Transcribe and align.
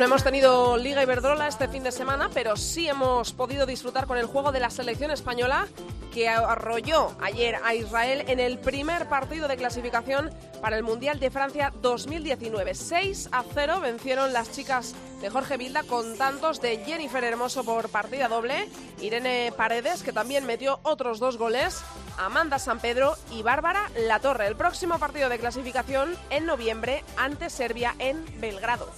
No 0.00 0.06
hemos 0.06 0.24
tenido 0.24 0.78
Liga 0.78 1.02
Iberdrola 1.02 1.46
este 1.46 1.68
fin 1.68 1.82
de 1.82 1.92
semana, 1.92 2.30
pero 2.32 2.56
sí 2.56 2.88
hemos 2.88 3.34
podido 3.34 3.66
disfrutar 3.66 4.06
con 4.06 4.16
el 4.16 4.24
juego 4.24 4.50
de 4.50 4.58
la 4.58 4.70
selección 4.70 5.10
española 5.10 5.68
que 6.10 6.26
arrolló 6.26 7.14
ayer 7.20 7.56
a 7.62 7.74
Israel 7.74 8.24
en 8.26 8.40
el 8.40 8.58
primer 8.58 9.10
partido 9.10 9.46
de 9.46 9.58
clasificación 9.58 10.30
para 10.62 10.78
el 10.78 10.84
Mundial 10.84 11.20
de 11.20 11.30
Francia 11.30 11.70
2019. 11.82 12.74
6 12.74 13.28
a 13.30 13.44
0 13.52 13.80
vencieron 13.82 14.32
las 14.32 14.50
chicas 14.50 14.94
de 15.20 15.28
Jorge 15.28 15.58
Vilda 15.58 15.82
con 15.82 16.16
tantos 16.16 16.62
de 16.62 16.78
Jennifer 16.78 17.22
Hermoso 17.22 17.62
por 17.62 17.90
partida 17.90 18.26
doble, 18.28 18.70
Irene 19.02 19.52
Paredes, 19.54 20.02
que 20.02 20.14
también 20.14 20.46
metió 20.46 20.80
otros 20.82 21.18
dos 21.18 21.36
goles, 21.36 21.82
Amanda 22.16 22.58
San 22.58 22.80
Pedro 22.80 23.16
y 23.30 23.42
Bárbara 23.42 23.90
Latorre. 24.08 24.46
El 24.46 24.56
próximo 24.56 24.98
partido 24.98 25.28
de 25.28 25.38
clasificación 25.38 26.16
en 26.30 26.46
noviembre 26.46 27.04
ante 27.18 27.50
Serbia 27.50 27.94
en 27.98 28.24
Belgrado. 28.40 28.90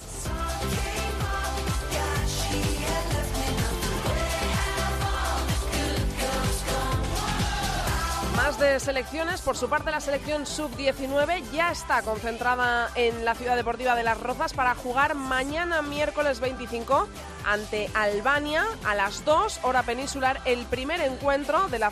Más 8.43 8.59
de 8.59 8.77
selecciones, 8.81 9.39
por 9.39 9.55
su 9.55 9.69
parte 9.69 9.89
la 9.89 10.01
selección 10.01 10.45
sub-19 10.45 11.49
ya 11.53 11.71
está 11.71 12.01
concentrada 12.01 12.89
en 12.93 13.23
la 13.23 13.35
ciudad 13.35 13.55
deportiva 13.55 13.95
de 13.95 14.03
Las 14.03 14.19
Rozas 14.19 14.51
para 14.51 14.75
jugar 14.75 15.15
mañana 15.15 15.81
miércoles 15.81 16.41
25 16.41 17.07
ante 17.45 17.89
Albania 17.93 18.65
a 18.83 18.95
las 18.95 19.23
2 19.23 19.61
hora 19.63 19.83
peninsular 19.83 20.41
el 20.43 20.65
primer 20.65 20.99
encuentro 20.99 21.69
de 21.69 21.79
la, 21.79 21.89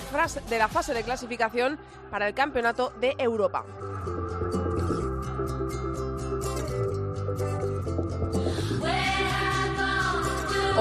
de 0.49 0.57
la 0.57 0.67
fase 0.67 0.93
de 0.93 1.03
clasificación 1.03 1.79
para 2.09 2.27
el 2.27 2.33
Campeonato 2.33 2.91
de 2.99 3.15
Europa. 3.17 3.63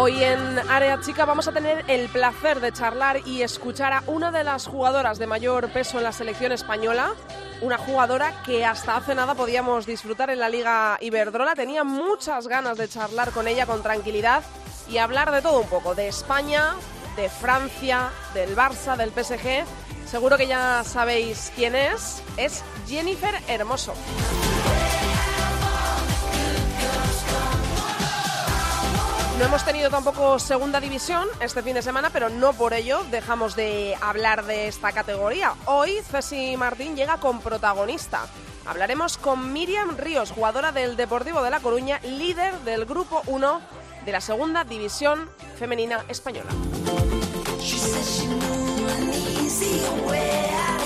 Hoy 0.03 0.25
en 0.25 0.59
Área 0.71 0.99
Chica 1.03 1.27
vamos 1.27 1.47
a 1.47 1.53
tener 1.53 1.85
el 1.87 2.09
placer 2.09 2.61
de 2.61 2.73
charlar 2.73 3.21
y 3.27 3.43
escuchar 3.43 3.93
a 3.93 4.03
una 4.07 4.31
de 4.31 4.45
las 4.45 4.67
jugadoras 4.67 5.19
de 5.19 5.27
mayor 5.27 5.71
peso 5.75 5.99
en 5.99 6.05
la 6.05 6.13
selección 6.13 6.53
española, 6.53 7.13
una 7.61 7.77
jugadora 7.77 8.43
que 8.43 8.65
hasta 8.65 8.97
hace 8.97 9.15
nada 9.15 9.35
podíamos 9.35 9.85
disfrutar 9.85 10.31
en 10.31 10.39
la 10.39 10.49
Liga 10.49 10.97
Iberdrola. 11.03 11.55
Tenía 11.55 11.85
muchas 11.85 12.49
ganas 12.49 12.79
de 12.79 12.89
charlar 12.89 13.31
con 13.33 13.47
ella 13.47 13.67
con 13.67 13.83
tranquilidad 13.83 14.43
y 14.89 14.97
hablar 14.97 15.33
de 15.33 15.43
todo 15.43 15.61
un 15.61 15.69
poco, 15.69 15.95
de 15.95 16.09
España, 16.09 16.77
de 17.15 17.29
Francia, 17.29 18.09
del 18.33 18.57
Barça, 18.57 18.97
del 18.97 19.11
PSG. 19.11 19.67
Seguro 20.07 20.39
que 20.39 20.47
ya 20.47 20.83
sabéis 20.83 21.53
quién 21.55 21.75
es. 21.75 22.23
Es 22.39 22.65
Jennifer 22.89 23.35
Hermoso. 23.49 23.93
No 29.41 29.47
hemos 29.47 29.65
tenido 29.65 29.89
tampoco 29.89 30.39
segunda 30.39 30.81
división 30.81 31.27
este 31.41 31.63
fin 31.63 31.73
de 31.73 31.81
semana, 31.81 32.11
pero 32.11 32.29
no 32.29 32.53
por 32.53 32.75
ello 32.75 33.03
dejamos 33.11 33.57
de 33.57 33.97
hablar 34.03 34.45
de 34.45 34.69
esta 34.69 34.93
categoría. 34.93 35.55
Hoy 35.65 35.93
Ceci 36.11 36.59
Martín 36.59 36.95
llega 36.95 37.17
con 37.17 37.41
protagonista. 37.41 38.27
Hablaremos 38.67 39.17
con 39.17 39.51
Miriam 39.55 39.97
Ríos, 39.97 40.31
jugadora 40.31 40.73
del 40.73 40.95
Deportivo 40.95 41.43
de 41.43 41.49
La 41.49 41.61
Coruña, 41.61 42.01
líder 42.01 42.53
del 42.67 42.85
Grupo 42.85 43.23
1 43.29 43.63
de 44.05 44.13
la 44.13 44.21
Segunda 44.21 44.65
División 44.65 45.31
Femenina 45.59 46.05
Española. 46.09 46.51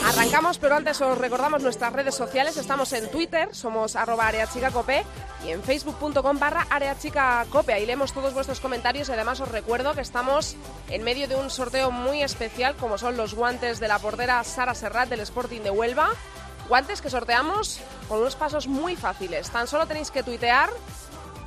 Arrancamos, 0.05 0.59
pero 0.59 0.77
antes 0.77 1.01
os 1.01 1.17
recordamos 1.17 1.63
nuestras 1.63 1.93
redes 1.93 2.15
sociales. 2.15 2.59
Estamos 2.59 2.93
en 2.93 3.11
Twitter, 3.11 3.49
somos 3.55 3.97
areachicacope 3.97 5.03
y 5.47 5.51
en 5.51 5.63
facebook.com 5.63 6.39
barra 6.39 6.67
areachicacope. 6.69 7.73
Ahí 7.73 7.87
leemos 7.87 8.13
todos 8.13 8.35
vuestros 8.35 8.61
comentarios 8.61 9.09
y 9.09 9.13
además 9.13 9.41
os 9.41 9.49
recuerdo 9.49 9.95
que 9.95 10.03
estamos 10.03 10.57
en 10.91 11.05
medio 11.05 11.27
de 11.27 11.37
un 11.37 11.49
sorteo 11.49 11.91
muy 11.91 12.23
especial 12.23 12.77
como 12.77 12.99
son 12.99 13.17
los 13.17 13.35
guantes 13.35 13.81
de 13.81 13.89
la 13.89 13.99
portera 13.99 14.45
Sara 14.45 14.75
Serrat 14.75 15.09
del 15.09 15.21
Sporting 15.21 15.63
de 15.63 15.71
Huelva. 15.71 16.11
Guantes 16.69 17.01
que 17.01 17.09
sorteamos 17.09 17.81
con 18.07 18.21
unos 18.21 18.37
pasos 18.37 18.69
muy 18.69 18.97
fáciles. 18.97 19.49
Tan 19.51 19.67
solo 19.67 19.87
tenéis 19.87 20.11
que 20.11 20.23
tuitear 20.23 20.69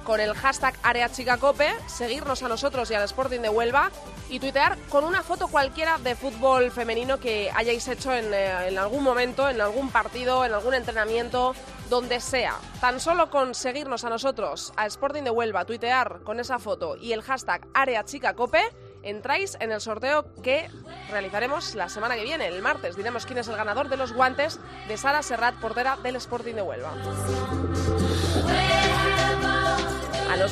con 0.07 0.21
el 0.21 0.33
hashtag 0.35 0.73
AreaChicaCope, 0.83 1.67
seguirnos 1.85 2.41
a 2.41 2.47
nosotros 2.47 2.89
y 2.89 2.93
al 2.93 3.03
Sporting 3.03 3.41
de 3.41 3.49
Huelva 3.49 3.91
y 4.29 4.39
tuitear 4.39 4.77
con 4.89 5.03
una 5.03 5.21
foto 5.21 5.49
cualquiera 5.49 5.97
de 5.97 6.15
fútbol 6.15 6.71
femenino 6.71 7.19
que 7.19 7.51
hayáis 7.53 7.85
hecho 7.89 8.13
en, 8.13 8.33
eh, 8.33 8.69
en, 8.69 8.77
algún 8.77 9.03
momento, 9.03 9.49
en 9.49 9.59
algún 9.59 9.91
partido, 9.91 10.45
en 10.45 10.53
algún 10.53 10.75
entrenamiento, 10.75 11.53
donde 11.89 12.21
sea. 12.21 12.55
Tan 12.79 13.01
solo 13.01 13.29
con 13.29 13.53
seguirnos 13.53 14.05
a 14.05 14.09
nosotros, 14.09 14.71
a 14.77 14.85
Sporting 14.85 15.23
de 15.23 15.29
Huelva, 15.29 15.65
tuitear 15.65 16.21
con 16.23 16.39
esa 16.39 16.57
foto 16.57 16.95
y 16.95 17.11
el 17.11 17.21
hashtag 17.21 17.67
AreaChicaCope, 17.73 18.61
entráis 19.03 19.57
en 19.59 19.73
el 19.73 19.81
sorteo 19.81 20.33
que 20.41 20.69
realizaremos 21.11 21.75
la 21.75 21.89
semana 21.89 22.15
que 22.15 22.23
viene, 22.23 22.47
el 22.47 22.61
martes. 22.61 22.95
Diremos 22.95 23.25
quién 23.25 23.39
es 23.39 23.49
el 23.49 23.57
ganador 23.57 23.89
de 23.89 23.97
los 23.97 24.13
guantes 24.13 24.57
de 24.87 24.95
Sara 24.95 25.21
Serrat, 25.21 25.55
portera 25.55 25.97
del 25.97 26.15
Sporting 26.15 26.55
de 26.55 26.61
Huelva. 26.61 26.93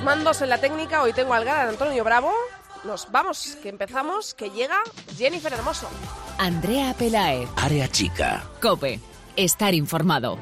Mandos 0.06 0.44
en 0.44 0.50
la 0.50 0.60
técnica, 0.60 1.02
hoy 1.02 1.14
tengo 1.14 1.34
al 1.34 1.44
gran 1.44 1.68
Antonio 1.70 2.04
Bravo. 2.04 2.32
Nos 2.84 3.12
vamos, 3.12 3.58
que 3.64 3.70
empezamos, 3.70 4.36
que 4.36 4.52
llega 4.52 4.78
Jennifer 5.18 5.52
Hermoso. 5.52 5.90
Andrea 6.38 6.94
Pelaez. 6.94 7.50
Área 7.56 7.88
chica. 7.88 8.44
Cope. 8.62 9.00
Estar 9.36 9.74
informado. 9.74 10.38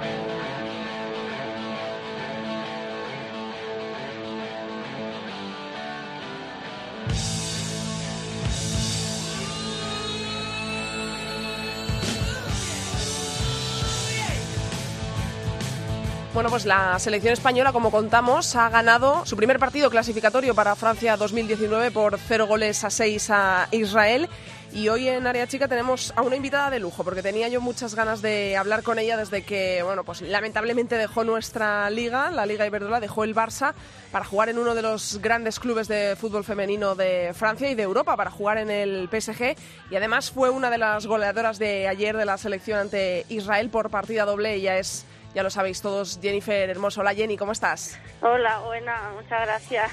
Bueno, 16.34 16.50
pues 16.50 16.66
la 16.66 16.98
selección 16.98 17.32
española, 17.32 17.72
como 17.72 17.92
contamos, 17.92 18.56
ha 18.56 18.68
ganado 18.70 19.24
su 19.24 19.38
primer 19.38 19.60
partido 19.60 19.92
clasificatorio 19.92 20.56
para 20.56 20.76
Francia 20.76 21.16
2019 21.16 21.92
por 21.92 22.18
0 22.18 22.48
goles 22.48 22.84
a 22.84 22.90
6 22.90 23.30
a 23.30 23.68
Israel. 23.70 24.28
Y 24.72 24.90
hoy 24.90 25.08
en 25.10 25.28
Área 25.28 25.46
Chica 25.46 25.68
tenemos 25.68 26.12
a 26.16 26.24
una 26.24 26.36
invitada 26.36 26.72
de 26.72 26.80
lujo, 26.80 27.04
porque 27.04 27.22
tenía 27.22 27.50
yo 27.50 27.62
muchas 27.62 27.94
ganas 27.94 28.24
de 28.24 28.58
hablar 28.58 28.82
con 28.82 28.98
ella 28.98 29.16
desde 29.16 29.44
que, 29.44 29.84
bueno, 29.84 30.04
pues 30.04 30.22
lamentablemente 30.22 30.98
dejó 30.98 31.24
nuestra 31.24 31.88
liga, 31.92 32.32
la 32.32 32.48
Liga 32.48 32.66
Iberdrola, 32.66 33.00
dejó 33.00 33.24
el 33.24 33.36
Barça 33.36 33.74
para 34.12 34.26
jugar 34.26 34.50
en 34.50 34.58
uno 34.58 34.74
de 34.74 34.82
los 34.82 35.20
grandes 35.22 35.60
clubes 35.60 35.88
de 35.88 36.16
fútbol 36.20 36.44
femenino 36.44 36.96
de 36.96 37.32
Francia 37.36 37.70
y 37.70 37.76
de 37.76 37.84
Europa, 37.84 38.18
para 38.18 38.32
jugar 38.32 38.58
en 38.58 38.72
el 38.72 39.08
PSG. 39.08 39.56
Y 39.92 39.96
además 39.96 40.32
fue 40.32 40.50
una 40.50 40.72
de 40.72 40.80
las 40.80 41.06
goleadoras 41.06 41.60
de 41.60 41.88
ayer 41.88 42.18
de 42.18 42.26
la 42.26 42.40
selección 42.40 42.80
ante 42.80 43.28
Israel 43.30 43.70
por 43.70 43.92
partida 43.92 44.26
doble. 44.26 44.56
Ella 44.56 44.80
es 44.80 45.06
ya 45.34 45.44
lo 45.44 45.50
sabéis 45.50 45.82
todos, 45.82 46.20
Jennifer 46.22 46.70
Hermoso. 46.70 47.02
Hola 47.02 47.14
Jenny, 47.14 47.38
¿cómo 47.38 47.52
estás? 47.52 48.00
Hola, 48.22 48.60
buena, 48.60 49.12
muchas 49.16 49.42
gracias. 49.42 49.92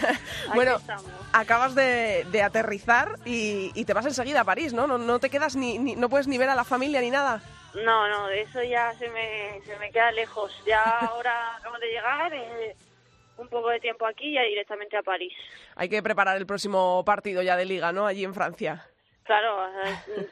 bueno, 0.54 0.76
acabas 1.32 1.74
de, 1.74 2.42
aterrizar 2.42 3.18
y, 3.24 3.84
te 3.84 3.94
vas 3.94 4.06
enseguida 4.06 4.42
a 4.42 4.44
París, 4.44 4.72
¿no? 4.72 4.86
No, 4.86 5.18
te 5.18 5.30
quedas 5.30 5.56
ni, 5.56 5.78
no 5.78 6.08
puedes 6.08 6.28
ni 6.28 6.38
ver 6.38 6.50
a 6.50 6.54
la 6.54 6.64
familia 6.64 7.00
ni 7.00 7.10
nada. 7.10 7.42
No, 7.74 8.08
no, 8.08 8.28
eso 8.28 8.62
ya 8.62 8.92
se 8.98 9.08
me, 9.08 9.60
se 9.64 9.76
me 9.78 9.90
queda 9.90 10.12
lejos. 10.12 10.52
Ya 10.66 10.82
ahora 11.00 11.56
acabo 11.56 11.78
de 11.78 11.86
llegar, 11.86 12.34
eh, 12.34 12.76
un 13.38 13.48
poco 13.48 13.70
de 13.70 13.80
tiempo 13.80 14.06
aquí 14.06 14.28
y 14.28 14.34
ya 14.34 14.42
directamente 14.42 14.96
a 14.96 15.02
París. 15.02 15.32
Hay 15.74 15.88
que 15.88 16.02
preparar 16.02 16.36
el 16.36 16.46
próximo 16.46 17.02
partido 17.04 17.40
ya 17.42 17.56
de 17.56 17.64
liga, 17.64 17.92
¿no? 17.92 18.06
Allí 18.06 18.24
en 18.24 18.34
Francia. 18.34 18.91
Claro, 19.24 19.68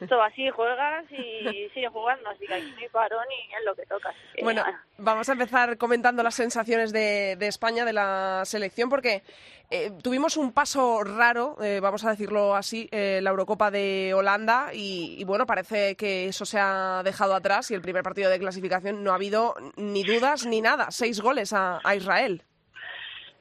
esto 0.01 0.21
así 0.21 0.49
juegas 0.49 1.09
y 1.11 1.69
sigues 1.73 1.91
jugando, 1.91 2.29
así 2.29 2.45
que 2.45 2.55
aquí 2.55 2.71
no 2.71 2.81
hay 2.81 2.89
parón 2.89 3.25
y 3.31 3.53
es 3.53 3.65
lo 3.65 3.73
que 3.73 3.85
toca. 3.85 4.13
bueno, 4.41 4.63
vamos 4.97 5.29
a 5.29 5.31
empezar 5.31 5.77
comentando 5.77 6.23
las 6.23 6.35
sensaciones 6.35 6.91
de, 6.91 7.37
España, 7.39 7.85
de 7.85 7.93
la 7.93 8.41
selección, 8.43 8.89
porque 8.89 9.23
eh, 9.69 9.91
tuvimos 10.03 10.35
un 10.35 10.51
paso 10.51 11.05
raro, 11.05 11.55
eh, 11.63 11.79
vamos 11.79 12.03
a 12.03 12.09
decirlo 12.09 12.53
así, 12.53 12.89
eh, 12.91 13.21
la 13.21 13.29
Eurocopa 13.29 13.71
de 13.71 14.13
Holanda 14.13 14.71
y, 14.73 15.23
bueno, 15.23 15.45
parece 15.45 15.95
que 15.95 16.25
eso 16.25 16.45
se 16.45 16.59
ha 16.59 17.01
dejado 17.05 17.33
atrás 17.33 17.71
y 17.71 17.75
el 17.75 17.81
primer 17.81 18.03
partido 18.03 18.29
de 18.29 18.39
clasificación 18.39 19.05
no 19.05 19.13
ha 19.13 19.15
habido 19.15 19.55
ni 19.77 20.03
dudas 20.03 20.45
ni 20.45 20.59
nada, 20.59 20.91
seis 20.91 21.21
goles 21.21 21.53
a, 21.53 21.79
Israel. 21.95 22.43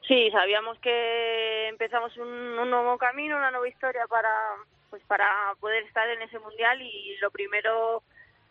Sí, 0.06 0.31
sabíamos 0.31 0.79
que 0.79 1.69
empezamos 1.69 2.17
un 2.17 2.56
nuevo 2.56 2.99
camino, 2.99 3.37
una 3.37 3.50
nueva 3.50 3.69
historia 3.69 4.06
para 4.08 4.31
pues 4.90 5.02
para 5.04 5.54
poder 5.60 5.84
estar 5.84 6.08
en 6.10 6.20
ese 6.22 6.38
mundial 6.40 6.82
y 6.82 7.16
lo 7.20 7.31
primero 7.31 8.02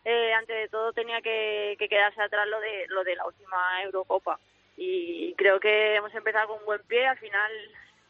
eh, 0.04 0.32
antes 0.32 0.56
de 0.56 0.68
todo 0.68 0.92
tenía 0.92 1.20
que, 1.20 1.76
que 1.78 1.88
quedarse 1.88 2.22
atrás 2.22 2.48
lo 2.48 2.58
de 2.60 2.86
lo 2.88 3.04
de 3.04 3.16
la 3.16 3.26
última 3.26 3.82
Eurocopa. 3.82 4.40
Y 4.76 5.34
creo 5.34 5.60
que 5.60 5.96
hemos 5.96 6.14
empezado 6.14 6.48
con 6.48 6.64
buen 6.64 6.82
pie. 6.84 7.06
Al 7.06 7.18
final 7.18 7.52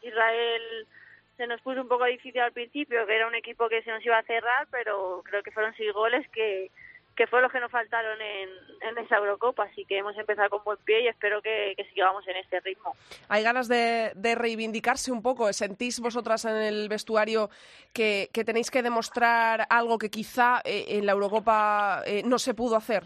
Israel 0.01 0.87
se 1.37 1.47
nos 1.47 1.61
puso 1.61 1.81
un 1.81 1.87
poco 1.87 2.05
difícil 2.05 2.39
al 2.41 2.53
principio 2.53 3.05
que 3.05 3.15
era 3.15 3.27
un 3.27 3.35
equipo 3.35 3.67
que 3.67 3.81
se 3.83 3.91
nos 3.91 4.05
iba 4.05 4.17
a 4.17 4.23
cerrar 4.23 4.67
pero 4.69 5.21
creo 5.25 5.41
que 5.41 5.51
fueron 5.51 5.73
seis 5.75 5.91
goles 5.91 6.27
que 6.29 6.69
que 7.21 7.27
fue 7.27 7.39
lo 7.39 7.51
que 7.51 7.59
nos 7.59 7.69
faltaron 7.69 8.19
en, 8.19 8.49
en 8.81 8.97
esa 8.97 9.17
Eurocopa, 9.17 9.65
así 9.65 9.85
que 9.85 9.99
hemos 9.99 10.17
empezado 10.17 10.49
con 10.49 10.63
buen 10.63 10.79
pie 10.79 11.01
y 11.01 11.07
espero 11.07 11.39
que, 11.39 11.75
que 11.77 11.85
sigamos 11.89 12.27
en 12.27 12.35
este 12.37 12.59
ritmo. 12.61 12.95
¿Hay 13.29 13.43
ganas 13.43 13.67
de, 13.67 14.11
de, 14.15 14.33
reivindicarse 14.33 15.11
un 15.11 15.21
poco? 15.21 15.53
¿Sentís 15.53 15.99
vosotras 15.99 16.45
en 16.45 16.55
el 16.55 16.89
vestuario 16.89 17.51
que, 17.93 18.31
que 18.33 18.43
tenéis 18.43 18.71
que 18.71 18.81
demostrar 18.81 19.67
algo 19.69 19.99
que 19.99 20.09
quizá 20.09 20.61
eh, 20.65 20.97
en 20.97 21.05
la 21.05 21.11
Eurocopa 21.11 22.01
eh, 22.07 22.23
no 22.25 22.39
se 22.39 22.55
pudo 22.55 22.75
hacer? 22.75 23.03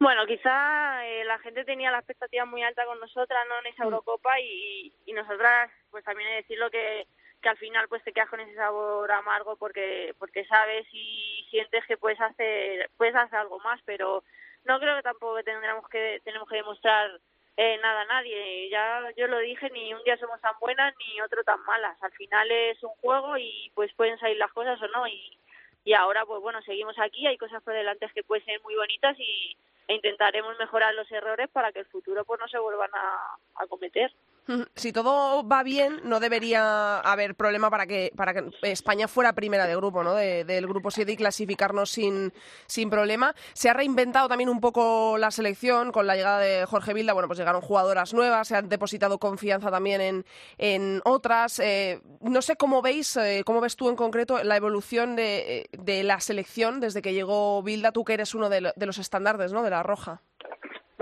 Bueno, 0.00 0.26
quizá 0.26 1.06
eh, 1.06 1.24
la 1.24 1.38
gente 1.38 1.64
tenía 1.64 1.92
la 1.92 1.98
expectativa 1.98 2.44
muy 2.46 2.64
alta 2.64 2.84
con 2.84 2.98
nosotras, 2.98 3.44
¿no? 3.48 3.60
En 3.60 3.72
esa 3.72 3.84
mm. 3.84 3.86
Eurocopa 3.86 4.40
y, 4.40 4.92
y 5.06 5.12
nosotras, 5.12 5.70
pues 5.92 6.04
también 6.04 6.30
he 6.30 6.34
decirlo 6.34 6.68
que 6.68 7.06
que 7.42 7.48
al 7.48 7.58
final 7.58 7.88
pues 7.88 8.02
te 8.04 8.12
quedas 8.12 8.30
con 8.30 8.40
ese 8.40 8.54
sabor 8.54 9.10
amargo 9.10 9.56
porque 9.56 10.14
porque 10.18 10.44
sabes 10.46 10.86
y 10.92 11.46
sientes 11.50 11.84
que 11.86 11.96
puedes 11.96 12.20
hacer 12.20 12.88
puedes 12.96 13.14
hacer 13.14 13.38
algo 13.40 13.58
más 13.60 13.80
pero 13.84 14.22
no 14.64 14.78
creo 14.78 14.96
que 14.96 15.02
tampoco 15.02 15.42
tendremos 15.42 15.86
que 15.88 16.20
tenemos 16.24 16.48
que 16.48 16.56
demostrar 16.56 17.10
eh, 17.56 17.78
nada 17.82 18.02
a 18.02 18.06
nadie. 18.06 18.70
Ya 18.70 19.02
yo 19.16 19.26
lo 19.26 19.38
dije 19.38 19.68
ni 19.70 19.92
un 19.92 20.02
día 20.04 20.16
somos 20.16 20.40
tan 20.40 20.54
buenas 20.60 20.94
ni 20.98 21.20
otro 21.20 21.42
tan 21.44 21.62
malas. 21.64 22.00
Al 22.02 22.12
final 22.12 22.50
es 22.50 22.82
un 22.82 22.94
juego 23.00 23.36
y 23.36 23.70
pues 23.74 23.92
pueden 23.94 24.18
salir 24.18 24.38
las 24.38 24.52
cosas 24.52 24.80
o 24.80 24.88
no. 24.88 25.06
Y 25.06 25.36
y 25.84 25.94
ahora 25.94 26.24
pues 26.24 26.40
bueno 26.40 26.62
seguimos 26.62 26.98
aquí. 26.98 27.26
Hay 27.26 27.36
cosas 27.36 27.62
por 27.62 27.74
delante 27.74 28.08
que 28.14 28.22
pueden 28.22 28.44
ser 28.44 28.60
muy 28.62 28.74
bonitas 28.76 29.18
y 29.18 29.56
e 29.88 29.94
intentaremos 29.94 30.56
mejorar 30.58 30.94
los 30.94 31.10
errores 31.10 31.48
para 31.50 31.72
que 31.72 31.80
el 31.80 31.86
futuro 31.86 32.24
pues 32.24 32.40
no 32.40 32.48
se 32.48 32.58
vuelvan 32.58 32.90
a, 32.94 33.36
a 33.56 33.66
cometer 33.66 34.12
si 34.74 34.92
todo 34.92 35.46
va 35.46 35.62
bien, 35.62 36.00
no 36.04 36.20
debería 36.20 37.00
haber 37.00 37.34
problema 37.34 37.70
para 37.70 37.86
que, 37.86 38.12
para 38.16 38.34
que 38.34 38.50
España 38.62 39.08
fuera 39.08 39.32
primera 39.32 39.66
de 39.66 39.76
grupo, 39.76 40.02
¿no? 40.02 40.14
del 40.14 40.66
grupo 40.66 40.90
7 40.90 41.12
y 41.12 41.16
clasificarnos 41.16 41.90
sin, 41.90 42.32
sin 42.66 42.90
problema. 42.90 43.34
Se 43.52 43.68
ha 43.70 43.72
reinventado 43.72 44.28
también 44.28 44.48
un 44.48 44.60
poco 44.60 45.16
la 45.18 45.30
selección 45.30 45.92
con 45.92 46.06
la 46.06 46.16
llegada 46.16 46.40
de 46.40 46.66
Jorge 46.66 46.94
Vilda. 46.94 47.12
Bueno, 47.12 47.28
pues 47.28 47.38
llegaron 47.38 47.60
jugadoras 47.60 48.14
nuevas, 48.14 48.48
se 48.48 48.56
han 48.56 48.68
depositado 48.68 49.18
confianza 49.18 49.70
también 49.70 50.00
en, 50.00 50.24
en 50.58 51.00
otras. 51.04 51.58
Eh, 51.58 52.00
no 52.20 52.42
sé 52.42 52.56
cómo 52.56 52.82
veis, 52.82 53.16
eh, 53.16 53.42
cómo 53.44 53.60
ves 53.60 53.76
tú 53.76 53.88
en 53.88 53.96
concreto 53.96 54.42
la 54.42 54.56
evolución 54.56 55.16
de, 55.16 55.68
de, 55.72 56.02
la 56.02 56.20
selección 56.20 56.80
desde 56.80 57.02
que 57.02 57.14
llegó 57.14 57.62
Vilda, 57.62 57.92
tú 57.92 58.04
que 58.04 58.14
eres 58.14 58.34
uno 58.34 58.48
de, 58.48 58.72
de 58.74 58.86
los 58.86 58.98
estándares, 58.98 59.52
¿no? 59.52 59.62
De 59.62 59.70
la 59.70 59.82
Roja. 59.82 60.22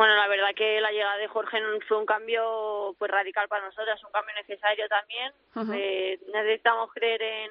Bueno, 0.00 0.16
la 0.16 0.28
verdad 0.28 0.54
que 0.56 0.80
la 0.80 0.92
llegada 0.92 1.18
de 1.18 1.26
Jorge 1.28 1.58
fue 1.86 1.98
un 1.98 2.06
cambio 2.06 2.94
pues 2.98 3.10
radical 3.10 3.48
para 3.48 3.66
nosotras, 3.66 4.02
un 4.02 4.10
cambio 4.10 4.34
necesario 4.34 4.88
también. 4.88 5.30
eh, 5.74 6.18
necesitamos 6.32 6.90
creer 6.94 7.20
en, 7.20 7.50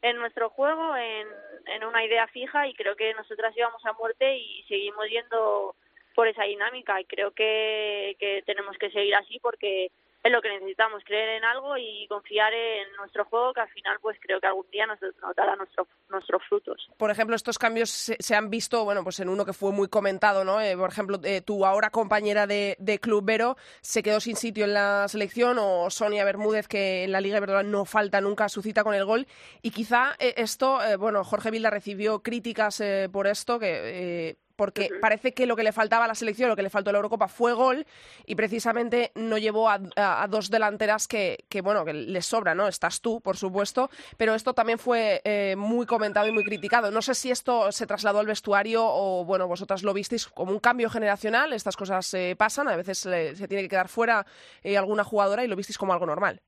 en 0.00 0.16
nuestro 0.16 0.48
juego, 0.48 0.96
en, 0.96 1.28
en 1.66 1.84
una 1.84 2.02
idea 2.02 2.26
fija 2.28 2.66
y 2.66 2.72
creo 2.72 2.96
que 2.96 3.12
nosotras 3.12 3.54
íbamos 3.54 3.84
a 3.84 3.92
muerte 3.92 4.34
y 4.34 4.62
seguimos 4.62 5.10
yendo 5.10 5.74
por 6.14 6.26
esa 6.26 6.44
dinámica 6.44 6.98
y 7.02 7.04
creo 7.04 7.32
que, 7.32 8.16
que 8.18 8.44
tenemos 8.46 8.78
que 8.78 8.90
seguir 8.92 9.14
así 9.14 9.38
porque 9.38 9.90
es 10.22 10.30
lo 10.30 10.42
que 10.42 10.50
necesitamos, 10.50 11.02
creer 11.04 11.30
en 11.30 11.44
algo 11.44 11.76
y 11.78 12.06
confiar 12.08 12.52
en 12.52 12.92
nuestro 12.96 13.24
juego 13.24 13.54
que 13.54 13.60
al 13.60 13.68
final 13.70 13.98
pues 14.02 14.18
creo 14.20 14.40
que 14.40 14.46
algún 14.46 14.68
día 14.70 14.86
nos, 14.86 14.98
dará 15.34 15.56
nuestro, 15.56 15.86
nuestros 16.10 16.42
frutos. 16.48 16.88
Por 16.98 17.10
ejemplo, 17.10 17.34
estos 17.34 17.58
cambios 17.58 17.90
se, 17.90 18.16
se, 18.18 18.34
han 18.34 18.50
visto, 18.50 18.84
bueno, 18.84 19.02
pues 19.02 19.20
en 19.20 19.28
uno 19.28 19.46
que 19.46 19.52
fue 19.52 19.72
muy 19.72 19.88
comentado, 19.88 20.44
¿no? 20.44 20.60
Eh, 20.60 20.76
por 20.76 20.90
ejemplo, 20.90 21.18
eh, 21.24 21.40
tu 21.40 21.64
ahora 21.64 21.90
compañera 21.90 22.46
de, 22.46 22.76
de, 22.78 22.98
Club 22.98 23.24
Vero 23.24 23.56
se 23.80 24.02
quedó 24.02 24.20
sin 24.20 24.36
sitio 24.36 24.64
en 24.64 24.74
la 24.74 25.08
selección 25.08 25.56
o 25.58 25.88
Sonia 25.88 26.24
Bermúdez 26.24 26.68
que 26.68 27.04
en 27.04 27.12
la 27.12 27.20
Liga 27.20 27.40
verdad 27.40 27.64
no 27.64 27.86
falta 27.86 28.20
nunca 28.20 28.48
su 28.50 28.60
cita 28.60 28.84
con 28.84 28.94
el 28.94 29.06
gol 29.06 29.26
y 29.62 29.70
quizá 29.70 30.16
eh, 30.18 30.34
esto, 30.36 30.80
bueno, 30.98 31.24
Jorge 31.24 31.50
Vilda 31.50 31.70
recibió 31.70 32.22
críticas 32.22 32.82
por 33.10 33.26
esto 33.26 33.58
que 33.58 34.36
porque 34.60 34.90
parece 35.00 35.32
que 35.32 35.46
lo 35.46 35.56
que 35.56 35.62
le 35.62 35.72
faltaba 35.72 36.04
a 36.04 36.08
la 36.08 36.14
selección, 36.14 36.50
lo 36.50 36.54
que 36.54 36.62
le 36.62 36.68
faltó 36.68 36.90
a 36.90 36.92
la 36.92 36.98
Eurocopa 36.98 37.28
fue 37.28 37.54
gol 37.54 37.86
y 38.26 38.34
precisamente 38.34 39.10
no 39.14 39.38
llevó 39.38 39.70
a, 39.70 39.80
a, 39.96 40.22
a 40.22 40.28
dos 40.28 40.50
delanteras 40.50 41.08
que, 41.08 41.46
que, 41.48 41.62
bueno, 41.62 41.82
que 41.82 41.94
les 41.94 42.26
sobra, 42.26 42.54
¿no? 42.54 42.68
Estás 42.68 43.00
tú, 43.00 43.22
por 43.22 43.38
supuesto, 43.38 43.88
pero 44.18 44.34
esto 44.34 44.52
también 44.52 44.78
fue 44.78 45.22
eh, 45.24 45.54
muy 45.56 45.86
comentado 45.86 46.26
y 46.26 46.32
muy 46.32 46.44
criticado. 46.44 46.90
No 46.90 47.00
sé 47.00 47.14
si 47.14 47.30
esto 47.30 47.72
se 47.72 47.86
trasladó 47.86 48.18
al 48.18 48.26
vestuario 48.26 48.84
o, 48.84 49.24
bueno, 49.24 49.48
vosotras 49.48 49.82
lo 49.82 49.94
visteis 49.94 50.28
como 50.28 50.52
un 50.52 50.60
cambio 50.60 50.90
generacional, 50.90 51.54
estas 51.54 51.74
cosas 51.74 52.12
eh, 52.12 52.36
pasan, 52.36 52.68
a 52.68 52.76
veces 52.76 53.06
eh, 53.06 53.34
se 53.36 53.48
tiene 53.48 53.62
que 53.62 53.70
quedar 53.70 53.88
fuera 53.88 54.26
eh, 54.62 54.76
alguna 54.76 55.04
jugadora 55.04 55.42
y 55.42 55.48
lo 55.48 55.56
visteis 55.56 55.78
como 55.78 55.94
algo 55.94 56.04
normal. 56.04 56.42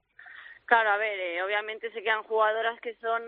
Claro, 0.66 0.90
a 0.90 0.98
ver, 0.98 1.18
eh, 1.18 1.42
obviamente 1.42 1.90
se 1.92 2.02
quedan 2.02 2.24
jugadoras 2.24 2.78
que 2.80 2.94
son 2.96 3.22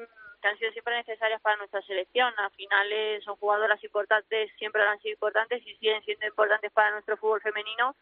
han 0.49 0.59
sido 0.59 0.73
siempre 0.73 0.97
necesarias 0.97 1.41
para 1.41 1.57
nuestra 1.57 1.83
selección. 1.83 2.33
Al 2.37 2.51
final 2.51 2.93
eh, 2.93 3.21
son 3.25 3.37
jugadoras 3.37 3.83
importantes, 3.83 4.51
siempre 4.59 4.83
han 4.83 5.01
sido 5.01 5.13
importantes 5.13 5.63
y 5.67 5.75
siguen 5.77 6.03
siendo 6.05 6.27
importantes 6.27 6.71
para 6.73 6.91
nuestro 6.91 7.17
fútbol 7.17 7.41
femenino. 7.41 7.95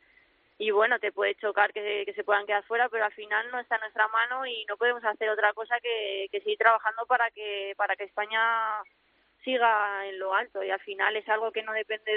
Y 0.58 0.70
bueno, 0.70 0.98
te 0.98 1.12
puede 1.12 1.34
chocar 1.36 1.72
que, 1.72 2.04
que 2.04 2.14
se 2.14 2.24
puedan 2.24 2.46
quedar 2.46 2.64
fuera, 2.64 2.88
pero 2.88 3.04
al 3.04 3.12
final 3.12 3.50
no 3.50 3.58
está 3.58 3.76
en 3.76 3.82
nuestra 3.82 4.06
mano 4.08 4.46
y 4.46 4.64
no 4.66 4.76
podemos 4.76 5.04
hacer 5.04 5.28
otra 5.30 5.52
cosa 5.52 5.80
que, 5.80 6.28
seguir 6.30 6.58
trabajando 6.58 7.06
para 7.06 7.30
que, 7.30 7.74
para 7.76 7.96
que 7.96 8.04
España 8.04 8.40
siga 9.44 10.06
en 10.06 10.18
lo 10.18 10.34
alto. 10.34 10.62
Y 10.62 10.70
al 10.70 10.80
final 10.80 11.16
es 11.16 11.28
algo 11.28 11.50
que 11.52 11.62
no 11.62 11.72
depende 11.72 12.16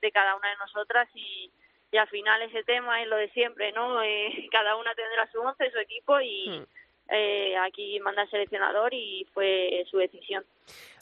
de, 0.00 0.10
cada 0.12 0.34
una 0.34 0.50
de 0.50 0.56
nosotras 0.56 1.08
y, 1.14 1.50
y 1.90 1.96
al 1.96 2.08
final 2.08 2.42
ese 2.42 2.62
tema 2.64 3.00
es 3.00 3.08
lo 3.08 3.16
de 3.16 3.30
siempre, 3.30 3.72
¿no? 3.72 4.02
Eh, 4.02 4.48
cada 4.52 4.76
una 4.76 4.94
tendrá 4.94 5.30
su 5.30 5.40
once, 5.40 5.70
su 5.70 5.78
equipo 5.78 6.20
y... 6.20 6.48
Hmm 6.48 6.87
eh, 7.10 7.54
aquí 7.56 7.98
manda 8.00 8.22
el 8.22 8.30
seleccionador 8.30 8.92
y 8.92 9.26
fue 9.32 9.84
su 9.90 9.98
decisión. 9.98 10.44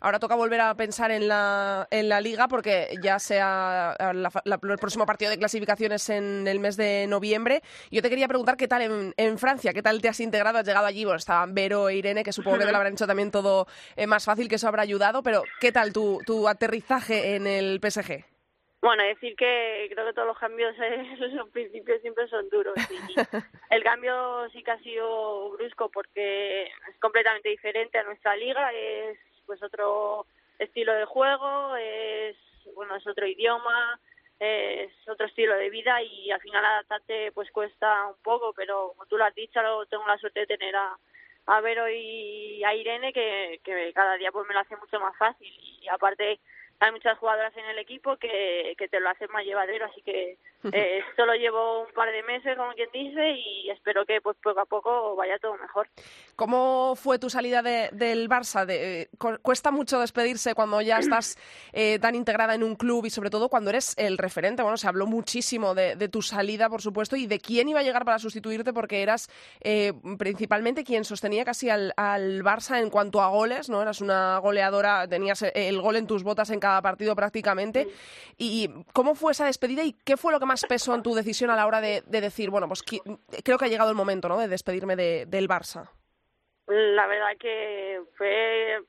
Ahora 0.01 0.21
toca 0.21 0.35
volver 0.37 0.61
a 0.61 0.75
pensar 0.75 1.11
en 1.11 1.27
la, 1.27 1.89
en 1.91 2.09
la 2.09 2.21
liga 2.21 2.47
porque 2.49 2.97
ya 3.03 3.19
sea 3.19 3.97
la, 3.99 4.31
la, 4.45 4.61
el 4.63 4.79
próximo 4.79 5.07
partido 5.07 5.31
de 5.31 5.39
clasificaciones 5.39 6.09
en 6.11 6.47
el 6.47 6.61
mes 6.61 6.77
de 6.77 7.07
noviembre. 7.09 7.63
Yo 7.91 8.03
te 8.03 8.11
quería 8.11 8.29
preguntar 8.29 8.57
qué 8.57 8.69
tal 8.69 9.13
en, 9.17 9.39
Francia, 9.39 9.73
qué 9.73 9.83
tal 9.83 10.01
te 10.01 10.09
has 10.09 10.21
integrado, 10.21 10.59
has 10.59 10.67
llegado 10.67 10.87
allí, 10.87 11.05
bueno, 11.05 11.19
estaban 11.19 11.55
Vero 11.55 11.89
e 11.89 11.97
Irene, 11.97 12.23
que 12.23 12.33
supongo 12.33 12.59
que 12.59 12.65
te 12.65 12.71
lo 12.71 12.77
habrán 12.77 12.93
hecho 12.93 13.07
también 13.07 13.31
todo 13.31 13.67
eh, 13.97 14.07
más 14.07 14.25
fácil, 14.25 14.49
que 14.49 14.55
eso 14.57 14.69
habrá 14.69 14.83
ayudado, 14.83 15.23
pero 15.23 15.43
¿qué 15.61 15.73
tal 15.73 15.93
tu, 15.93 16.21
tu 16.25 16.47
aterrizaje 16.47 17.35
en 17.35 17.47
el 17.47 17.81
PSG? 17.81 18.36
Bueno, 18.81 19.03
decir 19.03 19.35
que 19.37 19.89
creo 19.91 20.07
que 20.07 20.13
todos 20.13 20.29
los 20.29 20.39
cambios 20.39 20.75
en 20.79 21.37
los 21.37 21.49
principios 21.51 22.01
siempre 22.03 22.29
son 22.29 22.49
duros. 22.49 22.75
Y 22.91 23.15
el 23.75 23.83
cambio 23.83 24.49
sí 24.51 24.63
que 24.63 24.71
ha 24.71 24.79
sido 24.79 25.51
brusco 25.51 25.91
porque 25.91 26.65
es 26.65 26.99
completamente 27.01 27.49
diferente 27.49 27.99
a 27.99 28.05
nuestra 28.05 28.37
liga, 28.37 28.73
es 28.73 29.19
pues 29.47 29.63
otro 29.63 30.27
estilo 30.59 30.93
de 30.95 31.05
juego, 31.05 31.77
es 31.77 32.37
bueno 32.75 32.97
es 32.97 33.07
otro 33.07 33.27
idioma, 33.27 33.99
es 34.39 34.93
otro 35.09 35.27
estilo 35.27 35.57
de 35.57 35.71
vida 35.71 36.03
y 36.03 36.31
al 36.31 36.41
final 36.41 36.65
adaptarte 36.65 37.33
pues 37.33 37.51
cuesta 37.51 38.07
un 38.09 38.23
poco, 38.23 38.53
pero 38.53 38.89
como 38.89 39.07
tú 39.07 39.17
lo 39.17 39.25
has 39.25 39.35
dicho, 39.35 39.61
tengo 39.89 40.07
la 40.07 40.19
suerte 40.19 40.41
de 40.41 40.47
tener 40.47 40.75
a, 40.77 40.97
a 41.47 41.61
Vero 41.61 41.89
y 41.89 42.63
a 42.65 42.75
Irene 42.75 43.13
que, 43.13 43.61
que 43.65 43.93
cada 43.95 44.17
día 44.17 44.33
pues 44.33 44.47
me 44.47 44.55
lo 44.55 44.61
hace 44.61 44.77
mucho 44.77 45.01
más 45.01 45.17
fácil 45.17 45.49
y 45.49 45.89
aparte 45.89 46.41
hay 46.79 46.93
muchas 46.93 47.19
jugadoras 47.19 47.57
en 47.57 47.65
el 47.67 47.79
equipo 47.79 48.17
que, 48.17 48.75
que 48.77 48.89
te 48.89 49.01
lo 49.01 49.09
hacen 49.09 49.29
más 49.33 49.45
llevadero, 49.45 49.87
así 49.87 50.03
que 50.03 50.39
eh, 50.73 51.01
solo 51.17 51.35
llevo 51.35 51.83
un 51.83 51.93
par 51.93 52.11
de 52.11 52.23
meses, 52.25 52.57
como 52.57 52.73
quien 52.73 52.91
dice, 52.93 53.31
y 53.31 53.71
espero 53.71 54.05
que 54.05 54.21
pues 54.21 54.37
poco 54.43 54.61
a 54.61 54.67
poco 54.67 55.17
vaya 55.17 55.39
todo 55.39 55.57
mejor. 55.57 55.89
¿Cómo 56.35 56.95
fue 56.97 57.19
tu 57.19 57.31
salida 57.31 57.63
de, 57.63 57.89
del 57.93 58.29
Barça? 58.29 58.67
De, 58.67 59.03
eh, 59.03 59.09
¿Cuesta 59.43 59.71
mucho 59.71 60.01
despedirse 60.01 60.55
cuando 60.55 60.81
ya 60.81 60.99
estás 60.99 61.39
eh, 61.73 61.99
tan 61.99 62.15
integrada 62.15 62.55
en 62.55 62.63
un 62.63 62.77
club 62.77 63.07
y 63.07 63.11
sobre 63.11 63.31
todo 63.31 63.49
cuando 63.49 63.71
eres 63.71 63.95
el 63.97 64.19
referente? 64.19 64.63
Bueno, 64.63 64.77
se 64.77 64.89
habló 64.89 65.07
muchísimo 65.07 65.75
de, 65.75 65.97
de 65.97 66.09
tu 66.09 66.21
salida, 66.21 66.69
por 66.69 66.83
supuesto, 66.83 67.17
y 67.17 67.27
de 67.27 67.39
quién 67.39 67.69
iba 67.69 67.81
a 67.81 67.85
llegar 67.85 68.05
para 68.05 68.19
sustituirte 68.19 68.73
porque 68.73 69.03
eras 69.03 69.31
eh, 69.61 69.93
principalmente 70.19 70.85
quien 70.85 71.05
sostenía 71.05 71.45
casi 71.45 71.71
al, 71.71 71.95
al 71.97 72.43
Barça 72.43 72.81
en 72.81 72.91
cuanto 72.91 73.23
a 73.23 73.29
goles, 73.29 73.71
¿no? 73.71 73.81
Eras 73.81 74.01
una 74.01 74.39
goleadora, 74.39 75.09
tenías 75.09 75.43
el 75.43 75.81
gol 75.81 75.97
en 75.97 76.07
tus 76.07 76.23
botas 76.23 76.51
en 76.51 76.61
cada 76.67 76.83
partido 76.83 77.15
prácticamente. 77.15 77.87
¿Y 78.37 78.69
cómo 78.93 79.15
fue 79.15 79.33
esa 79.33 79.47
despedida 79.47 79.85
y 79.85 79.93
qué 80.05 80.17
fue 80.17 80.33
lo 80.33 80.41
que 80.41 80.47
más 80.47 80.65
peso 80.67 80.95
en 80.95 81.03
tu 81.03 81.15
decisión 81.15 81.51
a 81.51 81.57
la 81.57 81.67
hora 81.67 81.81
de, 81.81 82.03
de 82.07 82.21
decir, 82.21 82.51
bueno, 82.51 82.67
pues 82.69 82.83
creo 82.83 83.59
que 83.59 83.65
ha 83.65 83.69
llegado 83.69 83.91
el 83.91 83.97
momento, 83.97 84.29
¿no?, 84.29 84.39
de 84.39 84.49
despedirme 84.49 84.97
de, 84.97 85.27
del 85.27 85.49
Barça? 85.49 85.89
La 86.67 87.07
verdad 87.07 87.37
que 87.39 88.01
fue, 88.17 88.81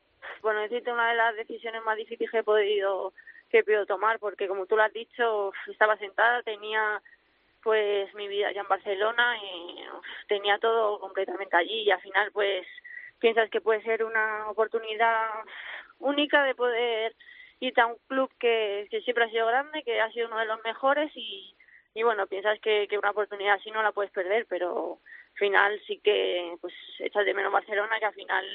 bueno, 0.42 0.62
decirte 0.62 0.92
una 0.92 1.10
de 1.10 1.16
las 1.16 1.36
decisiones 1.36 1.84
más 1.84 1.98
difíciles 1.98 2.32
que 2.32 2.40
he 2.40 2.44
podido 2.44 3.14
que 3.50 3.60
he 3.60 3.64
podido 3.64 3.86
tomar, 3.86 4.20
porque 4.20 4.48
como 4.48 4.66
tú 4.66 4.76
lo 4.76 4.84
has 4.84 4.92
dicho, 4.92 5.54
estaba 5.68 5.96
sentada, 5.98 6.44
tenía 6.44 7.02
pues 7.64 8.14
mi 8.14 8.28
vida 8.28 8.52
ya 8.52 8.62
en 8.62 8.68
Barcelona 8.68 9.38
y 9.38 9.86
tenía 10.28 10.58
todo 10.58 11.00
completamente 11.00 11.56
allí 11.56 11.84
y 11.84 11.92
al 11.92 12.02
final 12.02 12.32
pues 12.32 12.66
piensas 13.20 13.50
que 13.50 13.62
puede 13.62 13.82
ser 13.84 14.04
una 14.04 14.50
oportunidad 14.50 15.28
única 16.00 16.44
de 16.44 16.56
poder 16.56 17.16
irte 17.60 17.82
a 17.82 17.88
un 17.88 17.98
club 18.08 18.30
que, 18.40 18.88
que 18.92 19.02
siempre 19.02 19.24
ha 19.26 19.30
sido 19.30 19.48
grande, 19.48 19.84
que 19.84 20.00
ha 20.02 20.12
sido 20.12 20.28
uno 20.28 20.38
de 20.40 20.46
los 20.46 20.64
mejores 20.64 21.12
y, 21.16 21.54
y 21.94 22.04
bueno, 22.04 22.28
piensas 22.28 22.60
que, 22.60 22.88
que 22.88 22.98
una 22.98 23.12
oportunidad 23.12 23.56
así 23.56 23.72
no 23.72 23.82
la 23.82 23.92
puedes 23.92 24.12
perder, 24.12 24.46
pero 24.48 25.00
al 25.34 25.38
final 25.40 25.82
sí 25.88 26.00
que 26.04 26.56
pues 26.62 26.74
echas 27.00 27.26
de 27.26 27.34
menos 27.34 27.52
Barcelona, 27.52 27.98
que 28.00 28.06
al 28.06 28.14
final 28.14 28.46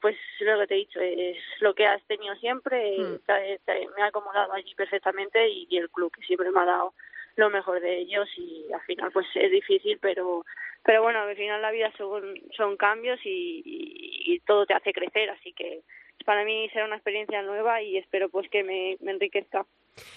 pues 0.00 0.16
lo 0.40 0.58
que 0.58 0.66
te 0.66 0.74
he 0.74 0.78
dicho, 0.78 1.00
es 1.00 1.36
lo 1.60 1.74
que 1.74 1.86
has 1.86 2.02
tenido 2.08 2.34
siempre, 2.36 2.98
Mm. 2.98 3.18
te- 3.24 3.60
te- 3.64 3.86
me 3.96 4.02
ha 4.02 4.06
acomodado 4.06 4.52
allí 4.52 4.74
perfectamente 4.74 5.48
y, 5.48 5.68
y 5.70 5.78
el 5.78 5.88
club 5.90 6.12
que 6.12 6.22
siempre 6.22 6.50
me 6.50 6.58
ha 6.60 6.64
dado 6.64 6.94
lo 7.36 7.48
mejor 7.50 7.80
de 7.80 7.98
ellos 7.98 8.28
y 8.36 8.66
al 8.72 8.80
final 8.82 9.12
pues 9.12 9.26
es 9.34 9.50
difícil, 9.50 9.98
pero 10.00 10.44
pero 10.84 11.00
bueno, 11.02 11.20
al 11.20 11.36
final 11.36 11.62
la 11.62 11.70
vida 11.70 11.92
son, 11.96 12.34
son 12.56 12.76
cambios 12.76 13.20
y, 13.24 13.62
y- 13.64 14.34
y 14.34 14.40
todo 14.40 14.66
te 14.66 14.74
hace 14.74 14.92
crecer, 14.92 15.30
así 15.30 15.52
que 15.52 15.82
para 16.24 16.44
mí 16.44 16.68
será 16.72 16.86
una 16.86 16.96
experiencia 16.96 17.42
nueva 17.42 17.82
y 17.82 17.96
espero 17.98 18.28
pues 18.30 18.48
que 18.50 18.62
me, 18.64 18.96
me 19.00 19.12
enriquezca. 19.12 19.66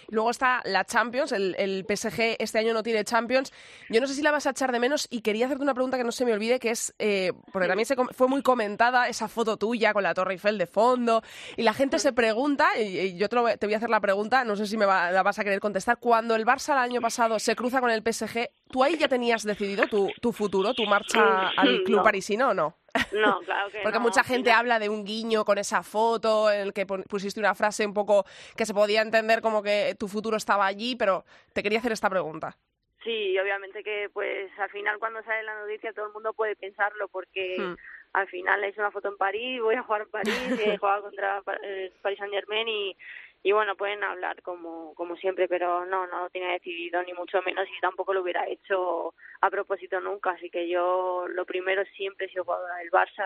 Luego 0.08 0.30
está 0.30 0.62
la 0.64 0.86
Champions, 0.86 1.34
el, 1.34 1.54
el 1.58 1.84
PSG 1.86 2.38
este 2.40 2.60
año 2.60 2.74
no 2.74 2.82
tiene 2.82 3.04
Champions. 3.04 3.52
Yo 3.90 4.00
no 4.00 4.08
sé 4.08 4.14
si 4.14 4.22
la 4.22 4.32
vas 4.32 4.48
a 4.48 4.52
echar 4.52 4.72
de 4.72 4.80
menos 4.80 5.06
y 5.12 5.22
quería 5.22 5.48
hacerte 5.48 5.64
una 5.64 5.74
pregunta 5.74 5.98
que 5.98 6.06
no 6.06 6.14
se 6.14 6.24
me 6.24 6.32
olvide, 6.32 6.60
que 6.60 6.70
es, 6.70 6.96
eh, 6.98 7.34
porque 7.52 7.68
también 7.68 7.86
se 7.86 7.96
fue 8.14 8.28
muy 8.30 8.42
comentada 8.42 9.10
esa 9.10 9.28
foto 9.28 9.58
tuya 9.58 9.92
con 9.92 10.04
la 10.04 10.14
Torre 10.14 10.34
Eiffel 10.36 10.58
de 10.58 10.66
fondo 10.68 11.22
y 11.58 11.64
la 11.64 11.74
gente 11.74 12.00
se 12.00 12.14
pregunta, 12.14 12.70
y, 12.80 13.00
y 13.00 13.18
yo 13.18 13.28
te, 13.28 13.36
lo 13.36 13.46
te 13.58 13.66
voy 13.66 13.74
a 13.74 13.78
hacer 13.78 13.90
la 13.90 14.00
pregunta, 14.00 14.46
no 14.46 14.56
sé 14.56 14.66
si 14.66 14.78
me 14.78 14.86
va- 14.86 15.12
la 15.12 15.24
vas 15.24 15.40
a 15.40 15.44
querer 15.44 15.60
contestar, 15.60 15.98
cuando 16.00 16.36
el 16.36 16.46
Barça 16.46 16.72
el 16.72 16.80
año 16.80 17.02
pasado 17.02 17.38
se 17.40 17.54
cruza 17.58 17.82
con 17.82 17.90
el 17.92 18.02
PSG, 18.02 18.48
¿tú 18.72 18.84
ahí 18.84 18.98
ya 18.98 19.08
tenías 19.08 19.44
decidido 19.44 19.88
tu, 19.88 20.12
tu 20.22 20.32
futuro, 20.32 20.74
tu 20.74 20.86
marcha 20.86 21.50
al 21.50 21.84
club 21.84 21.98
No. 21.98 22.04
parisino 22.04 22.50
o 22.50 22.54
no? 22.54 22.78
No, 23.12 23.42
claro 23.42 23.70
que 23.72 23.80
Porque 23.84 23.98
no, 23.98 24.04
mucha 24.04 24.24
gente 24.24 24.52
habla 24.52 24.80
de 24.80 24.90
un 24.90 25.04
guiño 25.06 25.46
con 25.46 25.58
esa 25.58 25.84
foto 25.84 26.52
en 26.52 26.62
el 26.62 26.74
que 26.74 26.86
pusiste 26.86 27.40
una 27.40 27.56
frase 27.56 27.86
un 27.86 27.94
poco 27.94 28.26
que 28.56 28.66
se 28.66 28.74
podía 28.74 29.02
entender 29.02 29.42
como 29.42 29.62
que 29.62 29.96
tu 30.00 30.08
futuro 30.08 30.38
estaba 30.38 30.66
allí, 30.66 30.96
pero 30.96 31.26
te 31.54 31.62
quería 31.62 31.80
hacer 31.80 31.92
esta 31.92 32.10
pregunta. 32.10 32.58
Sí, 33.04 33.38
obviamente 33.38 33.84
que 33.84 34.10
pues 34.12 34.50
al 34.58 34.70
final 34.72 34.98
cuando 34.98 35.22
sale 35.24 35.44
la 35.44 35.60
noticia 35.62 35.94
todo 35.94 36.08
el 36.08 36.14
mundo 36.14 36.34
puede 36.34 36.56
pensarlo 36.56 37.08
porque 37.10 37.58
Hmm. 37.60 37.76
Al 38.16 38.28
final 38.28 38.64
es 38.64 38.78
una 38.78 38.92
foto 38.92 39.10
en 39.10 39.18
París, 39.18 39.62
voy 39.62 39.76
a 39.76 39.84
jugar 39.84 40.02
en 40.02 40.10
París, 40.10 40.34
he 40.60 40.78
jugado 40.78 41.04
contra 41.04 41.42
Pa- 41.42 41.60
eh, 41.64 41.92
Paris 42.02 42.18
Saint 42.20 42.34
Germain 42.34 42.68
y, 42.68 42.96
y 43.44 43.52
bueno, 43.52 43.76
pueden 43.76 44.04
hablar 44.04 44.42
como, 44.42 44.94
como 44.96 45.16
siempre, 45.18 45.48
pero 45.48 45.86
no, 45.86 46.08
no 46.08 46.22
lo 46.22 46.30
tiene 46.32 46.54
decidido 46.54 47.04
ni 47.04 47.14
mucho 47.14 47.42
menos 47.44 47.68
y 47.70 47.80
tampoco 47.80 48.14
lo 48.14 48.22
hubiera 48.24 48.48
hecho 48.48 49.14
a 49.42 49.50
propósito 49.52 50.00
nunca, 50.02 50.32
así 50.32 50.50
que 50.50 50.68
yo 50.68 51.26
lo 51.28 51.46
primero 51.46 51.84
siempre 51.96 52.26
he 52.26 52.30
sido 52.30 52.44
jugadora 52.44 52.78
del 52.78 52.90
Barça 52.90 53.26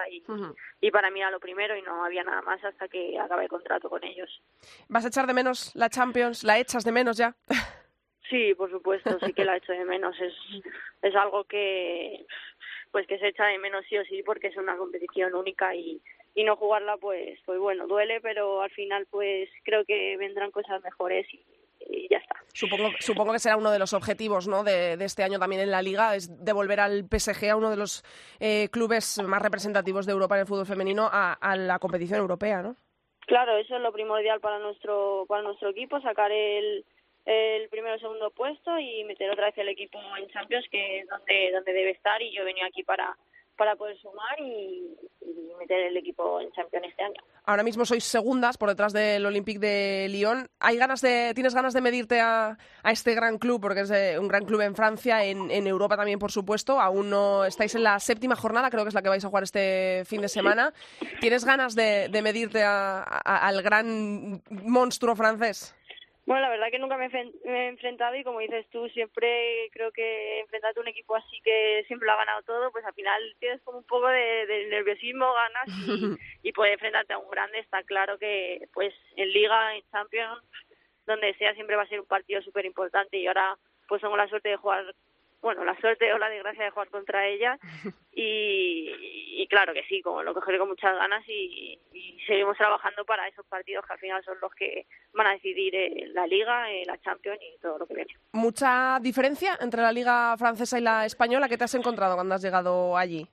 y 0.81 0.91
para 0.91 1.09
mí 1.11 1.19
era 1.21 1.31
lo 1.31 1.39
primero 1.39 1.75
y 1.77 1.81
no 1.81 2.03
había 2.03 2.23
nada 2.23 2.41
más 2.41 2.61
hasta 2.63 2.87
que 2.89 3.17
acabé 3.19 3.43
el 3.43 3.49
contrato 3.49 3.89
con 3.89 4.03
ellos. 4.03 4.41
¿Vas 4.89 5.05
a 5.05 5.07
echar 5.09 5.25
de 5.27 5.33
menos 5.33 5.73
la 5.75 5.89
Champions? 5.89 6.43
¿La 6.43 6.57
echas 6.59 6.83
de 6.83 6.91
menos 6.91 7.15
ya? 7.17 7.35
Sí, 8.29 8.53
por 8.55 8.69
supuesto, 8.69 9.17
sí 9.25 9.33
que 9.33 9.43
la 9.45 9.55
echo 9.57 9.71
de 9.71 9.85
menos. 9.85 10.15
Es, 10.19 10.33
es 11.01 11.15
algo 11.15 11.45
que 11.45 12.25
pues 12.91 13.07
que 13.07 13.19
se 13.19 13.27
echa 13.27 13.45
de 13.45 13.59
menos 13.59 13.85
sí 13.87 13.97
o 13.97 14.05
sí 14.05 14.23
porque 14.23 14.47
es 14.47 14.57
una 14.57 14.77
competición 14.77 15.35
única 15.35 15.75
y, 15.75 16.01
y 16.35 16.43
no 16.43 16.55
jugarla 16.55 16.97
pues 16.97 17.39
pues 17.45 17.59
bueno, 17.59 17.87
duele, 17.87 18.21
pero 18.21 18.61
al 18.61 18.71
final 18.71 19.07
pues 19.09 19.49
creo 19.63 19.85
que 19.85 20.17
vendrán 20.17 20.51
cosas 20.51 20.81
mejores 20.83 21.25
y, 21.33 21.43
y 21.79 22.07
ya 22.09 22.17
está. 22.17 22.35
Supongo, 22.53 22.89
supongo 22.99 23.33
que 23.33 23.39
será 23.39 23.57
uno 23.57 23.71
de 23.71 23.79
los 23.79 23.93
objetivos 23.93 24.47
¿no? 24.47 24.63
de, 24.63 24.97
de 24.97 25.05
este 25.05 25.23
año 25.23 25.39
también 25.39 25.61
en 25.61 25.71
la 25.71 25.81
Liga, 25.81 26.15
es 26.15 26.43
devolver 26.43 26.79
al 26.79 27.05
PSG, 27.09 27.49
a 27.49 27.55
uno 27.55 27.69
de 27.69 27.77
los 27.77 28.03
eh, 28.39 28.69
clubes 28.71 29.21
más 29.23 29.41
representativos 29.41 30.05
de 30.05 30.11
Europa 30.11 30.35
en 30.35 30.41
el 30.41 30.47
fútbol 30.47 30.65
femenino, 30.65 31.09
a, 31.11 31.33
a 31.33 31.55
la 31.55 31.79
competición 31.79 32.19
europea, 32.19 32.61
¿no? 32.61 32.75
Claro, 33.27 33.57
eso 33.57 33.75
es 33.75 33.81
lo 33.81 33.91
primordial 33.91 34.39
para 34.39 34.57
nuestro 34.57 35.25
para 35.27 35.43
nuestro 35.43 35.69
equipo, 35.69 36.01
sacar 36.01 36.31
el 36.31 36.83
el 37.29 37.69
primero 37.69 37.95
o 37.95 37.99
segundo 37.99 38.31
puesto 38.31 38.77
y 38.79 39.03
meter 39.05 39.29
otra 39.29 39.45
vez 39.47 39.57
el 39.59 39.69
equipo 39.69 39.99
en 40.17 40.27
Champions 40.29 40.65
que 40.71 40.99
es 41.01 41.07
donde 41.07 41.51
donde 41.53 41.73
debe 41.73 41.91
estar 41.91 42.21
y 42.21 42.33
yo 42.33 42.41
he 42.41 42.45
venido 42.45 42.65
aquí 42.67 42.83
para 42.83 43.15
para 43.55 43.75
poder 43.75 43.97
sumar 43.99 44.39
y, 44.39 44.95
y 45.19 45.53
meter 45.59 45.79
el 45.87 45.97
equipo 45.97 46.39
en 46.39 46.49
Champions 46.53 46.85
este 46.87 47.03
año. 47.03 47.21
Ahora 47.43 47.61
mismo 47.61 47.83
sois 47.83 48.05
segundas 48.05 48.57
por 48.57 48.69
detrás 48.69 48.93
del 48.93 49.25
Olympique 49.25 49.59
de 49.59 50.07
Lyon. 50.09 50.47
¿Hay 50.61 50.77
ganas 50.77 51.01
de, 51.01 51.33
¿Tienes 51.35 51.53
ganas 51.53 51.73
de 51.73 51.81
medirte 51.81 52.21
a, 52.21 52.57
a 52.83 52.91
este 52.91 53.15
gran 53.15 53.37
club? 53.37 53.59
Porque 53.59 53.81
es 53.81 53.91
eh, 53.91 54.17
un 54.17 54.29
gran 54.29 54.45
club 54.45 54.61
en 54.61 54.75
Francia, 54.75 55.25
en, 55.25 55.51
en 55.51 55.67
Europa 55.67 55.97
también, 55.97 56.19
por 56.19 56.31
supuesto. 56.31 56.79
Aún 56.79 57.09
no 57.09 57.43
estáis 57.43 57.75
en 57.75 57.83
la 57.83 57.99
séptima 57.99 58.37
jornada, 58.37 58.69
creo 58.69 58.85
que 58.85 58.89
es 58.89 58.95
la 58.95 59.01
que 59.01 59.09
vais 59.09 59.25
a 59.25 59.27
jugar 59.27 59.43
este 59.43 60.03
fin 60.05 60.21
de 60.21 60.29
semana. 60.29 60.71
¿Tienes 61.19 61.43
ganas 61.43 61.75
de, 61.75 62.07
de 62.07 62.21
medirte 62.21 62.63
a- 62.63 63.03
a- 63.03 63.45
al 63.45 63.61
gran 63.61 64.41
monstruo 64.63 65.17
francés? 65.17 65.75
Bueno, 66.29 66.43
la 66.43 66.49
verdad 66.49 66.69
que 66.69 66.77
nunca 66.77 66.95
me 66.95 67.05
he, 67.05 67.09
enfren- 67.09 67.33
me 67.43 67.65
he 67.65 67.67
enfrentado 67.69 68.15
y 68.15 68.23
como 68.23 68.39
dices 68.39 68.69
tú, 68.69 68.87
siempre 68.89 69.67
creo 69.71 69.91
que 69.91 70.41
enfrentarte 70.41 70.79
a 70.79 70.83
un 70.83 70.87
equipo 70.87 71.15
así 71.15 71.41
que 71.43 71.83
siempre 71.87 72.05
lo 72.05 72.11
ha 72.13 72.17
ganado 72.17 72.43
todo, 72.43 72.71
pues 72.71 72.85
al 72.85 72.93
final 72.93 73.19
tienes 73.39 73.59
como 73.63 73.79
un 73.79 73.83
poco 73.83 74.07
de, 74.09 74.45
de 74.45 74.67
nerviosismo, 74.67 75.25
ganas 75.33 75.67
y, 75.87 76.17
y 76.49 76.51
poder 76.51 76.73
enfrentarte 76.73 77.13
a 77.13 77.17
un 77.17 77.31
grande. 77.31 77.57
Está 77.57 77.81
claro 77.81 78.19
que 78.19 78.61
pues 78.73 78.93
en 79.15 79.27
Liga, 79.33 79.75
en 79.75 79.81
Champions, 79.89 80.39
donde 81.07 81.33
sea 81.33 81.55
siempre 81.55 81.75
va 81.75 81.81
a 81.81 81.87
ser 81.87 81.99
un 81.99 82.05
partido 82.05 82.43
súper 82.43 82.65
importante 82.65 83.17
y 83.17 83.25
ahora 83.25 83.57
pues 83.87 83.99
tengo 83.99 84.15
la 84.15 84.27
suerte 84.27 84.49
de 84.49 84.57
jugar, 84.57 84.85
bueno, 85.41 85.63
la 85.63 85.79
suerte 85.79 86.11
o 86.13 86.17
la 86.17 86.29
desgracia 86.29 86.65
de 86.65 86.71
jugar 86.71 86.89
contra 86.89 87.27
ella 87.27 87.57
y, 88.13 88.91
y 89.41 89.47
claro 89.47 89.73
que 89.73 89.83
sí, 89.83 90.01
como 90.01 90.23
lo 90.23 90.33
cogeré 90.33 90.57
con 90.57 90.69
muchas 90.69 90.95
ganas 90.95 91.23
y, 91.27 91.79
y 91.93 92.19
seguimos 92.25 92.57
trabajando 92.57 93.05
para 93.05 93.27
esos 93.27 93.45
partidos 93.45 93.85
que 93.85 93.93
al 93.93 93.99
final 93.99 94.23
son 94.23 94.37
los 94.41 94.53
que 94.53 94.85
van 95.13 95.27
a 95.27 95.33
decidir 95.33 95.75
eh, 95.75 96.07
la 96.13 96.27
Liga, 96.27 96.71
eh, 96.71 96.83
la 96.85 96.99
Champions 96.99 97.39
y 97.41 97.59
todo 97.59 97.77
lo 97.79 97.87
que 97.87 97.95
viene. 97.95 98.13
¿Mucha 98.33 98.99
diferencia 99.01 99.57
entre 99.61 99.81
la 99.81 99.91
liga 99.91 100.35
francesa 100.37 100.77
y 100.77 100.81
la 100.81 101.05
española? 101.05 101.49
¿Qué 101.49 101.57
te 101.57 101.63
has 101.63 101.75
encontrado 101.75 102.15
cuando 102.15 102.35
has 102.35 102.41
llegado 102.41 102.97
allí? 102.97 103.27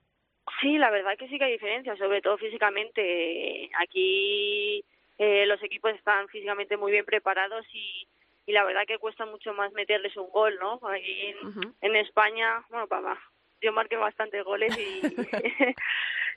Sí, 0.60 0.78
la 0.78 0.90
verdad 0.90 1.16
que 1.18 1.28
sí 1.28 1.38
que 1.38 1.44
hay 1.44 1.52
diferencias, 1.52 1.98
sobre 1.98 2.22
todo 2.22 2.38
físicamente. 2.38 3.68
Aquí 3.80 4.84
eh, 5.18 5.44
los 5.46 5.62
equipos 5.62 5.92
están 5.92 6.28
físicamente 6.28 6.76
muy 6.76 6.92
bien 6.92 7.04
preparados 7.04 7.66
y, 7.72 8.06
y 8.46 8.52
la 8.52 8.64
verdad 8.64 8.86
que 8.86 8.98
cuesta 8.98 9.26
mucho 9.26 9.52
más 9.52 9.72
meterles 9.72 10.16
un 10.16 10.30
gol, 10.30 10.56
¿no? 10.60 10.80
Aquí 10.88 11.34
en, 11.80 11.96
España, 11.96 12.64
bueno, 12.70 12.86
papá, 12.86 13.20
yo 13.60 13.72
marqué 13.72 13.96
bastantes 13.96 14.44
goles 14.44 14.76
y, 14.78 15.00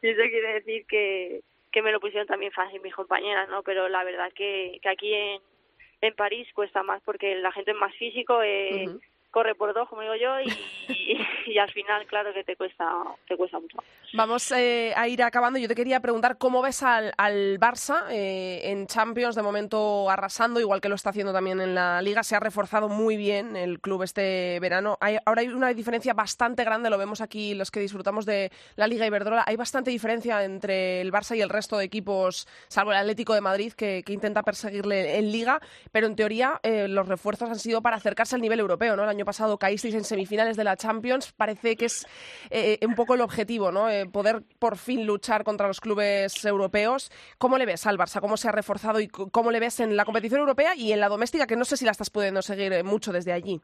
y 0.02 0.10
eso 0.10 0.22
quiere 0.22 0.54
decir 0.54 0.86
que, 0.88 1.42
que 1.72 1.82
me 1.82 1.92
lo 1.92 2.00
pusieron 2.00 2.28
también 2.28 2.52
fácil 2.52 2.82
mis 2.82 2.96
compañeras, 2.96 3.48
¿no? 3.50 3.62
Pero 3.64 3.88
la 3.90 4.04
verdad 4.04 4.32
que, 4.34 4.80
que 4.82 4.90
aquí 4.90 5.14
en, 5.14 5.42
en 6.02 6.16
París 6.16 6.48
cuesta 6.54 6.84
más 6.84 7.02
porque 7.04 7.36
la 7.36 7.52
gente 7.52 7.72
es 7.72 7.78
más 7.78 7.96
físico, 7.96 8.42
eh. 8.42 8.88
Corre 9.32 9.56
por 9.56 9.74
dos, 9.74 9.88
como 9.90 10.02
digo 10.02 10.16
yo, 10.16 10.40
y, 11.46 11.58
al 11.58 11.72
final, 11.72 12.06
claro 12.08 12.34
que 12.34 12.44
te 12.44 12.56
cuesta, 12.56 12.86
te 13.28 13.36
cuesta 13.38 13.60
mucho. 13.60 13.78
Vamos 14.14 14.52
eh, 14.52 14.94
a 14.96 15.08
ir 15.08 15.22
acabando. 15.24 15.60
Yo 15.60 15.68
te 15.68 15.76
quería 15.76 16.00
preguntar 16.00 16.38
cómo 16.38 16.62
ves 16.62 16.84
al, 16.84 17.14
al 17.18 17.60
Barça 17.60 18.06
eh, 18.10 18.62
en 18.66 18.88
Champions, 18.88 19.36
de 19.36 19.42
momento 19.42 20.10
arrasando, 20.10 20.60
igual 20.60 20.82
que 20.82 20.90
lo 20.90 20.96
está 20.96 21.12
haciendo 21.12 21.34
también 21.34 21.62
en 21.62 21.76
la 21.76 22.02
Liga. 22.02 22.24
Se 22.24 22.36
ha 22.36 22.40
reforzado 22.40 22.90
muy 22.90 23.18
bien 23.18 23.56
el 23.56 23.80
club 23.80 24.04
este 24.04 24.60
verano. 24.62 24.98
Hay, 25.02 25.18
ahora 25.26 25.42
hay 25.42 25.48
una 25.50 25.74
diferencia 25.74 26.14
bastante 26.14 26.64
grande, 26.64 26.90
lo 26.90 26.98
vemos 26.98 27.22
aquí 27.22 27.54
los 27.54 27.72
que 27.72 27.80
disfrutamos 27.80 28.26
de 28.26 28.52
la 28.76 28.88
Liga 28.88 29.06
Iberdrola. 29.06 29.44
Hay 29.46 29.56
bastante 29.56 29.92
diferencia 29.92 30.44
entre 30.44 31.02
el 31.02 31.12
Barça 31.12 31.36
y 31.36 31.42
el 31.42 31.50
resto 31.50 31.78
de 31.78 31.86
equipos, 31.86 32.48
salvo 32.68 32.92
el 32.92 32.98
Atlético 32.98 33.34
de 33.34 33.42
Madrid, 33.42 33.74
que, 33.74 34.04
que 34.06 34.14
intenta 34.14 34.44
perseguirle 34.44 35.18
en 35.18 35.32
Liga. 35.32 35.60
Pero 35.92 36.08
en 36.08 36.16
teoría 36.16 36.60
eh, 36.64 36.88
los 36.88 37.08
refuerzos 37.08 37.50
han 37.50 37.60
sido 37.60 37.82
para 37.82 37.98
acercarse 37.98 38.36
al 38.36 38.42
nivel 38.42 38.60
europeo. 38.60 38.96
¿no? 38.96 39.06
Pasado 39.26 39.58
caísteis 39.58 39.96
en 39.96 40.04
semifinales 40.04 40.58
de 40.58 40.64
la 40.64 40.76
Champions. 40.76 41.32
Parece 41.34 41.76
que 41.76 41.86
es 41.86 42.06
eh, 42.50 42.80
un 42.86 42.96
poco 42.96 43.16
el 43.16 43.22
objetivo, 43.22 43.72
¿no? 43.72 43.90
Eh, 43.90 44.06
poder 44.06 44.44
por 44.60 44.78
fin 44.78 45.06
luchar 45.06 45.44
contra 45.44 45.68
los 45.68 45.82
clubes 45.82 46.44
europeos. 46.46 47.12
¿Cómo 47.38 47.58
le 47.58 47.66
ves 47.66 47.86
al 47.88 47.98
Barça? 47.98 48.22
¿Cómo 48.22 48.38
se 48.38 48.50
ha 48.50 48.52
reforzado 48.52 49.00
y 49.00 49.08
cómo 49.08 49.52
le 49.52 49.60
ves 49.60 49.80
en 49.80 49.96
la 49.96 50.06
competición 50.06 50.42
europea 50.42 50.76
y 50.76 50.92
en 50.92 51.00
la 51.00 51.10
doméstica, 51.10 51.48
que 51.48 51.56
no 51.56 51.66
sé 51.66 51.78
si 51.78 51.86
la 51.86 51.92
estás 51.92 52.10
pudiendo 52.10 52.42
seguir 52.42 52.74
eh, 52.74 52.84
mucho 52.84 53.12
desde 53.12 53.34
allí? 53.34 53.62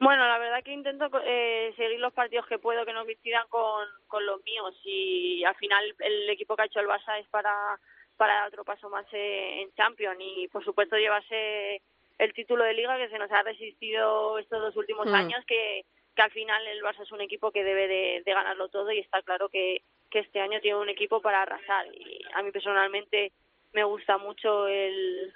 Bueno, 0.00 0.26
la 0.26 0.38
verdad 0.38 0.62
que 0.62 0.72
intento 0.72 1.08
eh, 1.24 1.72
seguir 1.76 2.00
los 2.00 2.12
partidos 2.12 2.46
que 2.46 2.58
puedo 2.58 2.84
que 2.84 2.92
no 2.92 3.04
coincidan 3.04 3.46
con, 3.48 3.86
con 4.06 4.26
los 4.26 4.42
míos 4.44 4.74
y 4.84 5.44
al 5.44 5.54
final 5.54 5.82
el 6.00 6.28
equipo 6.28 6.56
que 6.56 6.62
ha 6.62 6.66
hecho 6.66 6.80
el 6.80 6.88
Barça 6.88 7.18
es 7.18 7.26
para, 7.28 7.78
para 8.16 8.34
dar 8.34 8.48
otro 8.48 8.64
paso 8.64 8.90
más 8.90 9.06
eh, 9.12 9.62
en 9.62 9.72
Champions 9.74 10.18
y 10.20 10.48
por 10.48 10.64
supuesto 10.64 10.96
llevarse 10.96 11.80
el 12.18 12.32
título 12.32 12.64
de 12.64 12.74
liga 12.74 12.96
que 12.98 13.08
se 13.08 13.18
nos 13.18 13.30
ha 13.32 13.42
resistido 13.42 14.38
estos 14.38 14.60
dos 14.60 14.76
últimos 14.76 15.06
Mm. 15.06 15.14
años 15.14 15.44
que, 15.46 15.84
que 16.14 16.22
al 16.22 16.30
final 16.30 16.66
el 16.66 16.82
Barça 16.82 17.02
es 17.02 17.12
un 17.12 17.20
equipo 17.20 17.50
que 17.50 17.64
debe 17.64 17.88
de, 17.88 18.22
de 18.24 18.32
ganarlo 18.32 18.68
todo 18.68 18.90
y 18.92 19.00
está 19.00 19.22
claro 19.22 19.48
que, 19.48 19.82
que 20.10 20.20
este 20.20 20.40
año 20.40 20.60
tiene 20.60 20.78
un 20.78 20.88
equipo 20.88 21.20
para 21.20 21.42
arrasar 21.42 21.86
y 21.94 22.20
a 22.34 22.42
mí 22.42 22.50
personalmente 22.52 23.32
me 23.72 23.82
gusta 23.84 24.16
mucho 24.18 24.68
el, 24.68 25.34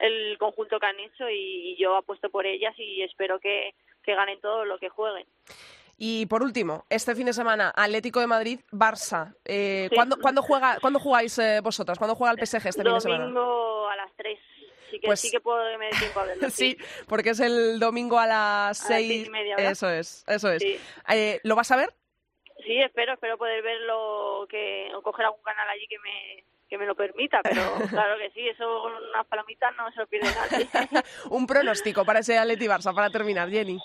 el 0.00 0.36
conjunto 0.38 0.80
que 0.80 0.86
han 0.86 0.98
hecho 0.98 1.30
y 1.30 1.76
yo 1.78 1.94
apuesto 1.96 2.28
por 2.30 2.44
ellas 2.46 2.74
y 2.78 3.02
espero 3.02 3.38
que, 3.38 3.74
que 4.02 4.14
ganen 4.14 4.40
todo 4.40 4.64
lo 4.64 4.78
que 4.78 4.88
jueguen. 4.88 5.26
Y 5.98 6.26
por 6.26 6.42
último, 6.42 6.84
este 6.90 7.14
fin 7.14 7.24
de 7.24 7.32
semana, 7.32 7.72
Atlético 7.74 8.20
de 8.20 8.26
Madrid, 8.26 8.60
Barça. 8.70 9.34
Eh, 9.46 9.86
Sí. 9.88 9.94
¿cuándo, 9.94 10.18
cuándo 10.20 10.42
juega, 10.42 10.78
¿Cuándo 10.80 10.98
jugáis 10.98 11.38
eh, 11.38 11.60
vosotras? 11.62 11.96
¿Cuándo 11.96 12.14
juega 12.16 12.32
el 12.32 12.38
PSG 12.38 12.66
este 12.68 12.82
fin 12.82 12.92
de 12.92 13.00
semana? 13.00 13.22
Domingo 13.24 13.88
a 13.88 13.96
las 13.96 14.12
3. 14.16 14.38
Así 14.96 15.00
que 15.00 15.06
Pues- 15.08 15.20
sí 15.20 15.30
que 15.30 15.40
puedo 15.40 15.62
que 15.70 15.78
me 15.78 15.86
dé 15.86 15.92
tiempo 15.98 16.20
a 16.20 16.24
verlo. 16.24 16.48
Sí, 16.50 16.76
porque 17.08 17.30
es 17.30 17.40
el 17.40 17.78
domingo 17.78 18.18
a 18.18 18.26
las 18.26 18.36
A 18.36 18.68
las 18.68 18.78
seis. 18.78 19.08
seis 19.08 19.26
y 19.26 19.30
media, 19.30 19.56
¿verdad? 19.56 19.72
eso 19.72 19.90
es, 19.90 20.24
eso 20.26 20.50
es. 20.50 20.62
Sí. 20.62 20.78
Eh, 21.08 21.40
¿Lo 21.44 21.54
vas 21.56 21.70
a 21.70 21.76
ver? 21.76 21.92
Sí, 22.64 22.80
espero, 22.82 23.12
espero 23.12 23.36
poder 23.38 23.62
verlo, 23.62 24.46
que 24.48 24.88
o 24.94 25.02
coger 25.02 25.26
algún 25.26 25.42
canal 25.42 25.68
allí 25.68 25.86
que 25.88 25.98
me 25.98 26.44
que 26.68 26.78
me 26.78 26.86
lo 26.86 26.96
permita, 26.96 27.40
pero 27.44 27.62
claro 27.90 28.18
que 28.18 28.28
sí, 28.32 28.48
eso 28.48 28.64
con 28.82 28.92
unas 28.92 29.24
palomitas 29.26 29.72
no 29.76 29.88
se 29.92 30.00
lo 30.00 30.06
pierde 30.08 30.28
nadie. 30.34 30.68
Un 31.30 31.46
pronóstico 31.46 32.04
para 32.04 32.18
ese 32.18 32.36
Atleti 32.38 32.66
Barça 32.66 32.92
para 32.92 33.08
terminar, 33.08 33.48
Jenny. 33.48 33.78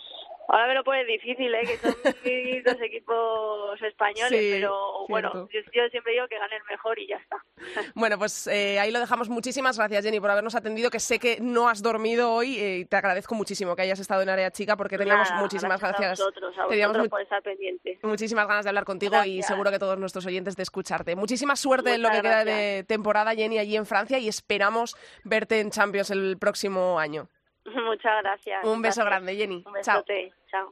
Ahora 0.48 0.68
me 0.68 0.74
lo 0.74 0.84
pone 0.84 1.06
difícil, 1.06 1.54
¿eh? 1.54 1.62
que 1.62 1.78
son 1.78 1.94
dos 2.66 2.82
equipos 2.82 3.82
españoles, 3.82 4.40
Sí, 4.40 4.50
pero 4.52 5.06
bueno, 5.08 5.48
yo, 5.52 5.60
yo 5.74 5.90
siempre 5.90 6.14
digo 6.14 6.28
que 6.28 6.38
gane 6.38 6.56
el 6.58 6.64
mejor 6.70 7.00
y 7.00 7.08
ya 7.08 7.16
está. 7.18 7.38
Bueno, 7.96 8.18
pues 8.18 8.48
eh, 8.48 8.80
ahí 8.80 8.92
lo 8.92 9.00
dejamos. 9.00 9.30
Muchísimas 9.30 9.78
gracias, 9.78 10.04
Jenny, 10.04 10.20
por 10.20 10.30
habernos 10.32 10.56
atendido, 10.56 10.90
que 10.90 11.00
sé 11.00 11.20
que 11.20 11.38
no 11.40 11.70
has 11.70 11.82
dormido 11.82 12.34
hoy 12.34 12.58
eh, 12.58 12.78
y 12.80 12.86
te 12.86 12.96
agradezco 12.98 13.36
muchísimo 13.36 13.76
que 13.76 13.84
hayas 13.84 14.00
estado 14.00 14.22
en 14.24 14.30
Área 14.30 14.52
Chica 14.52 14.76
porque 14.76 14.98
teníamos 14.98 15.30
Nada, 15.30 15.42
muchísimas 15.42 15.80
gracias. 15.80 16.20
A 16.20 16.24
vosotros, 16.26 16.56
a 16.58 16.68
teníamos 16.68 16.98
vosotros 16.98 17.10
por 17.10 17.22
estar 17.22 17.42
pendiente. 17.44 18.00
muchísimas 18.04 18.48
ganas 18.48 18.66
de 18.66 18.70
hablar 18.70 18.86
contigo 18.86 19.14
y 19.14 19.18
Gracias. 19.38 19.48
seguro 19.48 19.72
que 19.72 19.80
todos 19.80 19.98
nuestros 20.00 20.26
oyentes 20.26 20.56
de 20.56 20.64
escucharte. 20.64 21.16
Muchísima 21.16 21.56
suerte 21.56 21.94
en 21.94 22.02
lo 22.02 22.10
que 22.10 22.22
queda 22.22 22.44
de 22.44 22.52
gracias. 22.54 22.88
temporada, 22.88 23.34
Jenny, 23.36 23.60
allí 23.60 23.76
en 23.76 23.86
Francia 23.86 24.18
y 24.20 24.28
esperamos 24.28 24.96
verte 25.24 25.60
en 25.60 25.70
Champions 25.72 26.12
el 26.12 26.38
próximo 26.40 27.00
año. 27.00 27.30
Muchas 27.86 28.22
gracias. 28.24 28.64
Un 28.64 28.82
beso 28.82 29.02
Gracias. 29.02 29.06
grande, 29.06 29.36
Jenny. 29.36 29.64
Un 29.66 29.74
besote. 29.74 30.34
Chao. 30.50 30.72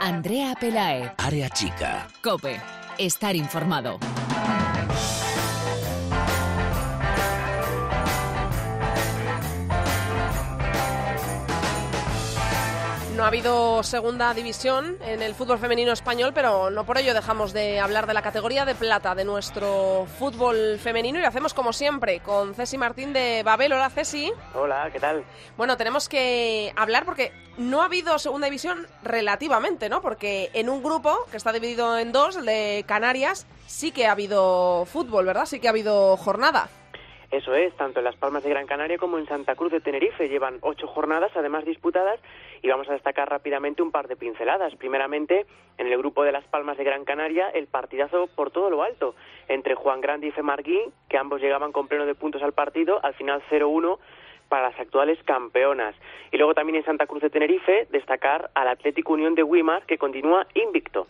Andrea 0.00 0.54
Pelaez, 0.60 1.12
Área 1.18 1.48
chica. 1.50 2.06
Cope, 2.22 2.60
estar 2.98 3.34
informado. 3.34 3.98
No 13.14 13.22
ha 13.22 13.28
habido 13.28 13.84
segunda 13.84 14.34
división 14.34 14.98
en 15.00 15.22
el 15.22 15.36
fútbol 15.36 15.60
femenino 15.60 15.92
español, 15.92 16.32
pero 16.34 16.70
no 16.70 16.84
por 16.84 16.98
ello 16.98 17.14
dejamos 17.14 17.52
de 17.52 17.78
hablar 17.78 18.08
de 18.08 18.14
la 18.14 18.22
categoría 18.22 18.64
de 18.64 18.74
plata 18.74 19.14
de 19.14 19.24
nuestro 19.24 20.08
fútbol 20.18 20.80
femenino 20.80 21.20
y 21.20 21.22
lo 21.22 21.28
hacemos 21.28 21.54
como 21.54 21.72
siempre 21.72 22.18
con 22.18 22.56
Ceci 22.56 22.76
Martín 22.76 23.12
de 23.12 23.44
Babel. 23.44 23.72
Hola 23.72 23.88
Ceci. 23.88 24.32
Hola, 24.52 24.90
¿qué 24.92 24.98
tal? 24.98 25.24
Bueno, 25.56 25.76
tenemos 25.76 26.08
que 26.08 26.72
hablar 26.74 27.04
porque 27.04 27.32
no 27.56 27.82
ha 27.82 27.84
habido 27.84 28.18
segunda 28.18 28.46
división 28.46 28.88
relativamente, 29.04 29.88
¿no? 29.88 30.00
Porque 30.00 30.50
en 30.52 30.68
un 30.68 30.82
grupo 30.82 31.16
que 31.30 31.36
está 31.36 31.52
dividido 31.52 31.96
en 31.96 32.10
dos, 32.10 32.34
el 32.34 32.46
de 32.46 32.84
Canarias, 32.88 33.46
sí 33.68 33.92
que 33.92 34.08
ha 34.08 34.12
habido 34.12 34.86
fútbol, 34.86 35.26
¿verdad? 35.26 35.46
Sí 35.46 35.60
que 35.60 35.68
ha 35.68 35.70
habido 35.70 36.16
jornada. 36.16 36.68
Eso 37.34 37.52
es, 37.52 37.74
tanto 37.74 37.98
en 37.98 38.04
Las 38.04 38.14
Palmas 38.14 38.44
de 38.44 38.50
Gran 38.50 38.68
Canaria 38.68 38.96
como 38.96 39.18
en 39.18 39.26
Santa 39.26 39.56
Cruz 39.56 39.72
de 39.72 39.80
Tenerife 39.80 40.28
llevan 40.28 40.58
ocho 40.60 40.86
jornadas, 40.86 41.32
además 41.34 41.64
disputadas, 41.64 42.20
y 42.62 42.68
vamos 42.68 42.88
a 42.88 42.92
destacar 42.92 43.28
rápidamente 43.28 43.82
un 43.82 43.90
par 43.90 44.06
de 44.06 44.14
pinceladas. 44.14 44.72
Primeramente, 44.76 45.44
en 45.76 45.88
el 45.88 45.98
grupo 45.98 46.22
de 46.22 46.30
Las 46.30 46.44
Palmas 46.44 46.78
de 46.78 46.84
Gran 46.84 47.04
Canaria, 47.04 47.48
el 47.48 47.66
partidazo 47.66 48.28
por 48.36 48.52
todo 48.52 48.70
lo 48.70 48.84
alto 48.84 49.16
entre 49.48 49.74
Juan 49.74 50.00
Grande 50.00 50.28
y 50.28 50.30
Femarguín, 50.30 50.92
que 51.08 51.18
ambos 51.18 51.40
llegaban 51.40 51.72
con 51.72 51.88
pleno 51.88 52.06
de 52.06 52.14
puntos 52.14 52.40
al 52.40 52.52
partido, 52.52 53.00
al 53.02 53.14
final 53.14 53.42
0-1 53.50 53.98
para 54.48 54.68
las 54.68 54.78
actuales 54.78 55.18
campeonas. 55.24 55.96
Y 56.30 56.36
luego 56.36 56.54
también 56.54 56.76
en 56.76 56.84
Santa 56.84 57.08
Cruz 57.08 57.20
de 57.20 57.30
Tenerife, 57.30 57.88
destacar 57.90 58.52
al 58.54 58.68
Atlético 58.68 59.14
Unión 59.14 59.34
de 59.34 59.42
Wimar, 59.42 59.86
que 59.86 59.98
continúa 59.98 60.46
invicto. 60.54 61.08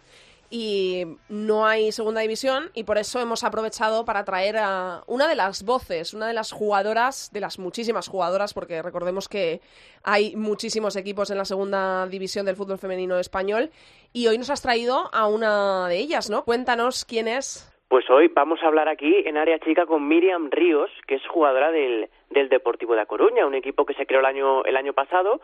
Y 0.54 1.04
no 1.28 1.66
hay 1.66 1.90
segunda 1.90 2.20
división 2.20 2.70
y 2.74 2.84
por 2.84 2.96
eso 2.96 3.20
hemos 3.20 3.42
aprovechado 3.42 4.04
para 4.04 4.24
traer 4.24 4.56
a 4.56 5.02
una 5.08 5.26
de 5.26 5.34
las 5.34 5.64
voces, 5.64 6.14
una 6.14 6.28
de 6.28 6.32
las 6.32 6.52
jugadoras, 6.52 7.32
de 7.32 7.40
las 7.40 7.58
muchísimas 7.58 8.06
jugadoras, 8.06 8.54
porque 8.54 8.80
recordemos 8.80 9.28
que 9.28 9.60
hay 10.04 10.36
muchísimos 10.36 10.94
equipos 10.94 11.32
en 11.32 11.38
la 11.38 11.44
segunda 11.44 12.06
división 12.06 12.46
del 12.46 12.54
fútbol 12.54 12.78
femenino 12.78 13.18
español 13.18 13.70
y 14.12 14.28
hoy 14.28 14.38
nos 14.38 14.48
has 14.48 14.62
traído 14.62 15.10
a 15.12 15.26
una 15.26 15.88
de 15.88 15.98
ellas, 15.98 16.30
¿no? 16.30 16.44
Cuéntanos 16.44 17.04
quién 17.04 17.26
es. 17.26 17.68
Pues 17.88 18.08
hoy 18.08 18.28
vamos 18.28 18.62
a 18.62 18.68
hablar 18.68 18.88
aquí 18.88 19.12
en 19.26 19.36
área 19.36 19.58
chica 19.58 19.86
con 19.86 20.06
Miriam 20.06 20.50
Ríos, 20.52 20.90
que 21.08 21.16
es 21.16 21.26
jugadora 21.26 21.72
del, 21.72 22.08
del 22.30 22.48
Deportivo 22.48 22.94
de 22.94 23.00
A 23.00 23.06
Coruña, 23.06 23.44
un 23.44 23.54
equipo 23.54 23.84
que 23.84 23.94
se 23.94 24.06
creó 24.06 24.20
el 24.20 24.26
año, 24.26 24.64
el 24.64 24.76
año 24.76 24.92
pasado 24.92 25.40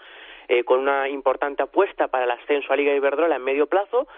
eh, 0.52 0.64
con 0.64 0.80
una 0.80 1.08
importante 1.08 1.62
apuesta 1.62 2.08
para 2.08 2.24
el 2.24 2.30
ascenso 2.32 2.72
a 2.72 2.76
Liga 2.76 2.92
Iberdrola 2.92 3.36
en 3.36 3.44
medio 3.44 3.68
plazo 3.68 4.08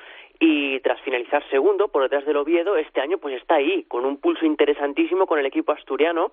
y 0.45 0.81
tras 0.81 1.01
finalizar 1.03 1.49
segundo 1.51 1.87
por 1.87 2.03
detrás 2.03 2.27
del 2.27 2.37
Oviedo, 2.37 2.77
este 2.77 3.01
año 3.01 3.19
pues 3.19 3.37
está 3.37 3.55
ahí, 3.55 3.85
con 3.85 4.05
un 4.05 4.17
pulso 4.17 4.45
interesantísimo 4.45 5.25
con 5.25 5.39
el 5.39 5.47
equipo 5.47 5.71
asturiano, 5.71 6.33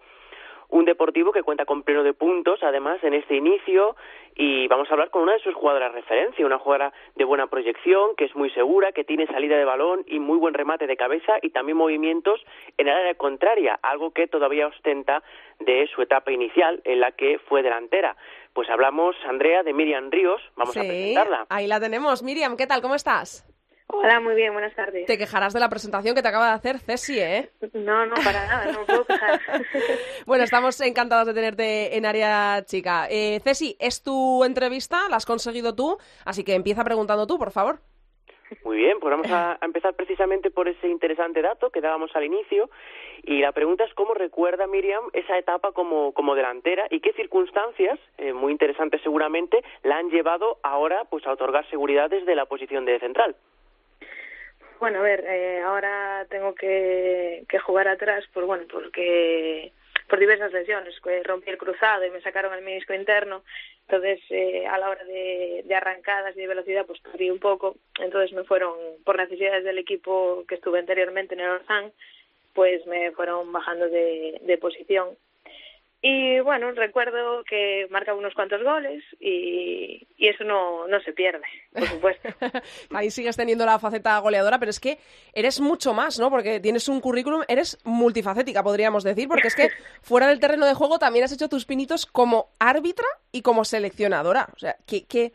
un 0.70 0.86
deportivo 0.86 1.32
que 1.32 1.44
cuenta 1.44 1.66
con 1.66 1.84
pleno 1.84 2.02
de 2.02 2.14
puntos, 2.14 2.64
además, 2.64 3.04
en 3.04 3.14
este 3.14 3.36
inicio, 3.36 3.96
y 4.34 4.68
vamos 4.68 4.90
a 4.90 4.94
hablar 4.94 5.12
con 5.12 5.22
una 5.22 5.34
de 5.34 5.40
sus 5.42 5.54
jugadoras 5.54 5.94
referencia, 5.94 6.44
una 6.44 6.58
jugadora 6.58 6.92
de 7.16 7.24
buena 7.24 7.46
proyección, 7.48 8.16
que 8.16 8.26
es 8.26 8.36
muy 8.36 8.50
segura, 8.50 8.94
que 8.94 9.04
tiene 9.04 9.28
salida 9.28 9.58
de 9.58 9.66
balón 9.66 10.04
y 10.08 10.18
muy 10.18 10.40
buen 10.40 10.56
remate 10.56 10.88
de 10.88 10.98
cabeza 10.98 11.34
y 11.44 11.52
también 11.52 11.78
movimientos 11.78 12.44
en 12.80 12.88
el 12.88 12.96
área 12.96 13.14
contraria, 13.14 13.78
algo 13.84 14.10
que 14.10 14.26
todavía 14.26 14.66
ostenta 14.66 15.22
de 15.60 15.88
su 15.94 16.02
etapa 16.02 16.32
inicial, 16.32 16.82
en 16.84 17.00
la 17.00 17.12
que 17.12 17.38
fue 17.48 17.62
delantera. 17.62 18.18
Pues 18.54 18.72
hablamos, 18.72 19.16
Andrea, 19.28 19.62
de 19.62 19.74
Miriam 19.74 20.10
Ríos, 20.10 20.42
vamos 20.56 20.76
a 20.76 20.80
presentarla. 20.80 21.46
ahí 21.50 21.68
la 21.68 21.80
tenemos. 21.80 22.24
Miriam, 22.24 22.58
¿qué 22.58 22.66
tal? 22.66 22.82
¿Cómo 22.82 22.96
estás? 22.96 23.46
Hola, 23.92 24.20
muy 24.20 24.36
bien, 24.36 24.54
buenas 24.54 24.76
tardes. 24.76 25.08
Te 25.08 25.18
quejarás 25.18 25.52
de 25.52 25.60
la 25.60 25.68
presentación 25.68 26.14
que 26.14 26.22
te 26.22 26.28
acaba 26.28 26.50
de 26.50 26.54
hacer 26.54 26.78
Ceci, 26.78 27.20
¿eh? 27.20 27.50
No, 27.74 28.06
no, 28.06 28.14
para 28.24 28.46
nada, 28.46 28.72
no 28.72 28.82
me 28.82 28.86
puedo 28.86 29.06
quejar. 29.06 29.42
Bueno, 30.28 30.44
estamos 30.44 30.80
encantados 30.82 31.26
de 31.26 31.34
tenerte 31.34 31.98
en 31.98 32.06
área 32.06 32.64
chica. 32.66 33.08
Eh, 33.10 33.40
Ceci, 33.44 33.76
es 33.80 34.04
tu 34.04 34.44
entrevista, 34.44 35.10
la 35.10 35.18
has 35.18 35.26
conseguido 35.26 35.74
tú, 35.74 35.98
así 36.24 36.44
que 36.44 36.54
empieza 36.54 36.84
preguntando 36.84 37.26
tú, 37.26 37.40
por 37.40 37.52
favor. 37.52 37.80
Muy 38.64 38.78
bien, 38.78 39.00
pues 39.00 39.12
vamos 39.12 39.32
a 39.32 39.58
a 39.62 39.66
empezar 39.66 39.94
precisamente 39.96 40.52
por 40.52 40.68
ese 40.68 40.88
interesante 40.88 41.42
dato 41.42 41.70
que 41.70 41.82
dábamos 41.82 42.16
al 42.16 42.26
inicio. 42.26 42.70
Y 43.24 43.40
la 43.40 43.52
pregunta 43.52 43.84
es 43.84 43.94
cómo 43.94 44.14
recuerda 44.14 44.68
Miriam 44.68 45.04
esa 45.14 45.38
etapa 45.38 45.72
como, 45.72 46.14
como 46.14 46.36
delantera 46.36 46.88
y 46.90 47.00
qué 47.02 47.12
circunstancias, 47.14 48.00
eh, 48.18 48.34
muy 48.34 48.52
interesantes 48.52 49.02
seguramente, 49.02 49.64
la 49.84 49.98
han 49.98 50.10
llevado 50.10 50.58
ahora 50.64 51.06
pues 51.10 51.26
a 51.28 51.34
otorgar 51.34 51.70
seguridad 51.70 52.10
desde 52.10 52.36
la 52.36 52.46
posición 52.46 52.86
de 52.86 53.00
central. 53.00 53.36
Bueno, 54.80 55.00
a 55.00 55.02
ver, 55.02 55.26
eh, 55.28 55.62
ahora 55.62 56.26
tengo 56.30 56.56
que, 56.56 57.44
que 57.50 57.60
jugar 57.60 57.88
atrás, 57.88 58.24
por 58.34 58.46
bueno, 58.46 58.66
porque 58.72 59.74
por 60.08 60.20
diversas 60.20 60.52
lesiones, 60.52 60.96
rompí 61.24 61.50
el 61.50 61.58
cruzado 61.58 62.06
y 62.06 62.10
me 62.10 62.22
sacaron 62.22 62.54
el 62.54 62.64
menisco 62.64 62.94
interno, 62.94 63.44
entonces 63.82 64.20
eh, 64.30 64.66
a 64.66 64.78
la 64.78 64.90
hora 64.90 65.04
de, 65.04 65.64
arrancadas 65.76 66.36
y 66.36 66.40
de 66.40 66.48
velocidad 66.48 66.86
pues 66.86 67.00
perdí 67.02 67.30
un 67.30 67.40
poco, 67.40 67.76
entonces 68.00 68.36
me 68.36 68.44
fueron, 68.44 68.74
por 69.06 69.18
necesidades 69.18 69.64
del 69.64 69.78
equipo 69.78 70.44
que 70.48 70.56
estuve 70.56 70.80
anteriormente 70.80 71.36
en 71.36 71.42
el 71.42 71.50
Orzán, 71.50 71.92
pues 72.54 72.86
me 72.88 73.12
fueron 73.12 73.52
bajando 73.52 73.88
de 73.88 74.58
posición. 74.60 75.10
Y 76.02 76.40
bueno, 76.40 76.72
recuerdo 76.72 77.44
que 77.44 77.86
marcaba 77.90 78.18
unos 78.18 78.34
cuantos 78.34 78.64
goles 78.64 79.04
y, 79.20 80.08
y 80.18 80.28
eso 80.30 80.46
no, 80.46 80.88
no 80.88 81.02
se 81.02 81.12
pierde, 81.12 81.44
por 81.74 81.88
supuesto. 81.88 82.30
Ahí 82.96 83.12
sigues 83.12 83.36
teniendo 83.36 83.66
la 83.66 83.80
faceta 83.80 84.18
goleadora, 84.20 84.60
pero 84.60 84.70
es 84.70 84.80
que 84.80 84.98
eres 85.34 85.60
mucho 85.60 85.94
más, 85.94 86.18
¿no? 86.18 86.30
Porque 86.30 86.62
tienes 86.62 86.88
un 86.88 87.02
currículum, 87.02 87.44
eres 87.50 87.78
multifacética, 87.84 88.64
podríamos 88.64 89.04
decir, 89.04 89.28
porque 89.28 89.50
es 89.50 89.56
que 89.56 89.70
fuera 90.02 90.28
del 90.28 90.40
terreno 90.40 90.66
de 90.66 90.74
juego 90.74 91.00
también 91.00 91.26
has 91.26 91.34
hecho 91.34 91.50
tus 91.50 91.66
pinitos 91.66 92.06
como 92.06 92.52
árbitra 92.60 93.08
y 93.34 93.42
como 93.42 93.66
seleccionadora. 93.66 94.48
O 94.56 94.60
sea, 94.60 94.78
que, 94.88 95.06
que 95.06 95.34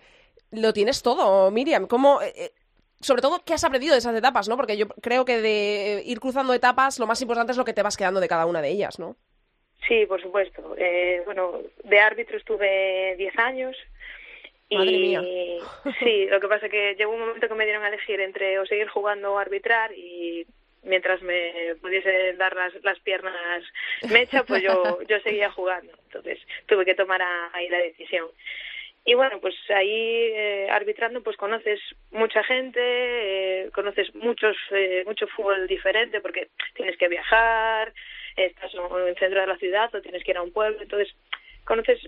lo 0.51 0.73
tienes 0.73 1.03
todo, 1.03 1.51
Miriam. 1.51 1.87
¿Cómo, 1.87 2.23
eh, 2.23 2.33
eh, 2.37 2.53
sobre 3.01 3.21
todo, 3.21 3.43
¿qué 3.45 3.53
has 3.53 3.65
aprendido 3.65 3.93
de 3.93 3.99
esas 3.99 4.17
etapas, 4.17 4.49
no? 4.49 4.57
Porque 4.57 4.79
yo 4.79 4.89
creo 4.89 5.27
que 5.27 5.43
de 5.43 6.03
ir 6.07 6.21
cruzando 6.21 6.55
etapas, 6.55 6.99
lo 6.99 7.07
más 7.07 7.21
importante 7.21 7.53
es 7.53 7.59
lo 7.59 7.67
que 7.67 7.75
te 7.75 7.83
vas 7.83 7.99
quedando 7.99 8.21
de 8.21 8.29
cada 8.29 8.47
una 8.47 8.63
de 8.63 8.71
ellas, 8.71 8.99
¿no? 8.99 9.19
Sí, 9.89 10.07
por 10.07 10.21
supuesto. 10.21 10.75
Eh, 10.79 11.23
bueno, 11.25 11.61
de 11.83 11.99
árbitro 12.01 12.37
estuve 12.37 13.15
10 13.19 13.39
años. 13.39 13.77
Y 14.69 14.77
Madre 14.79 14.99
mía. 14.99 15.23
sí, 15.99 16.27
lo 16.27 16.41
que 16.41 16.49
pasa 16.49 16.67
es 16.67 16.73
que 16.73 16.95
llegó 16.95 17.13
un 17.13 17.21
momento 17.21 17.49
que 17.49 17.55
me 17.55 17.65
dieron 17.65 17.83
a 17.85 17.89
elegir 17.89 18.21
entre 18.21 18.59
o 18.59 18.67
seguir 18.67 18.89
jugando 18.89 19.33
o 19.35 19.39
arbitrar 19.39 19.93
y 19.93 20.47
mientras 20.83 21.21
me 21.23 21.75
pudiese 21.81 22.35
dar 22.35 22.55
las, 22.57 22.73
las 22.83 22.99
piernas 23.01 23.63
mecha, 24.11 24.43
pues 24.45 24.63
yo, 24.63 24.99
yo 25.09 25.21
seguía 25.21 25.51
jugando. 25.51 25.93
Entonces 26.07 26.39
tuve 26.67 26.85
que 26.85 26.95
tomar 26.95 27.21
a- 27.23 27.51
ahí 27.53 27.69
la 27.69 27.79
decisión. 27.79 28.29
Y 29.07 29.13
bueno, 29.13 29.39
pues 29.39 29.55
ahí 29.69 30.31
eh, 30.33 30.67
arbitrando 30.71 31.23
pues 31.23 31.37
conoces 31.37 31.79
mucha 32.11 32.43
gente, 32.43 32.81
eh, 32.81 33.71
conoces 33.75 34.15
muchos 34.15 34.57
eh, 34.71 35.03
mucho 35.05 35.27
fútbol 35.27 35.67
diferente 35.67 36.23
porque 36.23 36.49
tienes 36.75 36.97
que 36.97 37.09
viajar, 37.09 37.93
estás 38.37 38.73
en 38.75 39.09
el 39.09 39.17
centro 39.17 39.41
de 39.41 39.47
la 39.47 39.59
ciudad 39.59 39.95
o 39.95 40.01
tienes 40.01 40.25
que 40.25 40.31
ir 40.33 40.37
a 40.37 40.43
un 40.43 40.53
pueblo, 40.53 40.81
entonces 40.81 41.15
conoces 41.65 42.01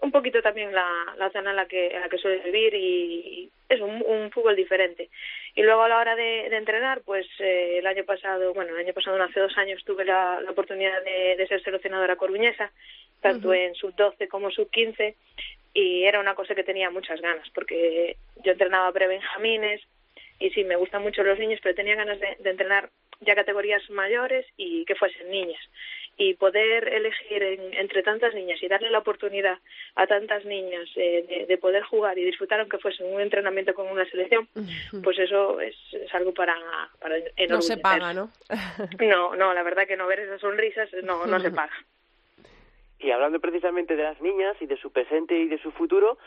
un 0.00 0.10
poquito 0.10 0.42
también 0.42 0.72
la, 0.72 0.88
la 1.16 1.30
zona 1.30 1.50
en 1.50 1.56
la 1.56 1.66
que 1.66 1.86
en 1.94 2.00
la 2.00 2.08
que 2.08 2.18
sueles 2.18 2.44
vivir 2.44 2.74
y 2.74 3.50
es 3.72 3.80
un, 3.80 4.30
fútbol 4.30 4.56
diferente. 4.56 5.08
Y 5.54 5.62
luego 5.62 5.82
a 5.82 5.88
la 5.88 5.98
hora 5.98 6.16
de, 6.16 6.46
entrenar, 6.46 7.02
pues 7.04 7.26
eh, 7.38 7.78
el 7.78 7.86
año 7.86 8.04
pasado, 8.04 8.52
bueno, 8.54 8.74
el 8.74 8.84
año 8.84 8.92
pasado, 8.92 9.20
hace 9.22 9.40
dos 9.40 9.56
años, 9.58 9.82
tuve 9.84 10.04
la, 10.04 10.40
oportunidad 10.48 11.02
de, 11.02 11.46
ser 11.46 11.62
seleccionadora 11.62 12.16
coruñesa, 12.16 12.70
tanto 13.20 13.52
en 13.52 13.74
sub-12 13.74 14.28
como 14.28 14.50
sub-15, 14.50 15.14
y 15.74 16.04
era 16.04 16.20
una 16.20 16.34
cosa 16.34 16.54
que 16.54 16.64
tenía 16.64 16.90
muchas 16.90 17.20
ganas, 17.20 17.48
porque 17.50 18.16
yo 18.44 18.52
entrenaba 18.52 18.92
pre-benjamines, 18.92 19.82
y 20.38 20.50
sí, 20.50 20.64
me 20.64 20.76
gustan 20.76 21.02
mucho 21.02 21.22
los 21.22 21.38
niños, 21.38 21.60
pero 21.62 21.74
tenía 21.74 21.94
ganas 21.94 22.18
de 22.18 22.50
entrenar 22.50 22.90
ya 23.24 23.34
categorías 23.34 23.88
mayores 23.90 24.46
y 24.56 24.84
que 24.84 24.94
fuesen 24.94 25.30
niñas 25.30 25.60
y 26.16 26.34
poder 26.34 26.88
elegir 26.88 27.42
entre 27.42 28.02
tantas 28.02 28.34
niñas 28.34 28.62
y 28.62 28.68
darle 28.68 28.90
la 28.90 28.98
oportunidad 28.98 29.58
a 29.94 30.06
tantas 30.06 30.44
niñas 30.44 30.88
eh, 30.96 31.46
de, 31.48 31.58
poder 31.58 31.82
jugar 31.84 32.18
y 32.18 32.24
disfrutar 32.24 32.60
aunque 32.60 32.78
fuese 32.78 33.02
un 33.02 33.20
entrenamiento 33.20 33.72
con 33.74 33.86
una 33.88 34.04
selección, 34.06 34.46
pues 35.02 35.18
eso 35.18 35.60
es, 35.60 35.76
algo 36.12 36.34
para, 36.34 36.54
para 37.00 37.16
No 37.48 37.62
se 37.62 37.78
paga, 37.78 38.12
¿no? 38.12 38.30
no, 39.00 39.34
no, 39.36 39.54
la 39.54 39.62
verdad 39.62 39.86
que 39.86 39.96
no 39.96 40.06
ver 40.06 40.20
esas 40.20 40.40
sonrisas 40.40 40.88
no, 41.02 41.26
no 41.26 41.40
se 41.40 41.50
paga. 41.60 41.74
Y 42.98 43.10
hablando 43.10 43.40
precisamente 43.40 43.96
de 43.96 44.02
las 44.04 44.20
niñas 44.20 44.56
y 44.60 44.66
de 44.66 44.76
su 44.76 44.92
presente 44.92 45.36
y 45.36 45.48
de 45.48 45.58
su 45.58 45.72
futuro, 45.72 46.18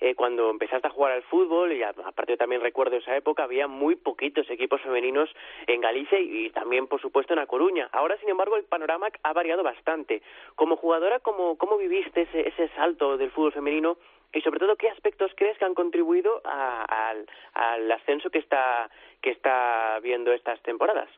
eh, 0.00 0.14
cuando 0.14 0.50
empezaste 0.50 0.86
a 0.86 0.90
jugar 0.90 1.12
al 1.12 1.22
fútbol, 1.24 1.72
y 1.72 1.82
aparte 1.82 2.32
yo 2.32 2.36
también 2.36 2.60
recuerdo 2.60 2.96
esa 2.96 3.16
época, 3.16 3.44
había 3.44 3.66
muy 3.66 3.96
poquitos 3.96 4.48
equipos 4.50 4.80
femeninos 4.82 5.30
en 5.66 5.80
Galicia 5.80 6.18
y, 6.18 6.50
también, 6.50 6.86
por 6.86 7.00
supuesto, 7.00 7.32
en 7.32 7.40
A 7.40 7.46
Coruña. 7.46 7.88
Ahora, 7.92 8.16
sin 8.18 8.28
embargo, 8.28 8.56
el 8.56 8.64
panorama 8.64 9.08
ha 9.22 9.32
variado 9.32 9.62
bastante. 9.62 10.22
Como 10.54 10.76
jugadora, 10.76 11.20
¿cómo, 11.20 11.56
cómo 11.56 11.76
viviste 11.76 12.22
ese, 12.22 12.48
ese 12.48 12.68
salto 12.76 13.16
del 13.16 13.30
fútbol 13.30 13.52
femenino 13.52 13.96
y 14.32 14.40
sobre 14.42 14.58
todo 14.58 14.76
qué 14.76 14.88
aspectos 14.90 15.32
crees 15.34 15.56
que 15.58 15.64
han 15.64 15.74
contribuido 15.74 16.42
al, 16.44 17.26
al 17.54 17.92
ascenso 17.92 18.30
que 18.30 18.38
está 18.38 18.90
que 19.22 19.30
está 19.30 19.98
viendo 20.02 20.32
estas 20.32 20.60
temporadas 20.62 21.08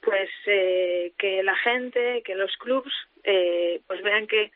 pues 0.00 0.30
eh, 0.46 1.12
que 1.18 1.42
la 1.42 1.56
gente 1.56 2.22
que 2.22 2.34
los 2.34 2.56
clubs 2.58 2.92
eh, 3.24 3.80
pues 3.86 4.02
vean 4.02 4.26
que 4.26 4.52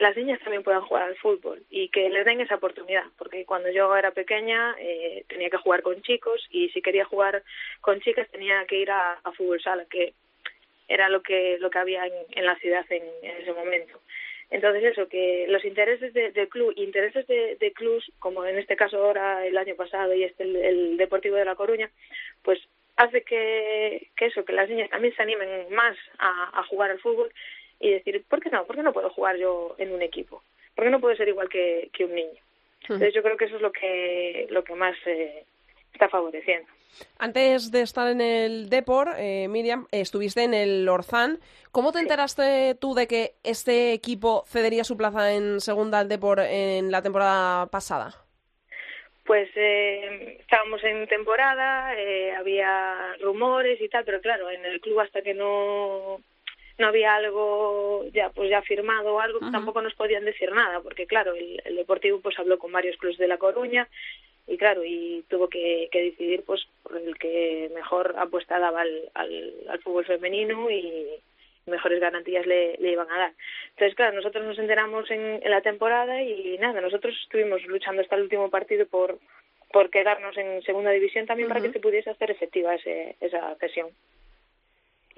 las 0.00 0.16
niñas 0.16 0.40
también 0.40 0.62
puedan 0.62 0.80
jugar 0.80 1.02
al 1.02 1.16
fútbol 1.16 1.62
y 1.68 1.90
que 1.90 2.08
les 2.08 2.24
den 2.24 2.40
esa 2.40 2.54
oportunidad, 2.54 3.04
porque 3.18 3.44
cuando 3.44 3.70
yo 3.70 3.94
era 3.94 4.12
pequeña 4.12 4.74
eh, 4.78 5.24
tenía 5.28 5.50
que 5.50 5.58
jugar 5.58 5.82
con 5.82 6.00
chicos 6.00 6.48
y 6.50 6.70
si 6.70 6.80
quería 6.80 7.04
jugar 7.04 7.42
con 7.82 8.00
chicas 8.00 8.26
tenía 8.30 8.64
que 8.64 8.78
ir 8.78 8.90
a, 8.90 9.20
fútbol 9.36 9.60
sala, 9.60 9.84
que 9.90 10.14
era 10.88 11.10
lo 11.10 11.22
que 11.22 11.58
lo 11.60 11.68
que 11.68 11.78
había 11.78 12.06
en, 12.06 12.46
la 12.46 12.56
ciudad 12.56 12.84
en, 12.88 13.04
ese 13.22 13.52
momento. 13.52 14.00
Entonces 14.48 14.84
eso, 14.84 15.06
que 15.06 15.44
los 15.48 15.64
intereses 15.66 16.14
de, 16.14 16.48
club, 16.48 16.72
intereses 16.76 17.26
de, 17.26 17.56
de 17.56 17.72
clubs, 17.72 18.10
como 18.18 18.44
en 18.46 18.58
este 18.58 18.76
caso 18.76 18.96
ahora 18.96 19.46
el 19.46 19.56
año 19.58 19.76
pasado 19.76 20.14
y 20.14 20.24
este 20.24 20.44
el, 20.44 20.96
Deportivo 20.96 21.36
de 21.36 21.44
La 21.44 21.56
Coruña, 21.56 21.90
pues 22.42 22.58
hace 22.96 23.22
que, 23.22 24.08
que 24.16 24.26
eso, 24.26 24.46
que 24.46 24.54
las 24.54 24.68
niñas 24.68 24.88
también 24.88 25.14
se 25.14 25.22
animen 25.22 25.72
más 25.72 25.96
a, 26.18 26.58
a 26.58 26.62
jugar 26.64 26.90
al 26.90 27.00
fútbol 27.00 27.30
y 27.80 27.90
decir, 27.90 28.24
¿por 28.28 28.40
qué 28.40 28.50
no? 28.50 28.64
¿Por 28.64 28.76
qué 28.76 28.82
no 28.82 28.92
puedo 28.92 29.10
jugar 29.10 29.36
yo 29.36 29.74
en 29.78 29.92
un 29.92 30.02
equipo? 30.02 30.42
¿Por 30.74 30.84
qué 30.84 30.90
no 30.90 31.00
puedo 31.00 31.16
ser 31.16 31.28
igual 31.28 31.48
que, 31.48 31.90
que 31.92 32.04
un 32.04 32.14
niño? 32.14 32.40
Entonces 32.82 33.14
yo 33.14 33.22
creo 33.22 33.36
que 33.36 33.46
eso 33.46 33.56
es 33.56 33.62
lo 33.62 33.72
que, 33.72 34.46
lo 34.50 34.64
que 34.64 34.74
más 34.74 34.96
eh, 35.06 35.44
está 35.92 36.08
favoreciendo. 36.08 36.68
Antes 37.18 37.70
de 37.70 37.82
estar 37.82 38.08
en 38.10 38.20
el 38.20 38.68
Depor, 38.68 39.10
eh, 39.16 39.46
Miriam, 39.48 39.86
estuviste 39.92 40.42
en 40.42 40.54
el 40.54 40.88
Orzán. 40.88 41.38
¿Cómo 41.70 41.92
te 41.92 42.00
enteraste 42.00 42.74
tú 42.74 42.94
de 42.94 43.06
que 43.06 43.34
este 43.44 43.92
equipo 43.92 44.44
cedería 44.46 44.84
su 44.84 44.96
plaza 44.96 45.32
en 45.32 45.60
segunda 45.60 46.00
al 46.00 46.08
Depor 46.08 46.40
en 46.40 46.90
la 46.90 47.02
temporada 47.02 47.66
pasada? 47.66 48.14
Pues 49.24 49.48
eh, 49.54 50.38
estábamos 50.40 50.82
en 50.82 51.06
temporada, 51.06 51.94
eh, 51.96 52.32
había 52.32 53.14
rumores 53.20 53.80
y 53.80 53.88
tal, 53.88 54.04
pero 54.04 54.20
claro, 54.20 54.50
en 54.50 54.64
el 54.64 54.80
club 54.80 54.98
hasta 54.98 55.22
que 55.22 55.34
no 55.34 56.20
no 56.80 56.88
había 56.88 57.14
algo 57.14 58.04
ya 58.12 58.30
pues 58.30 58.50
ya 58.50 58.62
firmado 58.62 59.14
o 59.14 59.20
algo, 59.20 59.38
tampoco 59.52 59.82
nos 59.82 59.94
podían 59.94 60.24
decir 60.24 60.50
nada, 60.52 60.80
porque 60.80 61.06
claro, 61.06 61.34
el, 61.34 61.76
Deportivo 61.76 62.20
pues 62.20 62.38
habló 62.38 62.58
con 62.58 62.72
varios 62.72 62.96
clubes 62.96 63.18
de 63.18 63.28
La 63.28 63.38
Coruña 63.38 63.88
y 64.46 64.56
claro, 64.56 64.82
y 64.84 65.24
tuvo 65.28 65.48
que, 65.48 65.88
decidir 65.92 66.42
pues 66.44 66.66
por 66.82 66.96
el 66.96 67.16
que 67.18 67.70
mejor 67.74 68.14
apuesta 68.18 68.58
daba 68.58 68.80
al, 68.80 69.10
al, 69.14 69.80
fútbol 69.82 70.04
femenino 70.04 70.68
y 70.70 71.08
mejores 71.66 72.00
garantías 72.00 72.46
le, 72.46 72.76
le, 72.78 72.92
iban 72.92 73.10
a 73.10 73.18
dar. 73.18 73.32
Entonces, 73.70 73.94
claro, 73.94 74.16
nosotros 74.16 74.44
nos 74.44 74.58
enteramos 74.58 75.10
en, 75.10 75.40
la 75.44 75.60
temporada 75.60 76.20
y 76.22 76.58
nada, 76.58 76.80
nosotros 76.80 77.14
estuvimos 77.22 77.64
luchando 77.66 78.02
hasta 78.02 78.16
el 78.16 78.22
último 78.22 78.50
partido 78.50 78.86
por 78.86 79.18
por 79.72 79.88
quedarnos 79.88 80.36
en 80.36 80.62
segunda 80.62 80.90
división 80.90 81.26
también 81.26 81.48
para 81.48 81.60
que 81.60 81.70
se 81.70 81.78
pudiese 81.78 82.10
hacer 82.10 82.32
efectiva 82.32 82.74
ese, 82.74 83.14
esa 83.20 83.54
cesión. 83.60 83.90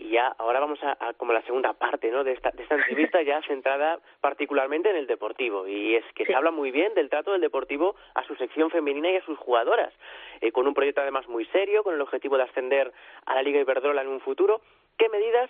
Y 0.03 0.11
ya 0.11 0.35
ahora 0.38 0.59
vamos 0.59 0.81
a, 0.83 1.12
como 1.15 1.33
la 1.33 1.43
segunda 1.43 1.75
parte 1.75 2.11
¿no? 2.11 2.25
de, 2.25 2.33
esta, 2.33 2.51
de 2.51 2.65
esta 2.65 2.75
entrevista 2.75 3.23
ya 3.23 3.41
centrada 3.43 4.01
particularmente 4.21 4.91
en 4.91 4.97
el 4.97 5.07
deportivo. 5.07 5.69
Y 5.69 5.95
es 5.95 6.05
que 6.17 6.27
se 6.27 6.35
habla 6.35 6.51
muy 6.51 6.73
bien 6.73 6.93
del 6.95 7.09
trato 7.09 7.31
del 7.31 7.41
deportivo 7.41 7.95
a 8.15 8.25
su 8.25 8.35
sección 8.35 8.71
femenina 8.71 9.11
y 9.12 9.17
a 9.17 9.25
sus 9.25 9.38
jugadoras, 9.38 9.93
eh, 10.41 10.51
con 10.51 10.67
un 10.67 10.75
proyecto 10.75 11.03
además 11.03 11.29
muy 11.29 11.45
serio, 11.47 11.85
con 11.85 11.95
el 11.95 12.01
objetivo 12.01 12.37
de 12.37 12.43
ascender 12.43 12.93
a 13.27 13.35
la 13.37 13.43
Liga 13.43 13.61
Iberdrola 13.61 14.03
en 14.03 14.09
un 14.09 14.21
futuro. 14.21 14.61
¿Qué 14.99 15.09
medidas 15.09 15.49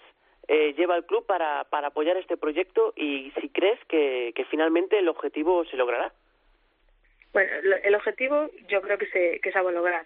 eh, 0.48 0.74
lleva 0.74 0.96
el 0.96 1.06
club 1.06 1.24
para, 1.24 1.64
para 1.64 1.88
apoyar 1.88 2.18
este 2.18 2.36
proyecto 2.36 2.92
y 2.94 3.32
si 3.40 3.48
crees 3.48 3.82
que, 3.86 4.32
que 4.34 4.44
finalmente 4.44 4.98
el 4.98 5.08
objetivo 5.08 5.64
se 5.64 5.78
logrará? 5.78 6.12
Bueno, 7.32 7.50
el 7.82 7.94
objetivo 7.94 8.50
yo 8.68 8.82
creo 8.82 8.98
que 8.98 9.06
se, 9.06 9.40
que 9.40 9.50
se 9.50 9.58
va 9.58 9.70
a 9.70 9.72
lograr 9.72 10.04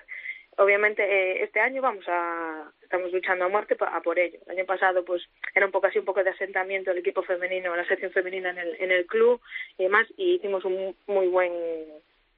obviamente 0.56 1.02
eh, 1.02 1.42
este 1.42 1.60
año 1.60 1.82
vamos 1.82 2.04
a 2.08 2.70
estamos 2.82 3.12
luchando 3.12 3.44
a 3.44 3.48
muerte 3.48 3.76
a 3.80 4.00
por 4.00 4.18
ello. 4.18 4.38
El 4.46 4.58
año 4.58 4.66
pasado 4.66 5.04
pues 5.04 5.22
era 5.54 5.66
un 5.66 5.72
poco 5.72 5.86
así 5.86 5.98
un 5.98 6.04
poco 6.04 6.22
de 6.22 6.30
asentamiento 6.30 6.90
del 6.90 7.00
equipo 7.00 7.22
femenino, 7.22 7.74
la 7.74 7.86
sección 7.86 8.12
femenina 8.12 8.50
en 8.50 8.58
el 8.58 8.76
en 8.80 8.92
el 8.92 9.06
club 9.06 9.40
y 9.78 9.84
demás 9.84 10.06
y 10.16 10.34
hicimos 10.34 10.64
un 10.64 10.96
muy 11.06 11.28
buen 11.28 11.52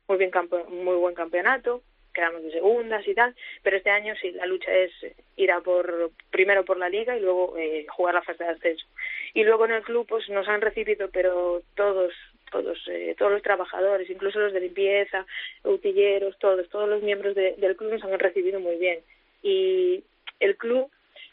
muy 0.09 0.19
bien 0.19 0.31
campo, 0.31 0.65
muy 0.65 0.97
buen 0.97 1.15
campeonato, 1.15 1.83
quedamos 2.15 2.43
de 2.43 2.51
segundas 2.51 3.07
y 3.07 3.15
tal, 3.15 3.37
pero 3.63 3.77
este 3.77 3.91
año 3.91 4.15
sí 4.21 4.33
la 4.33 4.47
lucha 4.47 4.73
es 4.73 4.91
ir 5.37 5.53
a 5.53 5.61
por 5.61 6.11
primero 6.31 6.65
por 6.65 6.79
la 6.79 6.89
liga 6.89 7.17
y 7.17 7.21
luego 7.21 7.57
eh, 7.59 7.87
jugar 7.89 8.15
la 8.15 8.23
fase 8.23 8.43
de 8.43 8.51
ascenso. 8.51 8.87
Y 9.35 9.45
luego 9.45 9.67
en 9.67 9.73
el 9.73 9.83
club 9.83 10.07
pues 10.09 10.29
nos 10.31 10.49
han 10.49 10.61
recibido 10.61 11.11
pero 11.11 11.63
todos 11.75 12.13
todos 12.51 12.79
eh, 12.89 13.15
todos 13.19 13.33
los 13.33 13.43
trabajadores, 13.43 14.09
incluso 14.11 14.39
los 14.39 14.53
de 14.53 14.61
limpieza, 14.61 15.27
utilleros, 15.65 16.39
todos 16.39 16.69
todos 16.69 16.89
los 16.89 17.03
miembros 17.03 17.35
del 17.35 17.77
club 17.77 17.93
nos 17.93 18.05
han 18.05 18.19
recibido 18.19 18.61
muy 18.61 18.77
bien. 18.77 19.01
Y 19.43 20.05
el 20.41 20.57
club 20.57 20.91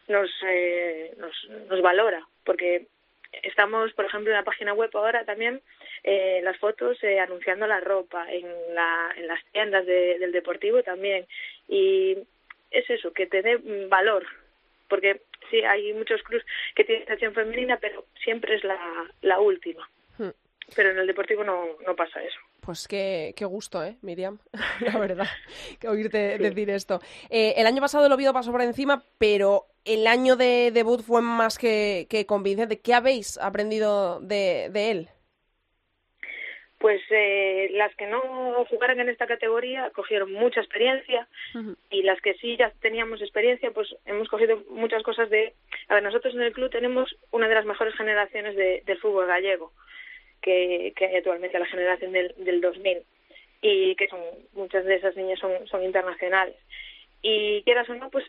nos 0.08 0.30
eh, 0.48 1.14
nos, 1.18 1.50
nos 1.70 1.82
valora 1.82 2.26
porque 2.44 2.88
estamos 3.44 3.92
por 3.94 4.06
ejemplo 4.06 4.32
en 4.32 4.38
la 4.38 4.44
página 4.44 4.74
web 4.74 4.90
ahora 4.94 5.26
también 5.26 5.62
eh, 6.04 6.42
las 6.44 6.58
fotos 6.58 7.04
eh, 7.04 7.20
anunciando 7.20 7.66
la 7.68 7.80
ropa 7.80 8.32
en 8.32 8.46
la 8.74 9.12
en 9.18 9.28
las 9.28 9.44
tiendas 9.52 9.86
del 9.86 10.32
deportivo 10.32 10.84
también. 10.84 11.26
Y 11.68 12.18
es 12.72 12.90
eso 12.90 13.12
que 13.12 13.26
te 13.28 13.42
dé 13.42 13.58
valor 13.90 14.26
porque 14.88 15.22
sí 15.50 15.64
hay 15.64 15.94
muchos 15.94 16.22
clubes 16.24 16.46
que 16.76 16.84
tienen 16.84 17.08
sección 17.08 17.34
femenina 17.34 17.78
pero 17.78 18.06
siempre 18.24 18.56
es 18.56 18.64
la 18.64 18.78
la 19.22 19.40
última 19.40 19.88
pero 20.76 20.92
en 20.92 20.98
el 20.98 21.08
deportivo 21.08 21.44
no, 21.44 21.66
no 21.86 21.96
pasa 21.96 22.24
eso. 22.24 22.40
Pues 22.62 22.88
qué, 22.88 23.34
qué 23.36 23.46
gusto, 23.46 23.84
¿eh, 23.84 23.98
Miriam? 24.02 24.40
La 24.82 24.98
verdad, 24.98 25.28
que 25.80 25.88
oírte 25.88 26.38
decir 26.38 26.70
esto. 26.70 27.00
Eh, 27.30 27.54
el 27.58 27.68
año 27.68 27.82
pasado 27.82 28.06
el 28.06 28.12
Oviedo 28.12 28.34
pasó 28.34 28.52
por 28.52 28.62
encima, 28.62 29.04
pero 29.18 29.66
el 29.84 30.08
año 30.08 30.36
de 30.36 30.72
debut 30.72 31.02
fue 31.02 31.22
más 31.22 31.58
que, 31.58 32.08
que 32.10 32.26
convincente. 32.26 32.80
¿Qué 32.80 32.94
habéis 32.94 33.38
aprendido 33.38 34.20
de, 34.22 34.70
de 34.72 34.92
él? 34.92 35.10
Pues 36.80 37.02
eh, 37.10 37.70
las 37.72 37.96
que 37.96 38.06
no 38.06 38.66
jugaron 38.70 39.00
en 39.00 39.10
esta 39.10 39.26
categoría 39.26 39.90
cogieron 39.92 40.32
mucha 40.34 40.60
experiencia 40.60 41.28
y 41.90 42.04
las 42.04 42.22
que 42.22 42.36
sí 42.36 42.58
ya 42.58 42.72
teníamos 42.82 43.22
experiencia, 43.22 43.72
pues 43.72 43.96
hemos 44.06 44.28
cogido 44.28 44.62
muchas 44.70 45.02
cosas 45.02 45.30
de... 45.30 45.54
A 45.88 45.96
ver, 45.96 46.04
nosotros 46.04 46.36
en 46.36 46.42
el 46.42 46.54
club 46.54 46.70
tenemos 46.70 47.16
una 47.32 47.48
de 47.48 47.56
las 47.56 47.66
mejores 47.66 47.96
generaciones 47.96 48.56
de, 48.56 48.84
del 48.86 49.00
fútbol 49.00 49.26
gallego 49.26 49.72
que, 50.42 50.94
que 50.96 51.06
hay 51.06 51.16
actualmente 51.18 51.60
la 51.60 51.66
generación 51.66 52.12
del, 52.12 52.34
del 52.38 52.62
2000 52.62 53.04
y 53.62 53.96
que 53.96 54.08
son 54.08 54.20
muchas 54.54 54.86
de 54.86 54.96
esas 54.96 55.16
niñas 55.16 55.40
son, 55.40 55.52
son 55.68 55.84
internacionales. 55.84 56.56
Y 57.22 57.64
quieras 57.64 57.90
o 57.90 57.96
no, 57.96 58.10
pues 58.10 58.26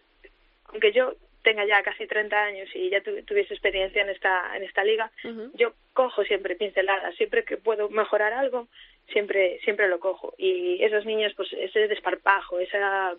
aunque 0.64 0.92
yo 0.92 1.14
tenga 1.42 1.64
ya 1.64 1.82
casi 1.82 2.08
30 2.08 2.36
años 2.42 2.68
y 2.74 2.90
ya 2.90 3.00
tuviese 3.02 3.54
experiencia 3.54 4.02
en 4.02 4.08
esta 4.08 4.56
en 4.56 4.64
esta 4.64 4.82
liga, 4.82 5.12
yo 5.54 5.74
cojo 5.92 6.24
siempre 6.24 6.56
pinceladas, 6.56 7.14
siempre 7.14 7.44
que 7.44 7.56
puedo 7.56 7.88
mejorar 7.88 8.32
algo, 8.32 8.66
siempre 9.12 9.60
siempre 9.62 9.88
lo 9.88 10.00
cojo. 10.00 10.34
Y 10.38 10.82
esos 10.82 11.04
niños, 11.04 11.34
pues 11.36 11.52
ese 11.52 11.86
desparpajo, 11.86 12.58
esa 12.58 13.14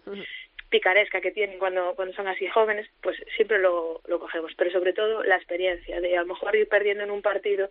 picaresca 0.70 1.22
que 1.22 1.32
tienen 1.32 1.58
cuando 1.58 1.94
cuando 1.96 2.14
son 2.16 2.28
así 2.28 2.48
jóvenes, 2.48 2.90
pues 3.02 3.16
siempre 3.38 3.60
lo, 3.60 4.02
lo 4.08 4.20
cogemos. 4.20 4.52
Pero 4.58 4.72
sobre 4.72 4.92
todo 4.92 5.24
la 5.24 5.38
experiencia 5.38 6.02
de 6.02 6.18
a 6.18 6.22
lo 6.22 6.34
mejor 6.34 6.54
ir 6.56 6.68
perdiendo 6.68 7.06
en 7.06 7.12
un 7.12 7.22
partido 7.22 7.70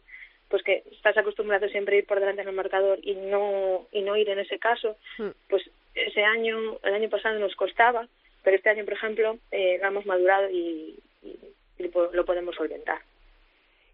pues 0.48 0.62
que 0.62 0.84
estás 0.92 1.16
acostumbrado 1.16 1.68
siempre 1.68 1.96
a 1.96 1.98
ir 2.00 2.06
por 2.06 2.20
delante 2.20 2.42
en 2.42 2.48
el 2.48 2.54
marcador 2.54 2.98
y 3.02 3.14
no 3.14 3.86
y 3.92 4.02
no 4.02 4.16
ir 4.16 4.28
en 4.28 4.38
ese 4.38 4.58
caso, 4.58 4.96
hmm. 5.18 5.30
pues 5.48 5.68
ese 5.94 6.22
año, 6.22 6.78
el 6.82 6.94
año 6.94 7.08
pasado 7.08 7.38
nos 7.38 7.56
costaba, 7.56 8.06
pero 8.44 8.56
este 8.56 8.70
año, 8.70 8.84
por 8.84 8.94
ejemplo, 8.94 9.38
eh, 9.50 9.78
lo 9.80 9.88
hemos 9.88 10.06
madurado 10.06 10.48
y, 10.50 10.98
y, 11.22 11.36
lo 11.78 12.24
podemos 12.24 12.54
solventar. 12.54 13.00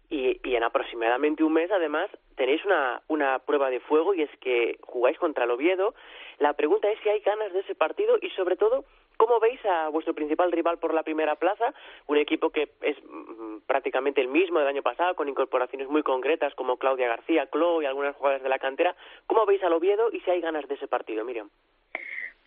Y, 0.09 0.39
y, 0.43 0.55
en 0.55 0.63
aproximadamente 0.63 1.43
un 1.43 1.53
mes, 1.53 1.71
además, 1.71 2.09
tenéis 2.35 2.63
una, 2.65 3.01
una 3.07 3.39
prueba 3.39 3.69
de 3.71 3.79
fuego 3.79 4.13
y 4.13 4.21
es 4.21 4.29
que 4.41 4.77
jugáis 4.81 5.17
contra 5.17 5.45
el 5.45 5.51
Oviedo. 5.51 5.95
La 6.37 6.53
pregunta 6.53 6.91
es 6.91 6.99
si 7.01 7.09
hay 7.09 7.19
ganas 7.21 7.51
de 7.51 7.61
ese 7.61 7.73
partido 7.73 8.17
y, 8.21 8.29
sobre 8.31 8.55
todo, 8.55 8.85
¿Cómo 9.17 9.39
veis 9.39 9.63
a 9.65 9.89
vuestro 9.89 10.13
principal 10.13 10.51
rival 10.51 10.79
por 10.79 10.93
la 10.93 11.03
primera 11.03 11.35
plaza? 11.35 11.73
Un 12.07 12.17
equipo 12.17 12.49
que 12.49 12.69
es 12.81 12.97
mm, 13.03 13.59
prácticamente 13.65 14.21
el 14.21 14.27
mismo 14.27 14.59
del 14.59 14.67
año 14.67 14.81
pasado, 14.81 15.15
con 15.15 15.29
incorporaciones 15.29 15.87
muy 15.87 16.03
concretas 16.03 16.53
como 16.55 16.77
Claudia 16.77 17.07
García, 17.07 17.47
Clo 17.47 17.81
y 17.81 17.85
algunas 17.85 18.15
jugadoras 18.15 18.43
de 18.43 18.49
la 18.49 18.59
cantera. 18.59 18.95
¿Cómo 19.27 19.45
veis 19.45 19.63
al 19.63 19.73
Oviedo 19.73 20.09
y 20.11 20.19
si 20.21 20.31
hay 20.31 20.41
ganas 20.41 20.67
de 20.67 20.75
ese 20.75 20.87
partido, 20.87 21.23
Miriam? 21.23 21.49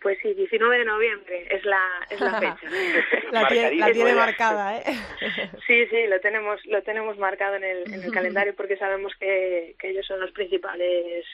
Pues 0.01 0.19
sí, 0.21 0.33
19 0.33 0.77
de 0.77 0.85
noviembre 0.85 1.47
es 1.49 1.65
la, 1.65 1.81
es 2.09 2.21
la 2.21 2.39
fecha. 2.39 2.59
la, 3.31 3.47
tiene, 3.47 4.13
marcada, 4.13 4.77
¿eh? 4.77 4.83
sí, 5.67 5.87
sí, 5.87 6.05
lo 6.07 6.19
tenemos, 6.19 6.63
lo 6.67 6.83
tenemos 6.83 7.17
marcado 7.17 7.55
en 7.55 7.63
el, 7.63 7.93
en 7.93 8.03
el 8.03 8.11
calendario 8.11 8.55
porque 8.55 8.77
sabemos 8.77 9.13
que, 9.19 9.75
que 9.79 9.89
ellos 9.89 10.05
son 10.05 10.19
los 10.19 10.31
principales 10.31 11.25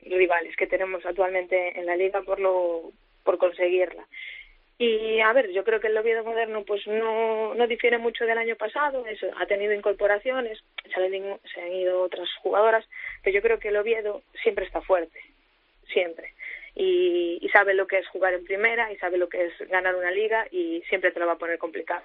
rivales 0.00 0.56
que 0.56 0.66
tenemos 0.66 1.04
actualmente 1.06 1.78
en 1.78 1.86
la 1.86 1.96
liga 1.96 2.22
por 2.22 2.40
lo 2.40 2.92
por 3.22 3.38
conseguirla. 3.38 4.06
Y 4.78 5.20
a 5.20 5.32
ver, 5.32 5.50
yo 5.52 5.64
creo 5.64 5.80
que 5.80 5.86
el 5.86 5.96
Oviedo 5.96 6.22
moderno 6.22 6.62
pues 6.64 6.86
no, 6.86 7.54
no 7.54 7.66
difiere 7.66 7.96
mucho 7.96 8.26
del 8.26 8.36
año 8.36 8.56
pasado, 8.56 9.06
eso, 9.06 9.26
ha 9.38 9.46
tenido 9.46 9.72
incorporaciones, 9.72 10.62
se 10.94 11.02
han, 11.02 11.10
se 11.54 11.60
han 11.62 11.72
ido 11.72 12.02
otras 12.02 12.28
jugadoras, 12.42 12.86
pero 13.22 13.34
yo 13.34 13.42
creo 13.42 13.58
que 13.58 13.68
el 13.68 13.76
Oviedo 13.76 14.22
siempre 14.42 14.66
está 14.66 14.82
fuerte, 14.82 15.18
siempre. 15.92 16.34
Y, 16.74 17.38
y 17.40 17.48
sabe 17.48 17.72
lo 17.72 17.86
que 17.86 17.98
es 17.98 18.08
jugar 18.08 18.34
en 18.34 18.44
primera 18.44 18.92
y 18.92 18.96
sabe 18.98 19.16
lo 19.16 19.30
que 19.30 19.46
es 19.46 19.68
ganar 19.70 19.94
una 19.94 20.10
liga 20.10 20.46
y 20.50 20.82
siempre 20.90 21.10
te 21.10 21.20
lo 21.20 21.26
va 21.26 21.32
a 21.32 21.38
poner 21.38 21.56
complicado. 21.58 22.04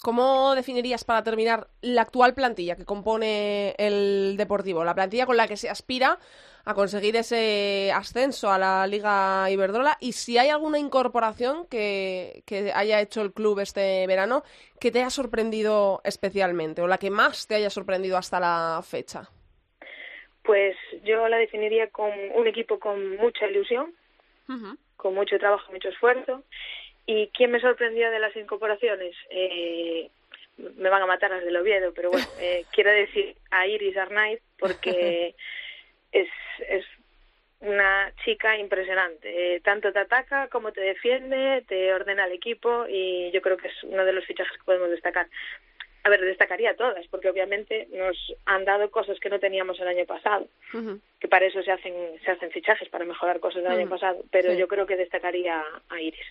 ¿Cómo 0.00 0.54
definirías 0.54 1.04
para 1.04 1.22
terminar 1.22 1.68
la 1.80 2.02
actual 2.02 2.34
plantilla 2.34 2.76
que 2.76 2.84
compone 2.84 3.74
el 3.78 4.36
Deportivo? 4.36 4.84
La 4.84 4.94
plantilla 4.94 5.26
con 5.26 5.36
la 5.36 5.46
que 5.46 5.56
se 5.56 5.70
aspira 5.70 6.18
a 6.64 6.74
conseguir 6.74 7.16
ese 7.16 7.92
ascenso 7.94 8.50
a 8.50 8.58
la 8.58 8.86
Liga 8.86 9.50
Iberdrola 9.50 9.96
y 10.00 10.12
si 10.12 10.38
hay 10.38 10.48
alguna 10.48 10.78
incorporación 10.78 11.66
que, 11.66 12.42
que 12.46 12.72
haya 12.74 13.00
hecho 13.00 13.22
el 13.22 13.32
club 13.32 13.60
este 13.60 14.06
verano 14.06 14.42
que 14.80 14.90
te 14.90 15.00
haya 15.00 15.10
sorprendido 15.10 16.00
especialmente 16.04 16.82
o 16.82 16.86
la 16.86 16.98
que 16.98 17.10
más 17.10 17.46
te 17.46 17.56
haya 17.56 17.70
sorprendido 17.70 18.16
hasta 18.16 18.40
la 18.40 18.80
fecha. 18.82 19.28
Pues 20.42 20.76
yo 21.04 21.28
la 21.28 21.36
definiría 21.36 21.88
como 21.90 22.14
un 22.34 22.46
equipo 22.46 22.78
con 22.78 23.16
mucha 23.16 23.46
ilusión, 23.46 23.94
con 24.96 25.14
mucho 25.14 25.38
trabajo, 25.38 25.70
mucho 25.72 25.88
esfuerzo. 25.88 26.42
¿Y 27.06 27.28
quién 27.28 27.50
me 27.50 27.60
sorprendió 27.60 28.10
de 28.10 28.18
las 28.20 28.34
incorporaciones? 28.36 29.14
Eh, 29.30 30.10
me 30.76 30.88
van 30.88 31.02
a 31.02 31.06
matar 31.06 31.30
las 31.30 31.44
del 31.44 31.56
Oviedo, 31.56 31.92
pero 31.94 32.10
bueno, 32.10 32.26
eh, 32.40 32.64
quiero 32.72 32.90
decir 32.90 33.36
a 33.50 33.66
Iris 33.66 33.96
Arnaiz 33.96 34.40
porque 34.58 35.34
es, 36.12 36.28
es 36.68 36.84
una 37.60 38.12
chica 38.24 38.56
impresionante. 38.58 39.54
Eh, 39.54 39.60
tanto 39.60 39.92
te 39.92 40.00
ataca 40.00 40.48
como 40.48 40.72
te 40.72 40.80
defiende, 40.80 41.64
te 41.66 41.92
ordena 41.94 42.26
el 42.26 42.32
equipo 42.32 42.86
y 42.88 43.30
yo 43.32 43.40
creo 43.40 43.56
que 43.56 43.68
es 43.68 43.84
uno 43.84 44.04
de 44.04 44.12
los 44.12 44.24
fichajes 44.24 44.56
que 44.56 44.64
podemos 44.64 44.90
destacar. 44.90 45.28
A 46.04 46.08
ver, 46.08 46.20
destacaría 46.20 46.74
todas, 46.74 47.06
porque 47.06 47.30
obviamente 47.30 47.86
nos 47.92 48.16
han 48.44 48.64
dado 48.64 48.90
cosas 48.90 49.20
que 49.20 49.30
no 49.30 49.38
teníamos 49.38 49.78
el 49.78 49.86
año 49.86 50.04
pasado, 50.04 50.48
que 51.20 51.28
para 51.28 51.46
eso 51.46 51.62
se 51.62 51.70
hacen, 51.70 51.94
se 52.24 52.30
hacen 52.32 52.50
fichajes, 52.50 52.88
para 52.88 53.04
mejorar 53.04 53.38
cosas 53.38 53.62
del 53.62 53.70
año 53.70 53.88
pasado, 53.88 54.24
pero 54.32 54.52
yo 54.52 54.66
creo 54.66 54.84
que 54.84 54.96
destacaría 54.96 55.62
a 55.88 56.00
Iris. 56.00 56.26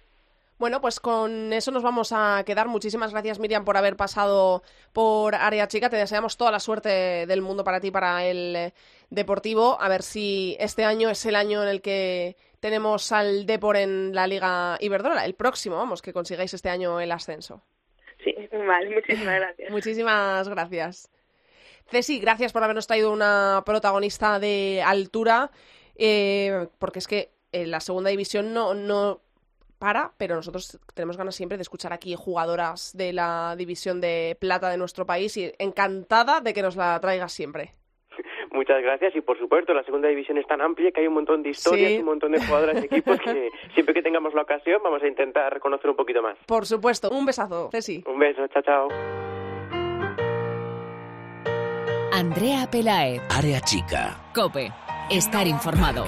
Bueno, 0.61 0.79
pues 0.79 0.99
con 0.99 1.51
eso 1.53 1.71
nos 1.71 1.81
vamos 1.81 2.11
a 2.11 2.43
quedar. 2.45 2.67
Muchísimas 2.67 3.13
gracias, 3.13 3.39
Miriam, 3.39 3.65
por 3.65 3.77
haber 3.77 3.95
pasado 3.95 4.61
por 4.93 5.33
Área 5.33 5.67
Chica. 5.67 5.89
Te 5.89 5.95
deseamos 5.95 6.37
toda 6.37 6.51
la 6.51 6.59
suerte 6.59 7.25
del 7.25 7.41
mundo 7.41 7.63
para 7.63 7.79
ti, 7.79 7.89
para 7.89 8.23
el 8.27 8.55
eh, 8.55 8.73
Deportivo. 9.09 9.81
A 9.81 9.89
ver 9.89 10.03
si 10.03 10.55
este 10.59 10.85
año 10.85 11.09
es 11.09 11.25
el 11.25 11.35
año 11.35 11.63
en 11.63 11.69
el 11.69 11.81
que 11.81 12.35
tenemos 12.59 13.11
al 13.11 13.47
Depor 13.47 13.75
en 13.75 14.13
la 14.13 14.27
Liga 14.27 14.77
Iberdrola. 14.79 15.25
El 15.25 15.33
próximo, 15.33 15.77
vamos, 15.77 16.03
que 16.03 16.13
consigáis 16.13 16.53
este 16.53 16.69
año 16.69 17.01
el 17.01 17.11
ascenso. 17.11 17.63
Sí, 18.23 18.35
vale, 18.51 18.93
muchísimas 18.93 19.35
gracias. 19.39 19.71
muchísimas 19.71 20.47
gracias. 20.47 21.09
Ceci, 21.89 22.19
gracias 22.19 22.53
por 22.53 22.63
habernos 22.63 22.85
traído 22.85 23.11
una 23.11 23.63
protagonista 23.65 24.37
de 24.37 24.83
altura, 24.85 25.49
eh, 25.95 26.67
porque 26.77 26.99
es 26.99 27.07
que 27.07 27.31
en 27.51 27.71
la 27.71 27.79
segunda 27.79 28.11
división 28.11 28.53
no, 28.53 28.75
no 28.75 29.21
para, 29.81 30.11
pero 30.19 30.35
nosotros 30.35 30.79
tenemos 30.93 31.17
ganas 31.17 31.33
siempre 31.33 31.57
de 31.57 31.63
escuchar 31.63 31.91
aquí 31.91 32.13
jugadoras 32.15 32.95
de 32.95 33.13
la 33.13 33.55
división 33.57 33.99
de 33.99 34.37
plata 34.39 34.69
de 34.69 34.77
nuestro 34.77 35.07
país 35.07 35.35
y 35.37 35.51
encantada 35.57 36.39
de 36.39 36.53
que 36.53 36.61
nos 36.61 36.75
la 36.75 36.99
traigas 37.01 37.33
siempre. 37.33 37.71
Muchas 38.51 38.79
gracias 38.83 39.15
y 39.15 39.21
por 39.21 39.39
supuesto 39.39 39.73
la 39.73 39.83
segunda 39.83 40.07
división 40.07 40.37
es 40.37 40.45
tan 40.45 40.61
amplia 40.61 40.91
que 40.91 41.01
hay 41.01 41.07
un 41.07 41.15
montón 41.15 41.41
de 41.41 41.49
historias, 41.49 41.93
y 41.93 41.97
un 41.97 42.05
montón 42.05 42.31
de 42.31 42.45
jugadoras 42.45 42.75
y 42.81 42.85
equipos 42.91 43.19
que 43.19 43.49
siempre 43.73 43.95
que 43.95 44.03
tengamos 44.03 44.35
la 44.35 44.43
ocasión 44.43 44.81
vamos 44.83 45.01
a 45.01 45.07
intentar 45.07 45.59
conocer 45.59 45.89
un 45.89 45.95
poquito 45.95 46.21
más. 46.21 46.37
Por 46.45 46.67
supuesto, 46.67 47.09
un 47.09 47.25
besazo, 47.25 47.69
Ceci. 47.71 48.03
Un 48.05 48.19
beso, 48.19 48.47
chao, 48.49 48.61
chao. 48.61 48.87
Andrea 52.13 52.69
Pelaez. 52.69 53.21
Área 53.35 53.59
chica. 53.61 54.15
Cope. 54.35 54.71
Estar 55.09 55.47
informado. 55.47 56.05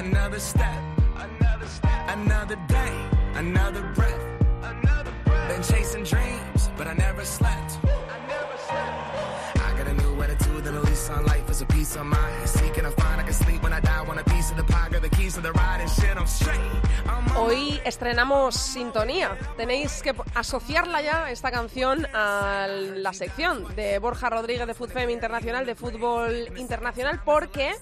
Another 0.00 0.38
step, 0.38 0.82
another 1.18 1.66
step, 1.66 2.08
another 2.08 2.56
day, 2.68 2.94
another 3.34 3.82
breath, 3.94 4.24
another 4.62 5.12
breath. 5.26 5.48
Been 5.50 5.62
chasing 5.62 6.04
dreams, 6.04 6.70
but 6.78 6.86
I 6.86 6.94
never 6.94 7.22
slept. 7.22 7.78
I 7.84 8.18
never 8.26 8.56
slept. 8.66 9.60
I 9.60 9.76
got 9.76 9.86
a 9.88 9.92
new 9.92 10.22
attitude 10.22 10.66
and 10.66 10.78
a 10.78 10.80
lease 10.80 11.10
on 11.10 11.26
life 11.26 11.50
is 11.50 11.60
a 11.60 11.66
piece 11.66 11.96
of 11.96 12.06
mind. 12.06 12.48
Seeking 12.48 12.86
a 12.86 12.90
find 12.92 13.20
I 13.20 13.24
can 13.24 13.34
sleep 13.34 13.62
when 13.62 13.74
I 13.74 13.80
die. 13.80 14.00
Want 14.00 14.18
a 14.18 14.24
piece 14.24 14.50
of 14.50 14.56
the 14.56 14.64
pie, 14.64 14.88
got 14.90 15.02
the 15.02 15.10
keys 15.10 15.34
to 15.34 15.42
the 15.42 15.52
ride 15.52 15.82
and 15.82 15.90
shit. 15.90 16.16
I'm 16.16 16.26
straight. 16.26 16.80
Hoy 17.36 17.80
estrenamos 17.84 18.54
sintonía. 18.56 19.36
Tenéis 19.58 20.02
que 20.02 20.14
asociarla 20.34 21.02
ya, 21.02 21.30
esta 21.30 21.50
canción, 21.50 22.06
a 22.14 22.66
la 22.68 23.12
sección 23.12 23.66
de 23.76 23.98
Borja 23.98 24.30
Rodríguez 24.30 24.66
de 24.66 24.74
Fútbol 24.74 25.10
Internacional, 25.10 25.66
de 25.66 25.74
Fútbol 25.74 26.48
Internacional, 26.56 27.20
porque 27.24 27.74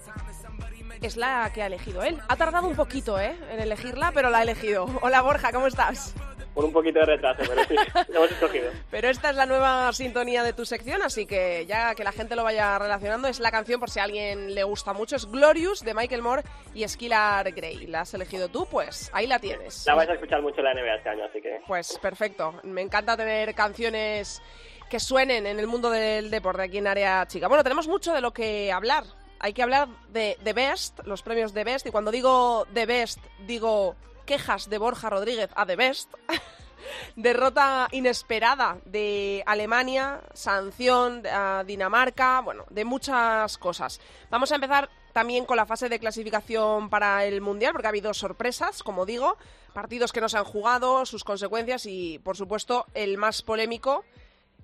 es 1.07 1.17
la 1.17 1.51
que 1.55 1.63
ha 1.63 1.67
elegido 1.67 2.03
él. 2.03 2.19
Ha 2.29 2.37
tardado 2.37 2.67
un 2.67 2.77
poquito, 2.77 3.19
¿eh? 3.19 3.37
En 3.51 3.61
elegirla, 3.61 4.13
pero 4.13 4.31
la 4.31 4.39
ha 4.39 4.43
elegido. 4.43 4.87
Hola 5.03 5.23
Borja, 5.23 5.53
¿cómo 5.53 5.67
estás? 5.67 6.15
Con 6.55 6.65
un 6.65 6.73
poquito 6.73 6.99
de 6.99 7.07
retraso, 7.07 7.43
pero 7.47 7.63
sí, 7.65 7.77
lo 8.09 8.17
hemos 8.17 8.33
escogido. 8.33 8.71
Pero 8.91 9.09
esta 9.09 9.31
es 9.31 9.37
la 9.37 9.47
nueva 9.47 9.93
sintonía 9.93 10.43
de 10.43 10.53
tu 10.53 10.65
sección, 10.65 11.03
así 11.03 11.25
que 11.25 11.67
ya 11.67 11.95
que 11.95 12.03
la 12.03 12.11
gente 12.11 12.35
lo 12.35 12.43
vaya 12.43 12.77
relacionando, 12.79 13.29
es 13.29 13.39
la 13.39 13.53
canción, 13.53 13.79
por 13.79 13.91
si 13.91 14.01
a 14.01 14.05
alguien 14.05 14.55
le 14.55 14.65
gusta 14.65 14.93
mucho, 14.93 15.15
es 15.15 15.31
Glorious 15.31 15.85
de 15.85 15.95
Michael 15.95 16.23
Moore 16.23 16.43
y 16.75 16.89
Skillar 16.89 17.53
Grey. 17.53 17.87
¿La 17.87 18.01
has 18.01 18.15
elegido 18.15 18.49
tú? 18.49 18.67
Pues 18.69 19.09
ahí 19.13 19.29
la 19.29 19.39
tienes. 19.39 19.87
La 19.87 19.95
vais 19.95 20.11
a 20.11 20.15
escuchar 20.15 20.43
mucho 20.43 20.59
en 20.59 20.65
la 20.65 20.75
NBA 20.75 20.97
este 20.97 21.09
año, 21.11 21.25
así 21.27 21.41
que... 21.41 21.61
Pues 21.65 21.97
perfecto. 22.01 22.55
Me 22.65 22.83
encanta 22.83 23.17
tener 23.17 23.55
canciones 23.55 24.43
que 24.91 24.99
suenen 24.99 25.47
en 25.47 25.61
el 25.61 25.67
mundo 25.69 25.91
del 25.91 26.29
deporte 26.29 26.63
aquí 26.63 26.79
en 26.79 26.89
Área 26.89 27.25
Chica. 27.29 27.47
Bueno, 27.47 27.63
tenemos 27.63 27.87
mucho 27.87 28.13
de 28.13 28.21
lo 28.21 28.33
que 28.33 28.73
hablar 28.73 29.05
hay 29.41 29.53
que 29.53 29.63
hablar 29.63 29.89
de 30.11 30.39
The 30.43 30.53
Best, 30.53 31.01
los 31.05 31.23
premios 31.23 31.53
The 31.53 31.65
Best, 31.65 31.87
y 31.87 31.91
cuando 31.91 32.11
digo 32.11 32.67
The 32.75 32.87
Best, 32.87 33.19
digo 33.47 33.97
quejas 34.27 34.69
de 34.69 34.79
Borja 34.79 35.11
Rodríguez 35.11 35.51
a 35.55 35.67
The 35.67 35.77
Best. 35.77 36.13
Derrota 37.17 37.89
inesperada 37.91 38.79
de 38.85 39.43
Alemania, 39.47 40.21
sanción 40.33 41.23
a 41.27 41.65
Dinamarca, 41.67 42.41
bueno, 42.41 42.65
de 42.71 42.85
muchas 42.85 43.59
cosas. 43.59 44.01
Vamos 44.31 44.53
a 44.53 44.55
empezar 44.55 44.89
también 45.13 45.45
con 45.45 45.57
la 45.57 45.67
fase 45.67 45.89
de 45.89 45.99
clasificación 45.99 46.89
para 46.89 47.25
el 47.25 47.41
Mundial, 47.41 47.73
porque 47.73 47.89
ha 47.89 47.91
habido 47.91 48.15
sorpresas, 48.15 48.83
como 48.83 49.05
digo, 49.05 49.37
partidos 49.73 50.13
que 50.13 50.21
no 50.21 50.29
se 50.29 50.39
han 50.39 50.45
jugado, 50.45 51.05
sus 51.07 51.25
consecuencias 51.25 51.87
y, 51.87 52.21
por 52.21 52.37
supuesto, 52.37 52.87
el 52.95 53.19
más 53.19 53.43
polémico, 53.43 54.05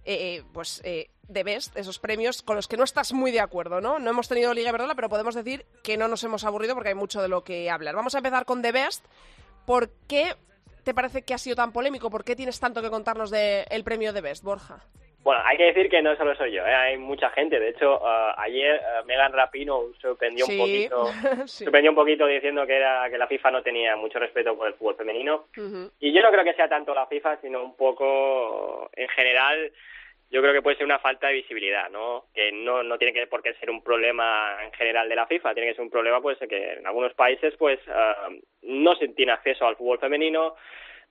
eh, 0.04 0.36
eh, 0.36 0.44
pues 0.52 0.80
eh, 0.84 1.10
de 1.28 1.44
Best, 1.44 1.76
esos 1.76 1.98
premios 1.98 2.42
con 2.42 2.56
los 2.56 2.68
que 2.68 2.76
no 2.76 2.84
estás 2.84 3.12
muy 3.12 3.30
de 3.30 3.40
acuerdo, 3.40 3.80
¿no? 3.80 3.98
No 3.98 4.10
hemos 4.10 4.28
tenido 4.28 4.52
Liga 4.52 4.72
Verdad, 4.72 4.92
pero 4.94 5.08
podemos 5.08 5.34
decir 5.34 5.64
que 5.82 5.96
no 5.96 6.08
nos 6.08 6.22
hemos 6.24 6.44
aburrido 6.44 6.74
porque 6.74 6.90
hay 6.90 6.94
mucho 6.94 7.22
de 7.22 7.28
lo 7.28 7.44
que 7.44 7.70
hablar. 7.70 7.94
Vamos 7.94 8.14
a 8.14 8.18
empezar 8.18 8.44
con 8.44 8.60
The 8.60 8.72
Best. 8.72 9.04
¿Por 9.64 9.90
qué 10.06 10.36
te 10.82 10.92
parece 10.92 11.22
que 11.22 11.32
ha 11.32 11.38
sido 11.38 11.56
tan 11.56 11.72
polémico? 11.72 12.10
¿Por 12.10 12.24
qué 12.24 12.36
tienes 12.36 12.60
tanto 12.60 12.82
que 12.82 12.90
contarnos 12.90 13.30
del 13.30 13.84
premio 13.84 14.12
The 14.12 14.20
Best, 14.20 14.44
Borja? 14.44 14.84
Bueno, 15.24 15.42
hay 15.44 15.56
que 15.56 15.72
decir 15.72 15.88
que 15.88 16.02
no 16.02 16.14
solo 16.16 16.36
soy 16.36 16.52
yo, 16.52 16.66
¿eh? 16.66 16.74
hay 16.74 16.98
mucha 16.98 17.30
gente. 17.30 17.58
De 17.58 17.70
hecho, 17.70 17.98
uh, 17.98 18.34
ayer 18.36 18.78
uh, 18.78 19.06
Megan 19.06 19.32
Rapino 19.32 19.84
sorprendió 19.98 20.44
un 20.46 20.58
poquito, 20.58 21.06
sorprendió 21.46 21.92
un 21.92 21.96
poquito 21.96 22.26
diciendo 22.26 22.66
que 22.66 22.76
era 22.76 23.08
que 23.08 23.16
la 23.16 23.26
FIFA 23.26 23.50
no 23.50 23.62
tenía 23.62 23.96
mucho 23.96 24.18
respeto 24.18 24.54
por 24.54 24.68
el 24.68 24.74
fútbol 24.74 24.96
femenino. 24.96 25.46
Y 25.98 26.12
yo 26.12 26.20
no 26.20 26.30
creo 26.30 26.44
que 26.44 26.52
sea 26.52 26.68
tanto 26.68 26.94
la 26.94 27.06
FIFA, 27.06 27.40
sino 27.40 27.64
un 27.64 27.74
poco 27.74 28.90
en 28.94 29.08
general 29.08 29.72
yo 30.30 30.42
creo 30.42 30.52
que 30.52 30.62
puede 30.62 30.76
ser 30.76 30.86
una 30.86 30.98
falta 30.98 31.28
de 31.28 31.34
visibilidad, 31.34 31.88
¿no? 31.90 32.24
Que 32.34 32.50
no, 32.50 32.82
no 32.82 32.98
tiene 32.98 33.12
que 33.12 33.26
por 33.28 33.40
qué 33.40 33.54
ser 33.54 33.70
un 33.70 33.82
problema 33.82 34.56
en 34.64 34.72
general 34.72 35.08
de 35.08 35.14
la 35.14 35.26
FIFA, 35.26 35.54
tiene 35.54 35.68
que 35.70 35.76
ser 35.76 35.84
un 35.84 35.90
problema 35.90 36.20
pues 36.20 36.38
que 36.38 36.72
en 36.72 36.86
algunos 36.86 37.14
países 37.14 37.54
pues 37.56 37.78
eh, 37.86 38.42
no 38.62 38.94
se 38.96 39.08
tiene 39.08 39.32
acceso 39.32 39.64
al 39.64 39.76
fútbol 39.76 40.00
femenino, 40.00 40.56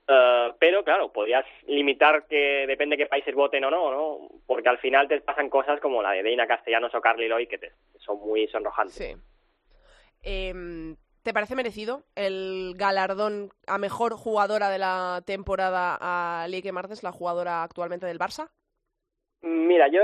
eh, 0.06 0.52
pero 0.58 0.84
claro, 0.84 1.12
podrías 1.12 1.44
limitar 1.66 2.26
que 2.26 2.66
depende 2.66 2.96
de 2.96 3.04
qué 3.04 3.08
países 3.08 3.34
voten 3.34 3.64
o 3.64 3.70
no, 3.70 3.90
¿no? 3.90 4.28
Porque 4.46 4.68
al 4.68 4.78
final 4.78 5.08
te 5.08 5.20
pasan 5.20 5.48
cosas 5.48 5.80
como 5.80 6.02
la 6.02 6.12
de 6.12 6.22
Deina 6.22 6.46
Castellanos 6.46 6.94
o 6.94 7.00
Carly 7.00 7.28
Loy 7.28 7.46
que 7.46 7.58
te, 7.58 7.72
son 7.98 8.18
muy 8.18 8.46
sonrojantes. 8.48 8.94
Sí. 8.94 9.14
Em, 10.22 10.96
¿Te 11.22 11.32
parece 11.32 11.56
merecido 11.56 12.04
el 12.16 12.74
galardón 12.76 13.50
a 13.66 13.78
mejor 13.78 14.14
jugadora 14.14 14.68
de 14.68 14.78
la 14.78 15.22
temporada 15.26 15.96
a 15.98 16.46
Lieke 16.48 16.72
Martes, 16.72 17.02
la 17.02 17.12
jugadora 17.12 17.62
actualmente 17.62 18.04
del 18.04 18.18
Barça? 18.18 18.50
Mira, 19.40 19.88
yo, 19.88 20.02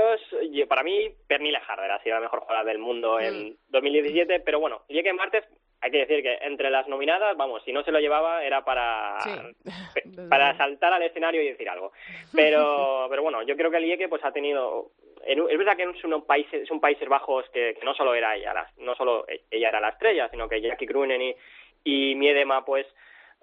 para 0.67 0.83
mí 0.83 1.15
Pernille 1.27 1.57
Harder 1.67 1.91
ha 1.91 2.01
sido 2.01 2.15
la 2.15 2.21
mejor 2.21 2.39
jugadora 2.41 2.63
del 2.63 2.79
mundo 2.79 3.19
en 3.19 3.57
2017, 3.69 4.39
mm. 4.39 4.41
pero 4.43 4.59
bueno, 4.59 4.83
Lieke 4.87 5.13
Martes 5.13 5.43
hay 5.81 5.91
que 5.91 5.97
decir 5.97 6.21
que 6.21 6.37
entre 6.41 6.69
las 6.69 6.87
nominadas, 6.87 7.35
vamos, 7.35 7.63
si 7.63 7.73
no 7.73 7.83
se 7.83 7.91
lo 7.91 7.99
llevaba 7.99 8.43
era 8.43 8.63
para 8.63 9.17
para 10.29 10.55
saltar 10.55 10.93
al 10.93 11.03
escenario 11.03 11.41
y 11.41 11.49
decir 11.49 11.67
algo. 11.69 11.91
Pero 12.33 13.07
pero 13.09 13.23
bueno, 13.23 13.41
yo 13.41 13.57
creo 13.57 13.71
que 13.71 13.77
el 13.77 13.85
IEK 13.85 14.07
pues 14.07 14.23
ha 14.23 14.31
tenido 14.31 14.91
es 15.25 15.57
verdad 15.57 15.75
que 15.77 15.83
es 15.83 16.03
un 16.03 16.25
países 16.25 16.67
son 16.67 16.79
Países 16.79 17.07
Bajos 17.07 17.47
que, 17.49 17.77
no 17.83 17.93
solo 17.93 18.13
era 18.15 18.35
ella, 18.35 18.67
no 18.77 18.95
solo 18.95 19.25
ella 19.27 19.69
era 19.69 19.79
la 19.79 19.89
estrella, 19.89 20.29
sino 20.29 20.47
que 20.47 20.61
Jackie 20.61 20.85
Grunen 20.85 21.21
y, 21.21 21.35
y 21.83 22.15
Miedema 22.15 22.65
pues 22.65 22.87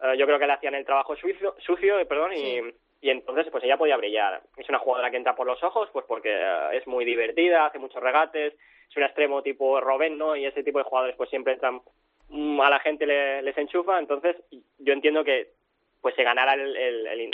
eh, 0.03 0.16
yo 0.16 0.27
creo 0.27 0.38
que 0.38 0.46
le 0.46 0.53
hacían 0.53 0.74
el 0.74 0.85
trabajo 0.85 1.16
sucio, 1.16 1.55
sucio 1.59 2.07
perdón, 2.09 2.33
y, 2.35 2.61
y 3.01 3.11
entonces 3.11 3.46
pues 3.51 3.64
ella 3.64 3.77
podía 3.77 3.96
brillar. 3.96 4.42
Es 4.57 4.68
una 4.68 4.79
jugadora 4.79 5.11
que 5.11 5.16
entra 5.16 5.37
por 5.37 5.46
los 5.46 5.62
ojos 5.62 5.88
pues 5.92 6.05
porque 6.07 6.31
eh, 6.33 6.70
es 6.72 6.87
muy 6.87 7.05
divertida, 7.05 7.66
hace 7.66 7.79
muchos 7.79 8.03
regates, 8.03 8.55
es 8.90 8.96
un 8.96 9.03
extremo 9.05 9.42
tipo 9.42 9.81
Robben, 9.81 10.18
¿no? 10.18 10.35
Y 10.37 10.46
ese 10.46 10.62
tipo 10.62 10.79
de 10.79 10.85
jugadores 10.85 11.16
pues 11.16 11.31
siempre 11.31 11.55
entran 11.55 11.81
a 12.30 12.70
la 12.70 12.80
gente 12.80 13.06
le, 13.06 13.42
les 13.42 13.56
enchufa, 13.56 13.98
entonces 13.98 14.36
yo 14.78 14.92
entiendo 14.92 15.24
que 15.24 15.52
pues 16.00 16.14
se 16.14 16.22
ganara 16.22 16.54
el, 16.54 16.76
el, 16.76 17.30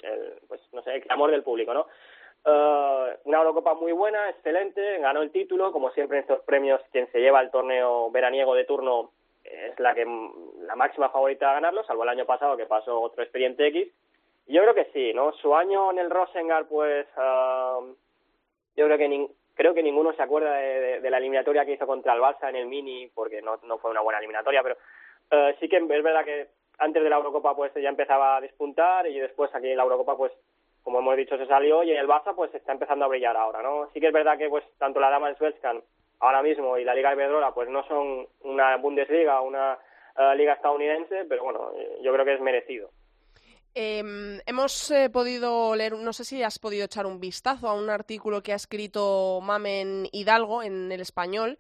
pues 0.48 0.60
no 0.72 0.82
sé, 0.82 0.94
el 0.94 1.02
clamor 1.02 1.30
del 1.30 1.42
público, 1.42 1.74
¿no? 1.74 1.86
Uh, 2.46 3.16
una 3.24 3.38
Eurocopa 3.38 3.74
muy 3.74 3.92
buena, 3.92 4.28
excelente, 4.28 4.98
ganó 4.98 5.22
el 5.22 5.30
título, 5.30 5.72
como 5.72 5.90
siempre 5.92 6.18
en 6.18 6.22
estos 6.22 6.40
premios 6.44 6.80
quien 6.92 7.10
se 7.10 7.20
lleva 7.20 7.40
el 7.40 7.50
torneo 7.50 8.10
veraniego 8.10 8.54
de 8.54 8.64
turno 8.64 9.12
es 9.44 9.78
la 9.78 9.94
que 9.94 10.06
la 10.60 10.76
máxima 10.76 11.10
favorita 11.10 11.50
a 11.50 11.54
ganarlo, 11.54 11.84
salvo 11.84 12.02
el 12.02 12.08
año 12.10 12.26
pasado 12.26 12.56
que 12.56 12.66
pasó 12.66 13.00
otro 13.00 13.22
expediente 13.22 13.66
X. 13.68 13.88
Yo 14.46 14.62
creo 14.62 14.74
que 14.74 14.90
sí, 14.92 15.12
¿no? 15.14 15.32
Su 15.34 15.54
año 15.54 15.90
en 15.90 15.98
el 15.98 16.10
Rosengar, 16.10 16.66
pues 16.66 17.06
uh, 17.16 17.94
yo 18.76 18.86
creo 18.86 18.98
que 18.98 19.28
creo 19.54 19.74
que 19.74 19.82
ninguno 19.82 20.12
se 20.12 20.22
acuerda 20.22 20.54
de, 20.54 21.10
la 21.10 21.18
eliminatoria 21.18 21.64
que 21.64 21.72
hizo 21.72 21.86
contra 21.86 22.14
el 22.14 22.20
Barça 22.20 22.48
en 22.48 22.56
el 22.56 22.66
Mini, 22.66 23.10
porque 23.14 23.40
no, 23.42 23.58
no 23.64 23.78
fue 23.78 23.90
una 23.90 24.00
buena 24.00 24.18
eliminatoria, 24.18 24.62
pero 24.62 24.76
eh, 25.30 25.56
sí 25.60 25.68
que 25.68 25.76
es 25.76 26.02
verdad 26.02 26.24
que 26.24 26.48
antes 26.78 27.02
de 27.02 27.08
la 27.08 27.16
Eurocopa 27.16 27.54
pues 27.54 27.72
ya 27.74 27.88
empezaba 27.88 28.36
a 28.36 28.40
despuntar 28.40 29.06
y 29.06 29.18
después 29.18 29.54
aquí 29.54 29.70
en 29.70 29.76
la 29.76 29.84
Eurocopa 29.84 30.16
pues 30.16 30.32
como 30.82 30.98
hemos 30.98 31.16
dicho 31.16 31.38
se 31.38 31.46
salió 31.46 31.82
y 31.82 31.92
el 31.92 32.08
Barça 32.08 32.34
pues 32.34 32.54
está 32.54 32.72
empezando 32.72 33.04
a 33.04 33.08
brillar 33.08 33.36
ahora, 33.36 33.62
¿no? 33.62 33.88
Sí 33.92 34.00
que 34.00 34.08
es 34.08 34.12
verdad 34.12 34.36
que 34.36 34.48
pues 34.48 34.64
tanto 34.78 35.00
la 35.00 35.10
Dama 35.10 35.28
de 35.28 35.36
Svetskan 35.36 35.82
ahora 36.20 36.42
mismo 36.42 36.76
y 36.76 36.84
la 36.84 36.94
Liga 36.94 37.12
Iberdrola 37.12 37.52
pues 37.52 37.68
no 37.68 37.84
son 37.86 38.26
una 38.42 38.76
Bundesliga, 38.76 39.40
una 39.40 39.78
eh, 40.18 40.34
liga 40.36 40.54
estadounidense, 40.54 41.24
pero 41.28 41.44
bueno, 41.44 41.72
yo 42.02 42.12
creo 42.12 42.24
que 42.24 42.34
es 42.34 42.40
merecido. 42.40 42.90
Em, 43.74 44.40
hemos 44.46 44.90
eh, 44.92 45.10
podido 45.10 45.74
leer, 45.74 45.94
no 45.94 46.12
sé 46.12 46.24
si 46.24 46.42
has 46.44 46.60
podido 46.60 46.84
echar 46.84 47.06
un 47.06 47.18
vistazo 47.18 47.68
a 47.68 47.74
un 47.74 47.90
artículo 47.90 48.40
que 48.42 48.52
ha 48.52 48.56
escrito 48.56 49.40
Mamen 49.42 50.08
Hidalgo 50.12 50.62
en 50.62 50.92
el 50.92 51.00
español, 51.00 51.58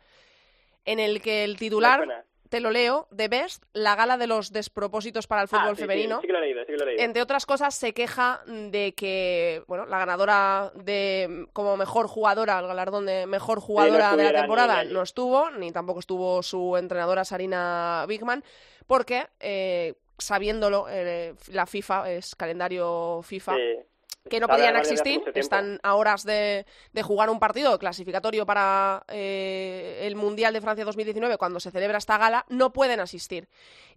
en 0.84 1.00
el 1.00 1.20
que 1.20 1.42
el 1.42 1.56
titular, 1.56 2.24
te 2.50 2.60
lo 2.60 2.70
leo, 2.70 3.08
de 3.10 3.26
Best, 3.26 3.64
la 3.72 3.96
gala 3.96 4.16
de 4.16 4.28
los 4.28 4.52
despropósitos 4.52 5.26
para 5.26 5.42
el 5.42 5.48
ah, 5.50 5.58
fútbol 5.58 5.76
femenino. 5.76 6.20
Sí, 6.20 6.28
sí, 6.28 6.32
leído, 6.32 6.64
sí 6.64 6.72
lo 6.72 6.82
he 6.84 6.86
leído. 6.86 7.02
Entre 7.02 7.20
otras 7.20 7.46
cosas, 7.46 7.74
se 7.74 7.92
queja 7.92 8.42
de 8.46 8.94
que, 8.94 9.64
bueno, 9.66 9.84
la 9.86 9.98
ganadora 9.98 10.70
de 10.76 11.48
como 11.52 11.76
mejor 11.76 12.06
jugadora, 12.06 12.60
el 12.60 12.68
galardón 12.68 13.06
de 13.06 13.26
mejor 13.26 13.58
jugadora 13.58 14.14
de 14.14 14.32
la 14.32 14.40
temporada, 14.42 14.84
no 14.84 15.02
estuvo, 15.02 15.50
ni 15.50 15.72
tampoco 15.72 15.98
estuvo 15.98 16.44
su 16.44 16.76
entrenadora 16.76 17.24
Sarina 17.24 18.04
Bigman, 18.06 18.44
porque 18.86 19.26
eh, 19.40 19.94
sabiéndolo, 20.18 20.86
eh, 20.88 21.34
la 21.48 21.66
FIFA 21.66 22.10
es 22.12 22.34
calendario 22.34 23.20
FIFA. 23.22 23.56
Que 24.28 24.40
no 24.40 24.48
podían 24.48 24.74
existir, 24.76 25.20
están 25.34 25.78
a 25.82 25.96
horas 25.96 26.24
de, 26.24 26.64
de, 26.94 27.02
jugar 27.02 27.28
un 27.28 27.38
partido 27.38 27.78
clasificatorio 27.78 28.46
para 28.46 29.04
eh, 29.08 30.00
el 30.02 30.16
Mundial 30.16 30.54
de 30.54 30.62
Francia 30.62 30.82
2019 30.86 31.36
cuando 31.36 31.60
se 31.60 31.70
celebra 31.70 31.98
esta 31.98 32.16
gala, 32.16 32.46
no 32.48 32.72
pueden 32.72 33.00
asistir. 33.00 33.48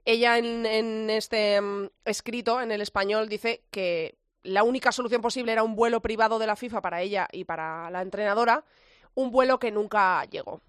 Ella 0.03 0.37
en, 0.37 0.65
en 0.65 1.09
este 1.09 1.61
mm, 1.61 1.89
escrito, 2.03 2.59
en 2.59 2.73
el 2.73 2.81
español, 2.81 3.29
dice 3.29 3.63
que 3.71 4.17
la 4.43 4.63
única 4.63 4.91
solución 4.91 5.21
posible 5.21 5.53
era 5.53 5.63
un 5.63 5.75
vuelo 5.75 6.01
privado 6.01 6.39
de 6.39 6.47
la 6.47 6.57
FIFA 6.57 6.81
para 6.81 7.01
ella 7.01 7.29
y 7.31 7.45
para 7.45 7.89
la 7.89 8.01
entrenadora, 8.01 8.65
un 9.13 9.31
vuelo 9.31 9.59
que 9.59 9.71
nunca 9.71 10.25
llegó. 10.25 10.61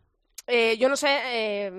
Eh, 0.50 0.78
yo 0.78 0.88
no 0.88 0.96
sé, 0.96 1.08
eh, 1.26 1.70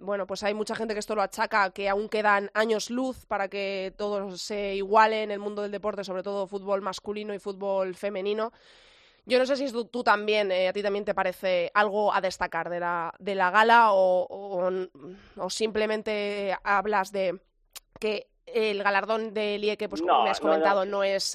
bueno, 0.00 0.26
pues 0.26 0.42
hay 0.42 0.52
mucha 0.52 0.74
gente 0.74 0.92
que 0.92 1.00
esto 1.00 1.14
lo 1.14 1.22
achaca, 1.22 1.70
que 1.70 1.88
aún 1.88 2.10
quedan 2.10 2.50
años 2.52 2.90
luz 2.90 3.24
para 3.24 3.48
que 3.48 3.94
todo 3.96 4.36
se 4.36 4.74
iguale 4.74 5.22
en 5.22 5.30
el 5.30 5.38
mundo 5.38 5.62
del 5.62 5.70
deporte, 5.70 6.04
sobre 6.04 6.22
todo 6.22 6.46
fútbol 6.46 6.82
masculino 6.82 7.32
y 7.32 7.38
fútbol 7.38 7.94
femenino. 7.94 8.52
Yo 9.24 9.38
no 9.38 9.46
sé 9.46 9.56
si 9.56 9.72
tú, 9.72 10.04
también, 10.04 10.52
eh, 10.52 10.68
a 10.68 10.74
ti 10.74 10.82
también 10.82 11.06
te 11.06 11.14
parece 11.14 11.70
algo 11.72 12.12
a 12.12 12.20
destacar 12.20 12.68
de 12.68 12.80
la, 12.80 13.14
de 13.18 13.34
la 13.34 13.50
gala 13.50 13.92
o, 13.92 14.26
o, 15.36 15.50
simplemente 15.50 16.54
hablas 16.62 17.12
de 17.12 17.40
que 17.98 18.28
el 18.44 18.82
galardón 18.82 19.32
de 19.32 19.56
Lieke, 19.56 19.88
pues 19.88 20.02
como 20.02 20.24
me 20.24 20.30
has 20.30 20.40
comentado, 20.40 20.84
no, 20.84 21.02
es 21.02 21.34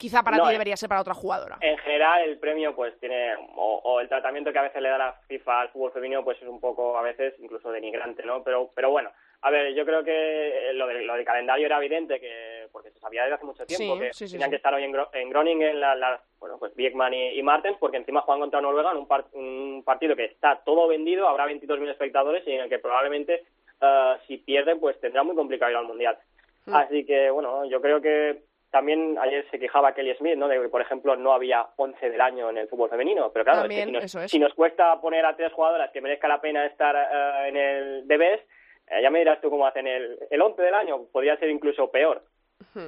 quizá 0.00 0.22
para 0.22 0.38
ti 0.38 0.48
eh, 0.48 0.52
debería 0.52 0.76
ser 0.76 0.88
para 0.88 1.02
otra 1.02 1.12
jugadora. 1.12 1.58
En 1.60 1.76
general, 1.78 2.22
el 2.22 2.38
premio, 2.38 2.74
pues 2.74 2.98
tiene, 2.98 3.34
o, 3.54 4.00
el 4.00 4.08
tratamiento 4.08 4.50
que 4.50 4.58
a 4.58 4.62
veces 4.62 4.80
le 4.80 4.88
da 4.88 4.96
la 4.96 5.12
FIFA 5.28 5.60
al 5.60 5.68
fútbol 5.68 5.92
femenino, 5.92 6.24
pues 6.24 6.40
es 6.40 6.48
un 6.48 6.58
poco, 6.58 6.96
a 6.96 7.02
veces, 7.02 7.34
incluso 7.38 7.70
denigrante, 7.70 8.24
¿no? 8.24 8.42
Pero, 8.42 8.70
pero 8.74 8.90
bueno, 8.90 9.10
a 9.42 9.50
ver, 9.50 9.74
yo 9.74 9.84
creo 9.84 10.02
que 10.02 10.70
lo, 10.72 10.86
de, 10.86 11.02
lo 11.02 11.14
del 11.14 11.24
calendario 11.24 11.66
era 11.66 11.76
evidente, 11.76 12.18
que 12.18 12.68
porque 12.72 12.90
se 12.90 12.98
sabía 12.98 13.24
desde 13.24 13.34
hace 13.34 13.44
mucho 13.44 13.66
tiempo 13.66 13.98
que 13.98 14.10
tenían 14.10 14.50
que 14.50 14.56
estar 14.56 14.72
hoy 14.72 14.84
en, 14.84 14.96
en 15.12 15.30
Groningen, 15.30 15.80
la, 15.80 16.20
bueno, 16.38 16.56
pues 16.58 16.74
Biekman 16.74 17.12
y, 17.12 17.42
Martens, 17.42 17.76
porque 17.78 17.98
encima 17.98 18.22
juegan 18.22 18.40
contra 18.40 18.62
Noruega 18.62 18.92
en 18.92 18.98
un, 18.98 19.08
un 19.34 19.82
partido 19.84 20.16
que 20.16 20.24
está 20.24 20.62
todo 20.64 20.88
vendido, 20.88 21.28
habrá 21.28 21.46
22.000 21.46 21.90
espectadores 21.90 22.46
y 22.46 22.52
en 22.52 22.62
el 22.62 22.68
que 22.70 22.78
probablemente 22.78 23.44
uh, 23.82 24.18
si 24.26 24.38
pierden, 24.38 24.80
pues 24.80 24.98
tendrá 24.98 25.22
muy 25.22 25.36
complicado 25.36 25.70
ir 25.70 25.76
al 25.76 25.86
Mundial. 25.86 26.18
Hmm. 26.64 26.74
Así 26.74 27.04
que, 27.04 27.30
bueno, 27.30 27.64
yo 27.66 27.80
creo 27.80 28.00
que 28.00 28.49
también 28.70 29.18
ayer 29.20 29.46
se 29.50 29.58
quejaba 29.58 29.94
Kelly 29.94 30.14
Smith, 30.14 30.36
¿no? 30.36 30.48
De 30.48 30.60
que, 30.60 30.68
por 30.68 30.80
ejemplo, 30.80 31.16
no 31.16 31.32
había 31.32 31.66
11 31.76 32.10
del 32.10 32.20
año 32.20 32.50
en 32.50 32.58
el 32.58 32.68
fútbol 32.68 32.90
femenino. 32.90 33.30
Pero 33.32 33.44
claro, 33.44 33.68
si, 34.28 34.38
nos, 34.38 34.54
cuesta 34.54 35.00
poner 35.00 35.24
a 35.26 35.36
tres 35.36 35.52
jugadoras 35.52 35.90
que 35.90 36.00
merezca 36.00 36.28
la 36.28 36.40
pena 36.40 36.64
estar 36.66 36.94
eh, 36.96 37.48
en 37.48 37.56
el 37.56 38.08
DBS, 38.08 38.40
eh, 38.88 39.02
ya 39.02 39.10
me 39.10 39.18
dirás 39.18 39.40
tú 39.40 39.50
cómo 39.50 39.66
hacen 39.66 39.86
el, 39.86 40.18
el 40.30 40.40
11 40.42 40.62
del 40.62 40.74
año. 40.74 41.04
Podría 41.12 41.36
ser 41.38 41.50
incluso 41.50 41.90
peor. 41.90 42.22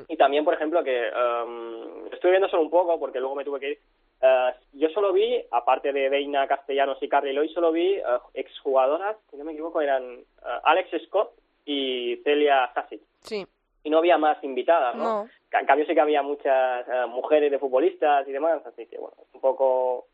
Y 0.07 0.17
también, 0.17 0.45
por 0.45 0.55
ejemplo, 0.55 0.85
que 0.85 1.11
um, 1.11 2.07
estuve 2.13 2.33
viendo 2.33 2.49
solo 2.49 2.63
un 2.63 2.71
poco, 2.71 3.01
porque 3.01 3.19
luego 3.19 3.35
me 3.35 3.45
tuve 3.45 3.59
que 3.59 3.71
ir. 3.71 3.79
Uh, 4.21 4.53
yo 4.75 4.89
solo 4.91 5.13
vi, 5.13 5.43
aparte 5.51 5.93
de 5.93 6.09
Deina 6.09 6.47
Castellanos 6.47 7.03
y 7.03 7.09
Carly 7.09 7.33
Loy, 7.33 7.49
solo 7.49 7.73
vi 7.73 7.99
uh, 7.99 8.21
exjugadoras, 8.35 9.17
si 9.31 9.37
no 9.37 9.45
me 9.45 9.53
equivoco, 9.53 9.81
eran 9.81 10.21
Alex 10.63 10.91
Scott 11.07 11.33
y 11.65 12.21
Celia 12.23 12.71
Sassic. 12.75 13.01
Sí 13.23 13.45
y 13.85 13.91
no 13.91 13.99
había 13.99 14.19
más 14.19 14.43
invitadas, 14.43 14.95
¿no? 14.95 15.29
En 15.53 15.67
cambio 15.67 15.87
sí 15.87 15.95
que 15.95 16.01
había 16.01 16.23
muchas 16.23 16.87
eh, 16.89 17.07
mujeres 17.09 17.51
de 17.51 17.59
futbolistas 17.59 18.27
y 18.27 18.33
demás, 18.33 18.63
así 18.65 18.87
que 18.87 18.99
bueno, 18.99 19.17
un 19.33 19.41
poco 19.41 20.09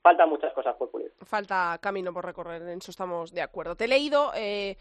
faltan 0.00 0.28
muchas 0.28 0.52
cosas 0.52 0.76
por 0.76 0.90
pulir. 0.90 1.12
Falta 1.22 1.78
camino 1.82 2.12
por 2.12 2.24
recorrer, 2.24 2.62
en 2.62 2.78
eso 2.78 2.90
estamos 2.90 3.32
de 3.32 3.42
acuerdo. 3.42 3.76
Te 3.76 3.84
he 3.84 3.88
leído 3.88 4.30
eh, 4.34 4.76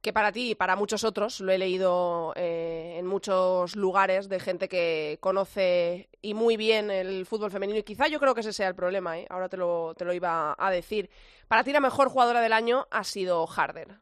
que 0.00 0.12
para 0.12 0.32
ti 0.32 0.50
y 0.50 0.54
para 0.54 0.76
muchos 0.76 1.04
otros, 1.04 1.40
lo 1.40 1.52
he 1.52 1.58
leído 1.58 2.32
eh, 2.36 2.96
en 2.98 3.06
muchos 3.06 3.76
lugares 3.76 4.28
de 4.28 4.40
gente 4.40 4.68
que 4.68 5.18
conoce 5.20 6.08
y 6.20 6.34
muy 6.34 6.56
bien 6.56 6.90
el 6.90 7.26
fútbol 7.26 7.50
femenino 7.50 7.78
y 7.78 7.84
quizá 7.84 8.08
yo 8.08 8.20
creo 8.20 8.34
que 8.34 8.40
ese 8.40 8.52
sea 8.52 8.68
el 8.68 8.74
problema, 8.74 9.18
¿eh? 9.18 9.26
ahora 9.30 9.48
te 9.48 9.56
lo, 9.56 9.94
te 9.94 10.04
lo 10.04 10.12
iba 10.12 10.54
a 10.58 10.70
decir. 10.70 11.10
Para 11.46 11.64
ti 11.64 11.72
la 11.72 11.80
mejor 11.80 12.08
jugadora 12.08 12.40
del 12.40 12.52
año 12.52 12.86
ha 12.90 13.04
sido 13.04 13.46
Harder. 13.46 14.00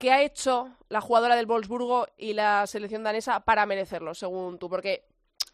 ¿Qué 0.00 0.10
ha 0.10 0.22
hecho 0.22 0.70
la 0.88 1.02
jugadora 1.02 1.36
del 1.36 1.44
Wolfsburgo 1.44 2.06
y 2.16 2.32
la 2.32 2.66
selección 2.66 3.04
danesa 3.04 3.40
para 3.40 3.66
merecerlo, 3.66 4.14
según 4.14 4.58
tú? 4.58 4.70
Porque 4.70 5.02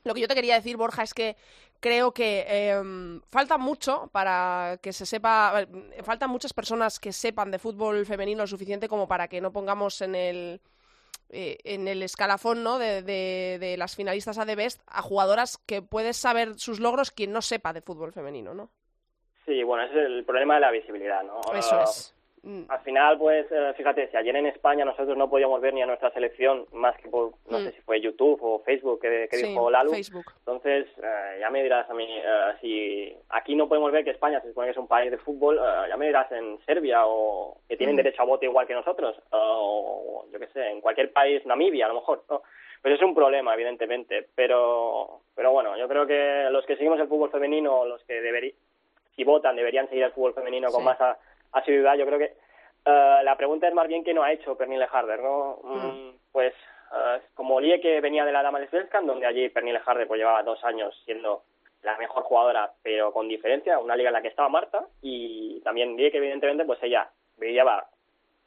lo 0.05 0.15
que 0.15 0.21
yo 0.21 0.29
te 0.29 0.37
quería 0.37 0.55
decir, 0.55 0.77
Borja, 0.77 1.03
es 1.03 1.15
que 1.15 1.35
creo 1.81 2.13
que 2.13 2.45
em, 2.47 3.21
falta 3.23 3.59
mucho 3.59 4.09
para 4.13 4.79
que 4.81 4.93
se 4.93 5.05
sepa, 5.05 5.63
eh, 5.63 6.01
faltan 6.05 6.31
muchas 6.31 6.53
personas 6.53 7.01
que 7.01 7.13
sepan 7.13 7.51
de 7.51 7.59
fútbol 7.59 8.07
femenino 8.07 8.45
lo 8.45 8.47
suficiente 8.47 8.89
como 8.89 9.09
para 9.09 9.27
que 9.27 9.41
no 9.41 9.53
pongamos 9.53 10.01
en 10.01 10.15
el 10.15 10.61
eh, 11.31 11.59
en 11.65 11.89
el 11.89 12.05
escalafón 12.05 12.63
¿no? 12.63 12.79
de, 12.79 13.03
de, 13.03 13.77
las 13.77 13.97
finalistas 13.97 14.39
a 14.39 14.47
The 14.47 14.55
Best 14.55 14.81
a 14.87 15.03
jugadoras 15.03 15.59
que 15.59 15.83
puedes 15.83 16.17
saber 16.17 16.55
sus 16.61 16.79
logros 16.79 17.11
quien 17.11 17.33
no 17.33 17.43
sepa 17.43 17.73
de 17.73 17.83
fútbol 17.83 18.13
femenino, 18.13 18.55
¿no? 18.55 18.71
Sí, 19.45 19.65
bueno, 19.65 19.87
ese 19.87 19.99
es 19.99 20.07
el 20.07 20.25
problema 20.25 20.55
de 20.55 20.61
la 20.61 20.71
visibilidad, 20.71 21.25
¿no? 21.25 21.41
Eso 21.53 21.83
es. 21.83 22.16
Mm. 22.47 22.63
Al 22.69 22.81
final, 22.83 23.19
pues, 23.19 23.45
eh, 23.51 23.73
fíjate, 23.77 24.09
si 24.09 24.17
ayer 24.17 24.37
en 24.37 24.47
España 24.47 24.85
nosotros 24.85 25.17
no 25.17 25.29
podíamos 25.29 25.61
ver 25.61 25.75
ni 25.75 25.83
a 25.83 25.87
nuestra 25.87 26.13
selección, 26.13 26.65
más 26.73 26.97
que 26.99 27.09
por, 27.09 27.33
no 27.51 27.59
sé 27.59 27.71
mm. 27.71 27.73
si 27.73 27.81
fue 27.81 28.01
YouTube 28.01 28.39
o 28.41 28.61
Facebook 28.61 29.01
que, 29.01 29.29
dijo 29.33 29.69
Lalu. 29.69 29.91
Facebook. 29.91 30.27
Entonces, 30.39 30.87
eh, 31.03 31.39
ya 31.41 31.51
me 31.51 31.65
dirás 31.65 31.91
a 31.91 31.95
mí, 31.95 32.07
eh, 32.09 32.53
si 32.61 33.17
aquí 33.31 33.57
no 33.57 33.69
podemos 33.69 33.91
ver 33.91 34.05
que 34.05 34.13
España 34.13 34.41
se 34.41 34.49
supone 34.49 34.69
que 34.69 34.71
es 34.71 34.77
un 34.79 34.87
país 34.87 35.11
de 35.11 35.19
fútbol, 35.19 35.59
ya 35.89 35.97
me 35.97 36.07
dirás 36.07 36.31
en 36.31 36.61
Serbia 36.65 37.05
o 37.05 37.59
que 37.69 37.77
tienen 37.77 37.97
mm. 37.97 37.99
derecho 37.99 38.23
a 38.23 38.27
voto 38.27 38.45
igual 38.45 38.69
que 38.69 38.75
nosotros, 38.75 39.17
o 39.31 40.27
yo 40.33 40.39
qué 40.39 40.47
sé, 40.47 40.71
en 40.71 40.81
cualquier 40.81 41.13
país, 41.13 41.45
Namibia 41.47 41.87
a 41.87 41.89
lo 41.89 41.97
mejor, 41.97 42.23
¿no? 42.31 42.43
Pues 42.81 42.95
es 42.95 43.03
un 43.03 43.15
problema, 43.17 43.55
evidentemente, 43.55 44.29
pero, 44.37 45.23
pero 45.35 45.51
bueno, 45.51 45.77
yo 45.77 45.89
creo 45.89 46.07
que 46.07 46.47
los 46.53 46.65
que 46.65 46.77
seguimos 46.77 47.01
el 47.01 47.09
fútbol 47.09 47.33
femenino, 47.33 47.85
los 47.87 48.05
que 48.05 48.21
deberían, 48.21 48.55
si 49.17 49.25
votan, 49.25 49.57
deberían 49.57 49.89
seguir 49.89 50.05
el 50.05 50.13
fútbol 50.13 50.35
femenino 50.35 50.69
con 50.69 50.85
más 50.85 51.01
asiduidad. 51.59 51.97
Yo 51.97 52.07
creo 52.07 52.19
que 52.19 52.35
uh, 52.87 53.25
la 53.25 53.37
pregunta 53.37 53.69
es 53.69 53.75
más 53.75 53.89
bien 53.89 54.05
qué 54.05 54.15
no 54.15 54.23
ha 54.23 54.33
hecho 54.33 54.57
Pernille 54.57 54.89
Harder, 54.91 55.21
¿no? 55.21 55.59
Mm. 55.63 56.11
Pues 56.33 56.55
uh, 56.93 57.21
como 57.35 57.59
que 57.61 58.01
venía 58.01 58.25
de 58.25 58.33
la 58.33 58.43
Dama 58.43 58.61
de 58.61 58.69
Svenskan, 58.69 59.07
donde 59.07 59.27
allí 59.27 59.49
Pernille 59.49 59.81
Harder 59.85 60.07
pues 60.07 60.19
llevaba 60.19 60.43
dos 60.43 60.63
años 60.65 60.95
siendo 61.05 61.43
la 61.83 61.97
mejor 61.99 62.25
jugadora, 62.25 62.73
pero 62.83 63.13
con 63.13 63.29
diferencia, 63.29 63.79
una 63.79 63.95
liga 63.95 64.09
en 64.09 64.15
la 64.15 64.23
que 64.23 64.29
estaba 64.29 64.49
Marta, 64.49 64.87
y 65.03 65.61
también 65.61 65.97
que 65.97 66.09
evidentemente, 66.09 66.65
pues 66.65 66.83
ella 66.83 67.09
brillaba 67.37 67.87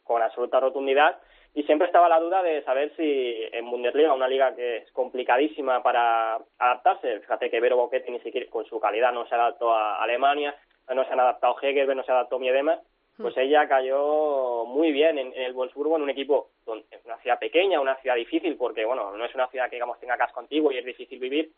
con 0.03 0.21
absoluta 0.21 0.59
rotundidad, 0.59 1.17
y 1.53 1.63
siempre 1.63 1.87
estaba 1.87 2.09
la 2.09 2.19
duda 2.19 2.43
de 2.43 2.61
saber 2.63 2.93
si 2.97 3.47
en 3.51 3.69
Bundesliga, 3.71 4.13
una 4.13 4.27
liga 4.27 4.53
que 4.55 4.77
es 4.77 4.91
complicadísima 4.91 5.81
para 5.81 6.37
adaptarse, 6.57 7.21
fíjate 7.21 7.49
que 7.49 7.61
Vero 7.61 7.77
Boquete 7.77 8.11
ni 8.11 8.19
siquiera 8.19 8.49
con 8.51 8.65
su 8.65 8.79
calidad 8.79 9.13
no 9.13 9.25
se 9.27 9.35
adaptó 9.35 9.73
a 9.73 10.03
Alemania, 10.03 10.55
no 10.93 11.05
se 11.05 11.13
han 11.13 11.19
adaptado 11.19 11.55
Heger, 11.61 11.95
no 11.95 12.03
se 12.03 12.11
adaptó 12.11 12.39
Miedema, 12.39 12.79
pues 13.21 13.35
ella 13.37 13.67
cayó 13.67 14.65
muy 14.65 14.91
bien 14.91 15.17
en, 15.17 15.33
el 15.35 15.53
Wolfsburgo, 15.53 15.97
en 15.97 16.03
un 16.03 16.09
equipo, 16.09 16.51
en 16.67 16.83
una 17.05 17.17
ciudad 17.17 17.37
pequeña, 17.37 17.81
una 17.81 17.95
ciudad 17.97 18.15
difícil, 18.15 18.55
porque 18.55 18.85
bueno, 18.85 19.15
no 19.15 19.25
es 19.25 19.35
una 19.35 19.47
ciudad 19.47 19.69
que 19.69 19.75
digamos 19.75 19.99
tenga 19.99 20.17
casco 20.17 20.39
antiguo 20.39 20.71
y 20.71 20.77
es 20.77 20.85
difícil 20.85 21.19
vivir, 21.19 21.51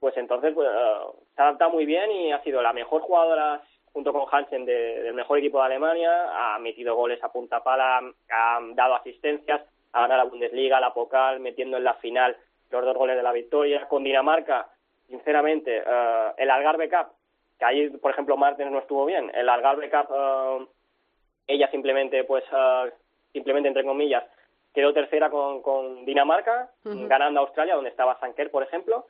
pues 0.00 0.16
entonces 0.16 0.52
pues, 0.52 0.68
se 1.34 1.42
adapta 1.42 1.68
muy 1.68 1.86
bien 1.86 2.10
y 2.10 2.32
ha 2.32 2.42
sido 2.42 2.60
la 2.60 2.72
mejor 2.72 3.02
jugadora 3.02 3.62
junto 3.92 4.12
con 4.12 4.26
Hansen 4.30 4.66
del 4.66 5.14
mejor 5.14 5.38
equipo 5.38 5.58
de 5.58 5.66
Alemania, 5.66 6.54
ha 6.54 6.58
metido 6.58 6.94
goles 6.94 7.22
a 7.22 7.32
punta 7.32 7.62
pala, 7.62 8.02
ha 8.28 8.60
dado 8.74 8.96
asistencias, 8.96 9.62
ha 9.92 10.00
ganado 10.02 10.24
la 10.24 10.28
Bundesliga, 10.28 10.80
la 10.80 10.92
Pokal, 10.92 11.40
metiendo 11.40 11.78
en 11.78 11.84
la 11.84 11.94
final 11.94 12.36
los 12.70 12.84
dos 12.84 12.94
goles 12.94 13.16
de 13.16 13.22
la 13.22 13.32
victoria. 13.32 13.88
Con 13.88 14.04
Dinamarca, 14.04 14.68
sinceramente, 15.08 15.78
eh, 15.78 16.32
el 16.36 16.50
Algarve 16.50 16.90
Cup, 16.90 17.06
que 17.58 17.64
ahí, 17.64 17.88
por 17.88 18.10
ejemplo, 18.10 18.36
Martens 18.36 18.70
no 18.70 18.80
estuvo 18.80 19.06
bien, 19.06 19.30
el 19.32 19.48
Algarve 19.48 19.88
Cup 19.88 20.08
eh, 20.14 20.66
ella 21.46 21.70
simplemente, 21.70 22.24
pues, 22.24 22.44
uh, 22.52 22.90
simplemente 23.32 23.68
entre 23.68 23.84
comillas, 23.84 24.24
quedó 24.74 24.92
tercera 24.92 25.30
con, 25.30 25.62
con 25.62 26.04
Dinamarca, 26.04 26.70
ganando 26.84 27.40
a 27.40 27.42
Australia, 27.44 27.74
donde 27.74 27.90
estaba 27.90 28.18
Sanker, 28.20 28.50
por 28.50 28.62
ejemplo, 28.62 29.06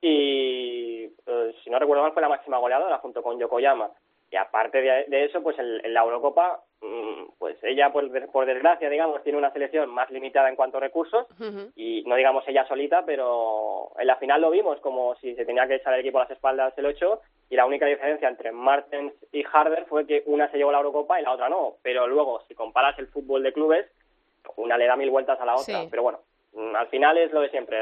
y 0.00 1.06
uh, 1.06 1.52
si 1.62 1.70
no 1.70 1.78
recuerdo 1.78 2.02
mal 2.02 2.12
fue 2.12 2.22
la 2.22 2.28
máxima 2.28 2.58
goleadora 2.58 2.98
junto 2.98 3.22
con 3.22 3.38
Yokoyama. 3.38 3.90
Y 4.30 4.36
aparte 4.36 4.80
de, 4.80 5.24
eso, 5.24 5.42
pues 5.42 5.58
en, 5.58 5.92
la 5.92 6.02
Eurocopa, 6.02 6.62
mm, 6.80 7.32
pues 7.38 7.56
ella, 7.64 7.92
por, 7.92 8.08
por, 8.30 8.46
desgracia, 8.46 8.88
digamos, 8.88 9.22
tiene 9.24 9.38
una 9.38 9.52
selección 9.52 9.90
más 9.90 10.08
limitada 10.10 10.48
en 10.48 10.54
cuanto 10.54 10.76
a 10.76 10.80
recursos, 10.80 11.26
y 11.74 12.04
no 12.06 12.14
digamos 12.14 12.46
ella 12.46 12.66
solita, 12.68 13.04
pero 13.04 13.90
en 13.98 14.06
la 14.06 14.16
final 14.16 14.40
lo 14.40 14.50
vimos 14.50 14.78
como 14.80 15.16
si 15.16 15.34
se 15.34 15.44
tenía 15.44 15.66
que 15.66 15.76
echar 15.76 15.94
el 15.94 16.00
equipo 16.00 16.18
a 16.18 16.22
las 16.22 16.30
espaldas 16.30 16.72
el 16.78 16.86
8, 16.86 17.20
y 17.50 17.56
la 17.56 17.66
única 17.66 17.86
diferencia 17.86 18.28
entre 18.28 18.52
Martens 18.52 19.12
y 19.32 19.44
Harder 19.52 19.84
fue 19.86 20.06
que 20.06 20.22
una 20.26 20.48
se 20.50 20.56
llevó 20.56 20.70
la 20.70 20.78
Eurocopa 20.78 21.20
y 21.20 21.24
la 21.24 21.32
otra 21.32 21.48
no. 21.48 21.74
Pero 21.82 22.06
luego, 22.06 22.42
si 22.46 22.54
comparas 22.54 22.96
el 23.00 23.08
fútbol 23.08 23.42
de 23.42 23.52
clubes, 23.52 23.86
una 24.56 24.78
le 24.78 24.86
da 24.86 24.94
mil 24.94 25.10
vueltas 25.10 25.40
a 25.40 25.44
la 25.44 25.56
otra. 25.56 25.80
Pero 25.90 26.04
bueno, 26.04 26.20
mm, 26.52 26.76
al 26.76 26.86
final 26.86 27.18
es 27.18 27.32
lo 27.32 27.40
de 27.40 27.50
siempre. 27.50 27.76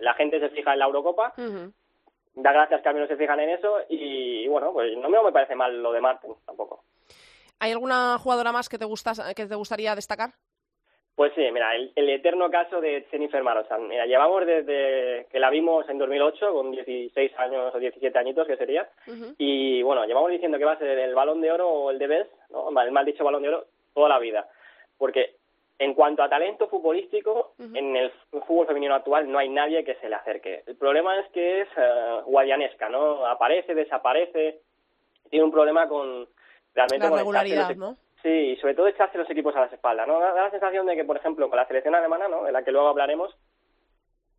La 0.00 0.14
gente 0.14 0.40
se 0.40 0.48
fija 0.48 0.72
en 0.72 0.80
la 0.80 0.86
Eurocopa, 0.86 1.32
da 2.34 2.52
gracias 2.52 2.82
que 2.82 2.88
al 2.88 2.94
menos 2.94 3.08
se 3.08 3.16
fijan 3.16 3.40
en 3.40 3.50
eso 3.50 3.78
y, 3.88 4.46
bueno, 4.48 4.72
pues 4.72 4.96
no 4.96 5.08
me, 5.08 5.32
parece 5.32 5.54
mal 5.54 5.82
lo 5.82 5.92
de 5.92 6.00
Martens 6.00 6.36
tampoco. 6.44 6.84
¿Hay 7.60 7.72
alguna 7.72 8.18
jugadora 8.18 8.52
más 8.52 8.68
que 8.68 8.78
te, 8.78 8.84
gusta, 8.84 9.12
que 9.34 9.46
te 9.46 9.54
gustaría 9.54 9.94
destacar? 9.94 10.30
Pues 11.14 11.32
sí, 11.36 11.42
mira, 11.52 11.76
el, 11.76 12.10
eterno 12.10 12.50
caso 12.50 12.80
de 12.80 13.06
Jennifer 13.08 13.40
Marosan. 13.42 13.86
Mira, 13.86 14.04
llevamos 14.04 14.44
desde 14.44 15.26
que 15.30 15.38
la 15.38 15.48
vimos 15.48 15.88
en 15.88 15.98
2008, 15.98 16.52
con 16.52 16.72
16 16.72 17.38
años 17.38 17.72
o 17.72 17.78
17 17.78 18.18
añitos 18.18 18.48
que 18.48 18.56
sería, 18.56 18.88
y 19.38 19.80
bueno, 19.82 20.04
llevamos 20.06 20.32
diciendo 20.32 20.58
que 20.58 20.64
va 20.64 20.72
a 20.72 20.78
ser 20.78 20.98
el 20.98 21.14
balón 21.14 21.40
de 21.40 21.52
oro 21.52 21.68
o 21.68 21.90
el 21.92 22.00
de 22.00 22.08
Best, 22.08 22.32
¿no? 22.50 22.68
el 22.80 22.90
mal 22.90 23.04
dicho 23.04 23.22
balón 23.22 23.42
de 23.42 23.48
oro, 23.50 23.66
toda 23.94 24.08
la 24.08 24.18
vida. 24.18 24.48
Porque 24.98 25.36
en 25.78 25.94
cuanto 25.94 26.22
a 26.22 26.28
talento 26.28 26.68
futbolístico, 26.68 27.54
en 27.58 27.96
el 27.96 28.12
fútbol 28.46 28.66
femenino 28.66 28.94
actual 28.94 29.30
no 29.30 29.38
hay 29.38 29.48
nadie 29.48 29.84
que 29.84 29.96
se 29.96 30.08
le 30.08 30.14
acerque. 30.14 30.62
El 30.66 30.76
problema 30.76 31.18
es 31.18 31.28
que 31.30 31.62
es 31.62 31.68
uh, 31.76 32.22
guayanesca, 32.30 32.88
¿no? 32.88 33.26
Aparece, 33.26 33.74
desaparece, 33.74 34.60
tiene 35.30 35.44
un 35.44 35.50
problema 35.50 35.88
con 35.88 36.28
realmente 36.74 37.08
la 37.08 37.16
regularidad, 37.16 37.74
¿no? 37.76 37.96
Sí, 38.22 38.28
y 38.28 38.56
sobre 38.56 38.74
todo 38.74 38.86
echarse 38.86 39.18
los 39.18 39.28
equipos 39.28 39.54
a 39.56 39.60
las 39.60 39.72
espaldas, 39.72 40.06
¿no? 40.06 40.18
Da, 40.20 40.32
la 40.32 40.50
sensación 40.50 40.86
de 40.86 40.96
que, 40.96 41.04
por 41.04 41.16
ejemplo, 41.16 41.50
con 41.50 41.58
la 41.58 41.66
selección 41.66 41.94
alemana, 41.94 42.28
¿no? 42.28 42.44
De 42.44 42.52
la 42.52 42.62
que 42.62 42.72
luego 42.72 42.88
hablaremos, 42.88 43.36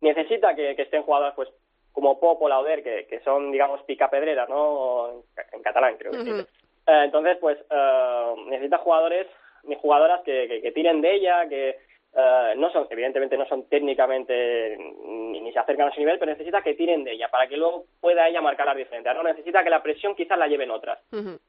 necesita 0.00 0.54
que, 0.54 0.72
estén 0.72 1.02
jugadoras, 1.02 1.34
pues, 1.34 1.48
como 1.92 2.18
Pop 2.18 2.42
o 2.42 2.48
Lauder, 2.48 2.82
que, 2.82 3.06
que 3.06 3.20
son, 3.20 3.52
digamos, 3.52 3.82
picapedreras, 3.84 4.48
¿no? 4.48 5.22
En, 5.52 5.62
catalán, 5.62 5.96
creo 5.98 6.12
que 6.12 6.24
sí. 6.24 6.30
Eh, 6.30 7.02
entonces, 7.04 7.38
pues, 7.40 7.58
uh, 7.70 8.48
necesita 8.48 8.78
jugadores, 8.78 9.26
ni 9.66 9.76
jugadoras 9.76 10.22
que, 10.22 10.60
que, 10.62 10.72
tiren 10.72 11.00
de 11.00 11.14
ella, 11.14 11.48
que 11.48 11.76
uh, 12.14 12.58
no 12.58 12.70
son, 12.70 12.86
evidentemente 12.90 13.36
no 13.36 13.46
son 13.46 13.68
técnicamente 13.68 14.76
ni, 14.78 15.52
se 15.52 15.58
acercan 15.58 15.88
a 15.88 15.92
su 15.92 16.00
nivel, 16.00 16.18
pero 16.18 16.32
necesita 16.32 16.62
que 16.62 16.74
tiren 16.74 17.04
de 17.04 17.12
ella 17.12 17.28
para 17.28 17.46
que 17.46 17.56
luego 17.56 17.84
pueda 18.00 18.28
ella 18.28 18.40
marcar 18.40 18.66
las 18.66 18.76
diferencias, 18.76 19.16
¿no? 19.16 19.22
Necesita 19.22 19.62
que 19.62 19.70
la 19.70 19.82
presión 19.82 20.14
quizás 20.14 20.38
la 20.38 20.48
lleven 20.48 20.70
otras. 20.70 20.98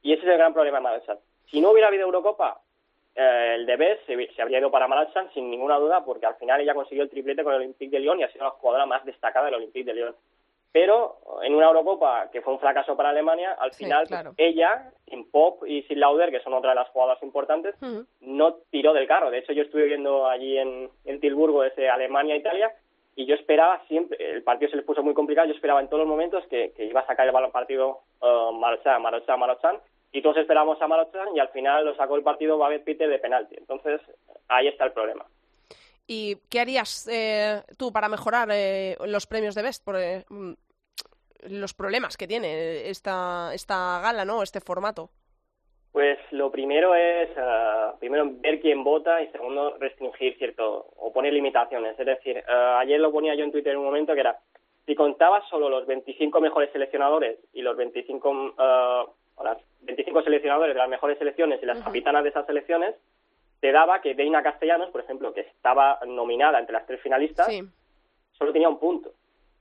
Y 0.02 0.12
ese 0.12 0.22
es 0.22 0.28
el 0.28 0.38
gran 0.38 0.54
problema 0.54 0.78
de 0.78 0.82
Madrid. 0.82 1.02
Si 1.50 1.60
no 1.60 1.70
hubiera 1.70 1.88
habido 1.88 2.04
Eurocopa, 2.04 2.60
eh, 3.14 3.54
el 3.56 3.66
de 3.66 3.98
se, 4.06 4.34
se, 4.34 4.42
habría 4.42 4.60
ido 4.60 4.70
para 4.70 4.86
Malatsan 4.86 5.32
sin 5.34 5.50
ninguna 5.50 5.76
duda, 5.76 6.04
porque 6.04 6.26
al 6.26 6.36
final 6.36 6.60
ella 6.60 6.74
consiguió 6.74 7.02
el 7.02 7.10
triplete 7.10 7.42
con 7.42 7.52
el 7.52 7.60
Olympique 7.60 7.90
de 7.90 8.00
Lyon 8.00 8.20
y 8.20 8.22
ha 8.22 8.30
sido 8.30 8.44
la 8.44 8.50
jugadora 8.50 8.86
más 8.86 9.04
destacada 9.04 9.46
del 9.46 9.56
Olympique 9.56 9.84
de 9.84 9.94
Lyon. 9.94 10.14
Pero 10.72 11.18
en 11.42 11.54
una 11.54 11.66
Eurocopa 11.66 12.30
que 12.30 12.42
fue 12.42 12.52
un 12.52 12.60
fracaso 12.60 12.96
para 12.96 13.10
Alemania, 13.10 13.56
al 13.58 13.72
final 13.72 14.06
ella, 14.36 14.90
sin 15.06 15.30
Pop 15.30 15.64
y 15.66 15.82
sin 15.82 16.00
Lauder, 16.00 16.30
que 16.30 16.40
son 16.40 16.52
otra 16.52 16.70
de 16.70 16.76
las 16.76 16.88
jugadoras 16.90 17.22
importantes, 17.22 17.74
no 18.20 18.54
tiró 18.70 18.92
del 18.92 19.08
carro. 19.08 19.30
De 19.30 19.38
hecho, 19.38 19.52
yo 19.52 19.62
estuve 19.62 19.84
viendo 19.84 20.28
allí 20.28 20.58
en, 20.58 20.90
en 21.04 21.20
Tilburgo 21.20 21.64
ese 21.64 21.88
Alemania-Italia 21.88 22.72
y 23.18 23.26
yo 23.26 23.34
esperaba 23.34 23.82
siempre, 23.88 24.16
el 24.30 24.44
partido 24.44 24.70
se 24.70 24.76
les 24.76 24.84
puso 24.84 25.02
muy 25.02 25.12
complicado, 25.12 25.48
yo 25.48 25.54
esperaba 25.54 25.80
en 25.80 25.88
todos 25.88 26.02
los 26.02 26.08
momentos 26.08 26.46
que, 26.46 26.72
iba 26.78 27.00
a 27.00 27.06
sacar 27.06 27.26
el 27.26 27.32
balón 27.32 27.50
partido 27.50 28.02
uh, 28.20 28.52
Marochan, 28.52 29.02
Marochan, 29.02 29.78
y 30.12 30.22
todos 30.22 30.36
esperamos 30.36 30.80
a 30.80 30.86
Marochan 30.86 31.34
y 31.34 31.40
al 31.40 31.48
final 31.48 31.84
lo 31.84 31.96
sacó 31.96 32.14
el 32.14 32.22
partido 32.22 32.58
Babet 32.58 32.84
Peter 32.84 33.08
de 33.08 33.18
penalti. 33.18 33.56
Entonces, 33.58 34.00
ahí 34.46 34.68
está 34.68 34.84
el 34.84 34.92
problema. 34.92 35.26
¿Y 36.10 36.36
qué 36.50 36.60
harías 36.60 37.06
eh, 37.12 37.62
tú 37.76 37.92
para 37.92 38.08
mejorar 38.08 38.48
eh, 38.50 38.96
los 39.04 39.26
premios 39.26 39.54
de 39.54 39.62
Best? 39.62 39.84
Por, 39.84 39.96
eh, 39.96 40.24
mm, 40.30 40.52
los 41.50 41.74
problemas 41.74 42.16
que 42.16 42.26
tiene 42.26 42.88
esta, 42.88 43.50
esta 43.52 44.00
gala, 44.00 44.24
¿no? 44.24 44.42
Este 44.42 44.60
formato. 44.60 45.10
Pues 45.92 46.18
lo 46.30 46.50
primero 46.50 46.94
es 46.94 47.28
primero 47.98 48.30
ver 48.40 48.60
quién 48.60 48.84
vota 48.84 49.20
y 49.22 49.28
segundo 49.28 49.76
restringir 49.78 50.36
cierto 50.38 50.86
o 50.96 51.12
poner 51.12 51.32
limitaciones. 51.32 51.98
Es 51.98 52.06
decir, 52.06 52.42
ayer 52.78 53.00
lo 53.00 53.12
ponía 53.12 53.34
yo 53.34 53.44
en 53.44 53.52
Twitter 53.52 53.72
en 53.72 53.78
un 53.78 53.86
momento 53.86 54.14
que 54.14 54.20
era 54.20 54.38
si 54.86 54.94
contabas 54.94 55.48
solo 55.48 55.68
los 55.68 55.86
25 55.86 56.40
mejores 56.40 56.70
seleccionadores 56.72 57.38
y 57.52 57.62
los 57.62 57.76
25 57.76 58.54
las 59.42 59.58
25 59.80 60.22
seleccionadores 60.22 60.74
de 60.74 60.78
las 60.78 60.88
mejores 60.88 61.18
selecciones 61.18 61.62
y 61.62 61.66
las 61.66 61.80
capitanas 61.80 62.22
de 62.22 62.30
esas 62.30 62.46
selecciones, 62.46 62.94
te 63.60 63.72
daba 63.72 64.00
que 64.00 64.14
Deina 64.14 64.42
Castellanos, 64.42 64.90
por 64.90 65.00
ejemplo, 65.00 65.32
que 65.32 65.40
estaba 65.40 65.98
nominada 66.06 66.58
entre 66.58 66.74
las 66.74 66.86
tres 66.86 67.00
finalistas, 67.00 67.48
solo 68.32 68.52
tenía 68.52 68.68
un 68.68 68.78
punto. 68.78 69.12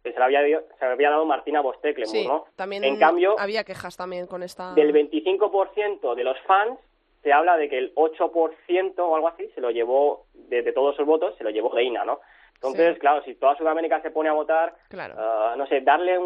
Que 0.03 0.13
se 0.13 0.19
le 0.19 0.25
había, 0.25 0.61
se 0.79 0.85
había 0.85 1.09
dado 1.09 1.25
Martina 1.25 1.61
Bosteklemur, 1.61 2.27
¿no? 2.27 2.45
También 2.55 2.83
en 2.83 2.97
cambio, 2.97 3.35
había 3.39 3.63
quejas 3.63 3.97
también 3.97 4.27
con 4.27 4.43
esta... 4.43 4.73
Del 4.73 4.93
25% 4.93 6.15
de 6.15 6.23
los 6.23 6.39
fans 6.41 6.79
se 7.23 7.33
habla 7.33 7.57
de 7.57 7.67
que 7.67 7.77
el 7.77 7.95
8% 7.95 8.93
o 8.99 9.15
algo 9.15 9.27
así 9.27 9.49
se 9.53 9.59
lo 9.59 9.71
llevó, 9.71 10.27
de, 10.33 10.63
todos 10.71 10.97
los 10.97 11.07
votos, 11.07 11.35
se 11.37 11.43
lo 11.43 11.49
llevó 11.49 11.75
Deina, 11.75 12.05
¿no? 12.05 12.21
Entonces, 12.57 12.97
claro, 12.97 13.23
si 13.23 13.35
toda 13.35 13.55
Sudamérica 13.55 14.01
se 14.01 14.09
pone 14.09 14.29
a 14.29 14.33
votar, 14.33 14.73
ah, 14.97 15.53
no 15.55 15.67
sé, 15.67 15.81
darle 15.81 16.17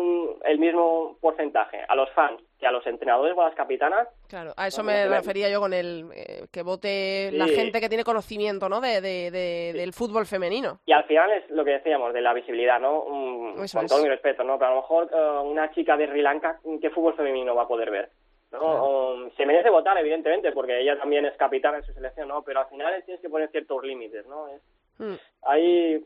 el 0.46 0.60
mismo 0.60 1.18
porcentaje 1.20 1.84
a 1.86 1.94
los 1.94 2.10
fans 2.12 2.42
que 2.58 2.68
a 2.68 2.72
los 2.72 2.86
entrenadores 2.88 3.36
o 3.36 3.42
a 3.42 3.46
las 3.46 3.56
capitanas. 3.56 4.08
Claro, 4.30 4.54
a 4.56 4.68
eso 4.68 4.84
me 4.84 5.08
refería 5.08 5.50
yo 5.50 5.60
con 5.60 5.74
el 5.74 6.06
eh, 6.16 6.46
que 6.52 6.62
vote 6.62 7.32
la 7.34 7.48
gente 7.48 7.82
que 7.82 7.90
tiene 7.90 8.04
conocimiento, 8.04 8.70
¿no? 8.70 8.80
De, 8.80 9.02
del 9.02 9.94
fútbol 9.94 10.26
femenino. 10.26 10.80
Y 10.86 10.94
al 10.94 11.04
final 11.04 11.32
es 11.34 11.50
lo 11.50 11.66
que 11.66 11.72
decíamos 11.72 12.14
de 12.14 12.22
la 12.22 12.34
visibilidad, 12.34 12.80
¿no? 12.80 13.04
con 13.04 13.88
todo 13.88 14.04
mi 14.04 14.10
respeto, 14.10 14.44
¿no? 14.44 14.58
Pero 14.58 14.72
a 14.72 14.76
lo 14.76 14.82
mejor 14.82 15.10
ah, 15.14 15.42
una 15.42 15.72
chica 15.72 15.98
de 15.98 16.08
Sri 16.08 16.22
Lanka, 16.22 16.60
¿qué 16.80 16.90
fútbol 16.92 17.16
femenino 17.16 17.56
va 17.56 17.64
a 17.64 17.68
poder 17.68 17.92
ver? 17.92 18.10
¿no? 18.52 19.30
se 19.38 19.46
merece 19.46 19.70
votar, 19.70 19.98
evidentemente, 19.98 20.52
porque 20.52 20.82
ella 20.82 20.98
también 21.00 21.26
es 21.26 21.36
capitana 21.38 21.78
en 21.78 21.84
su 21.84 21.94
selección, 21.94 22.28
¿no? 22.28 22.44
Pero 22.44 22.60
al 22.60 22.68
final 22.68 23.02
tienes 23.06 23.22
que 23.22 23.30
poner 23.30 23.50
ciertos 23.50 23.84
límites, 23.84 24.26
¿no? 24.28 24.50
Es, 24.50 24.62
mm. 25.00 25.16
Hay 25.44 26.06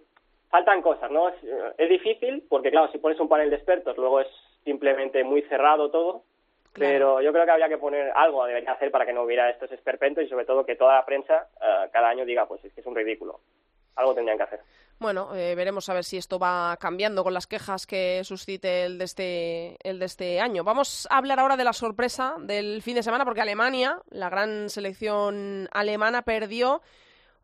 faltan 0.50 0.82
cosas, 0.82 1.12
¿no? 1.12 1.30
Es, 1.30 1.90
difícil 1.90 2.44
porque, 2.50 2.72
claro, 2.72 2.92
si 2.92 2.98
pones 2.98 3.20
un 3.20 3.30
panel 3.30 3.50
de 3.50 3.58
expertos, 3.58 3.98
luego 3.98 4.22
es 4.22 4.28
simplemente 4.64 5.24
muy 5.24 5.42
cerrado 5.44 5.90
todo, 5.90 6.24
pero 6.74 7.22
yo 7.22 7.32
creo 7.32 7.46
que 7.46 7.52
habría 7.52 7.70
que 7.70 7.78
poner 7.78 8.12
algo, 8.16 8.46
debería 8.46 8.74
hacer 8.74 8.92
para 8.92 9.06
que 9.06 9.14
no 9.14 9.24
hubiera 9.24 9.50
estos 9.50 9.72
esperpentos 9.72 10.24
y 10.24 10.28
sobre 10.28 10.46
todo 10.46 10.66
que 10.66 10.76
toda 10.76 10.96
la 10.96 11.06
prensa 11.06 11.48
eh, 11.62 11.90
cada 11.92 12.10
año 12.10 12.26
diga, 12.26 12.46
pues 12.48 12.64
es 12.66 12.74
que 12.74 12.82
es 12.82 12.88
un 12.88 12.96
ridículo. 12.96 13.40
Algo 13.96 14.14
tendrían 14.14 14.38
que 14.38 14.44
hacer. 14.44 14.60
Bueno, 15.00 15.36
eh, 15.36 15.56
veremos 15.56 15.90
a 15.90 15.94
ver 15.94 16.06
si 16.06 16.18
esto 16.18 16.40
va 16.40 16.78
cambiando 16.80 17.24
con 17.24 17.34
las 17.34 17.48
quejas 17.48 17.86
que 17.86 18.24
suscite 18.24 18.86
el 18.86 18.98
de, 18.98 19.04
este, 19.06 19.78
el 19.84 20.00
de 20.00 20.06
este 20.06 20.40
año. 20.40 20.64
Vamos 20.64 21.06
a 21.10 21.18
hablar 21.18 21.40
ahora 21.40 21.58
de 21.58 21.66
la 21.66 21.74
sorpresa 21.74 22.36
del 22.40 22.82
fin 22.82 22.96
de 22.96 23.04
semana, 23.04 23.26
porque 23.26 23.42
Alemania, 23.42 24.00
la 24.10 24.30
gran 24.30 24.70
selección 24.70 25.68
alemana, 25.72 26.22
perdió 26.22 26.82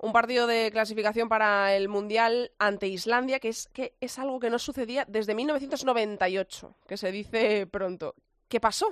un 0.01 0.13
partido 0.13 0.47
de 0.47 0.71
clasificación 0.71 1.29
para 1.29 1.75
el 1.75 1.87
Mundial 1.87 2.51
ante 2.57 2.87
Islandia, 2.87 3.39
que 3.39 3.49
es, 3.49 3.67
que 3.69 3.93
es 4.01 4.17
algo 4.17 4.39
que 4.39 4.49
no 4.49 4.57
sucedía 4.57 5.05
desde 5.07 5.35
1998, 5.35 6.73
que 6.87 6.97
se 6.97 7.11
dice 7.11 7.67
pronto. 7.67 8.15
¿Qué 8.49 8.59
pasó? 8.59 8.87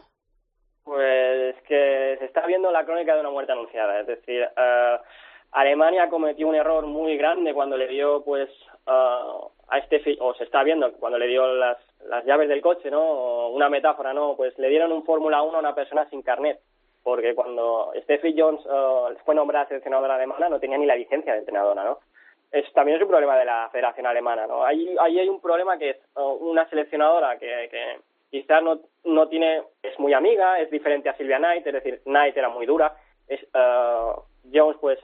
Pues 0.83 1.55
que 1.67 2.15
se 2.19 2.25
está 2.25 2.45
viendo 2.45 2.71
la 2.71 2.85
crónica 2.85 3.15
de 3.15 3.21
una 3.21 3.31
muerte 3.31 3.51
anunciada. 3.51 3.99
Es 3.99 4.07
decir, 4.07 4.43
uh, 4.55 5.01
Alemania 5.51 6.09
cometió 6.09 6.47
un 6.47 6.55
error 6.55 6.85
muy 6.85 7.17
grande 7.17 7.55
cuando 7.55 7.75
le 7.75 7.87
dio, 7.87 8.23
pues, 8.23 8.49
uh, 8.85 9.49
a 9.67 9.77
este, 9.79 10.15
o 10.19 10.35
se 10.35 10.43
está 10.43 10.63
viendo 10.63 10.93
cuando 10.93 11.17
le 11.17 11.27
dio 11.27 11.53
las, 11.55 11.77
las 12.05 12.23
llaves 12.25 12.49
del 12.49 12.61
coche, 12.61 12.91
¿no? 12.91 13.49
una 13.49 13.67
metáfora, 13.67 14.13
¿no? 14.13 14.35
Pues 14.35 14.57
le 14.59 14.69
dieron 14.69 14.91
un 14.91 15.03
Fórmula 15.03 15.41
1 15.41 15.57
a 15.57 15.59
una 15.59 15.75
persona 15.75 16.07
sin 16.09 16.21
carnet 16.21 16.59
porque 17.03 17.35
cuando 17.35 17.91
Steffi 18.03 18.35
Jones 18.37 18.65
uh, 18.65 19.15
fue 19.25 19.35
nombrada 19.35 19.67
seleccionadora 19.67 20.15
alemana 20.15 20.49
no 20.49 20.59
tenía 20.59 20.77
ni 20.77 20.85
la 20.85 20.95
licencia 20.95 21.33
de 21.33 21.39
entrenadora, 21.39 21.83
¿no? 21.83 21.99
Es, 22.51 22.71
también 22.73 22.97
es 22.97 23.03
un 23.03 23.09
problema 23.09 23.37
de 23.37 23.45
la 23.45 23.69
Federación 23.71 24.07
Alemana, 24.07 24.47
¿no? 24.47 24.65
Ahí, 24.65 24.95
ahí 24.99 25.19
hay 25.19 25.29
un 25.29 25.39
problema 25.39 25.77
que 25.77 25.91
es 25.91 25.97
uh, 26.15 26.21
una 26.21 26.67
seleccionadora 26.69 27.37
que, 27.37 27.99
quizás 28.31 28.63
no, 28.63 28.79
no 29.03 29.27
tiene, 29.27 29.63
es 29.83 29.97
muy 29.99 30.13
amiga, 30.13 30.59
es 30.59 30.69
diferente 30.71 31.09
a 31.09 31.17
Silvia 31.17 31.37
Knight, 31.37 31.65
es 31.67 31.73
decir, 31.73 32.01
Knight 32.05 32.35
era 32.35 32.49
muy 32.49 32.65
dura, 32.65 32.95
es, 33.27 33.41
uh, 33.53 34.21
Jones 34.51 34.77
pues 34.81 34.97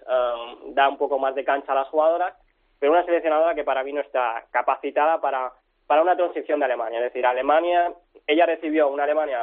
da 0.69 0.89
un 0.89 0.97
poco 0.97 1.19
más 1.19 1.35
de 1.35 1.43
cancha 1.43 1.73
a 1.73 1.75
las 1.75 1.89
jugadoras, 1.89 2.33
pero 2.79 2.91
una 2.91 3.05
seleccionadora 3.05 3.53
que 3.53 3.63
para 3.63 3.83
mí 3.83 3.93
no 3.93 4.01
está 4.01 4.45
capacitada 4.49 5.21
para, 5.21 5.51
para 5.85 6.01
una 6.01 6.15
transición 6.15 6.59
de 6.59 6.65
Alemania, 6.65 6.99
es 6.99 7.05
decir, 7.05 7.25
Alemania 7.25 7.93
ella 8.27 8.45
recibió 8.45 8.89
una 8.89 9.03
Alemania, 9.03 9.39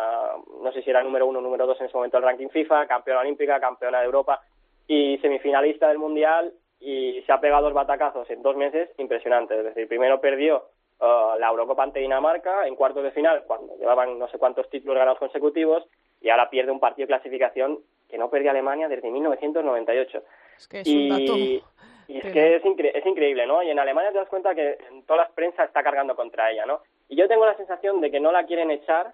no 0.62 0.72
sé 0.72 0.82
si 0.82 0.90
era 0.90 1.02
número 1.02 1.26
uno 1.26 1.38
o 1.38 1.42
número 1.42 1.66
dos 1.66 1.78
en 1.80 1.86
ese 1.86 1.96
momento 1.96 2.16
del 2.16 2.26
ranking 2.26 2.48
FIFA, 2.48 2.86
campeona 2.86 3.20
olímpica, 3.20 3.60
campeona 3.60 4.00
de 4.00 4.06
Europa 4.06 4.40
y 4.86 5.18
semifinalista 5.18 5.88
del 5.88 5.98
Mundial 5.98 6.52
y 6.80 7.22
se 7.24 7.32
ha 7.32 7.40
pegado 7.40 7.64
dos 7.64 7.74
batacazos 7.74 8.28
en 8.30 8.42
dos 8.42 8.56
meses 8.56 8.90
impresionantes. 8.98 9.58
Es 9.58 9.64
decir, 9.66 9.86
primero 9.86 10.20
perdió 10.20 10.66
uh, 10.98 11.38
la 11.38 11.48
Eurocopa 11.48 11.84
ante 11.84 12.00
Dinamarca 12.00 12.66
en 12.66 12.74
cuartos 12.74 13.04
de 13.04 13.12
final, 13.12 13.44
cuando 13.46 13.76
llevaban 13.78 14.18
no 14.18 14.28
sé 14.28 14.38
cuántos 14.38 14.68
títulos 14.68 14.98
ganados 14.98 15.20
consecutivos, 15.20 15.86
y 16.20 16.30
ahora 16.30 16.50
pierde 16.50 16.72
un 16.72 16.80
partido 16.80 17.06
de 17.06 17.14
clasificación 17.14 17.78
que 18.08 18.18
no 18.18 18.30
perdía 18.30 18.50
Alemania 18.50 18.88
desde 18.88 19.10
1998. 19.10 20.22
Es 20.56 20.68
que 20.68 20.80
es 20.80 20.88
un 20.88 21.08
dato... 21.08 21.36
Y 22.08 22.18
es 22.18 22.32
que 22.32 22.56
es, 22.56 22.62
es 22.64 23.06
increíble, 23.06 23.46
¿no? 23.46 23.62
Y 23.62 23.70
en 23.70 23.78
Alemania 23.78 24.10
te 24.10 24.18
das 24.18 24.28
cuenta 24.28 24.54
que 24.54 24.76
toda 25.06 25.22
la 25.22 25.28
prensa 25.28 25.64
está 25.64 25.82
cargando 25.82 26.14
contra 26.14 26.50
ella, 26.50 26.66
¿no? 26.66 26.82
Y 27.12 27.16
yo 27.16 27.28
tengo 27.28 27.44
la 27.44 27.54
sensación 27.58 28.00
de 28.00 28.10
que 28.10 28.20
no 28.20 28.32
la 28.32 28.46
quieren 28.46 28.70
echar 28.70 29.12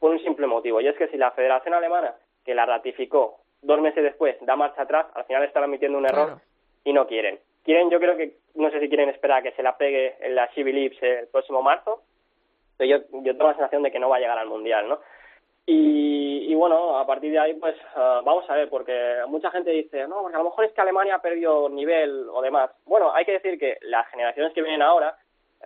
por 0.00 0.10
un 0.10 0.18
simple 0.18 0.48
motivo, 0.48 0.80
y 0.80 0.88
es 0.88 0.96
que 0.96 1.06
si 1.06 1.16
la 1.16 1.30
Federación 1.30 1.74
Alemana, 1.74 2.16
que 2.44 2.56
la 2.56 2.66
ratificó 2.66 3.38
dos 3.62 3.80
meses 3.80 4.02
después, 4.02 4.36
da 4.40 4.56
marcha 4.56 4.82
atrás, 4.82 5.06
al 5.14 5.26
final 5.26 5.44
están 5.44 5.62
admitiendo 5.62 5.96
un 5.96 6.06
error 6.06 6.40
y 6.82 6.92
no 6.92 7.06
quieren. 7.06 7.38
Quieren, 7.62 7.88
yo 7.88 8.00
creo 8.00 8.16
que, 8.16 8.34
no 8.56 8.68
sé 8.72 8.80
si 8.80 8.88
quieren 8.88 9.10
esperar 9.10 9.38
a 9.38 9.42
que 9.42 9.52
se 9.52 9.62
la 9.62 9.76
pegue 9.76 10.16
en 10.26 10.34
la 10.34 10.50
Lips 10.56 11.00
el 11.00 11.28
próximo 11.28 11.62
marzo, 11.62 12.02
pero 12.76 12.98
yo, 12.98 13.06
yo 13.22 13.36
tengo 13.36 13.46
la 13.46 13.54
sensación 13.54 13.84
de 13.84 13.92
que 13.92 14.00
no 14.00 14.08
va 14.08 14.16
a 14.16 14.20
llegar 14.20 14.38
al 14.38 14.48
Mundial, 14.48 14.88
¿no? 14.88 14.98
Y, 15.66 16.50
y, 16.50 16.54
bueno, 16.56 16.98
a 16.98 17.06
partir 17.06 17.30
de 17.30 17.38
ahí, 17.38 17.54
pues 17.54 17.76
ah, 17.94 18.22
vamos 18.24 18.50
a 18.50 18.54
ver, 18.54 18.68
porque 18.68 19.18
mucha 19.28 19.52
gente 19.52 19.70
dice, 19.70 20.08
no, 20.08 20.22
porque 20.22 20.34
a 20.34 20.40
lo 20.40 20.46
mejor 20.46 20.64
es 20.64 20.72
que 20.72 20.80
Alemania 20.80 21.14
ha 21.14 21.22
perdido 21.22 21.68
nivel 21.68 22.26
o 22.28 22.42
demás. 22.42 22.72
Bueno, 22.86 23.12
hay 23.14 23.24
que 23.24 23.38
decir 23.38 23.56
que 23.56 23.78
las 23.82 24.08
generaciones 24.08 24.52
que 24.52 24.62
vienen 24.62 24.82
ahora, 24.82 25.16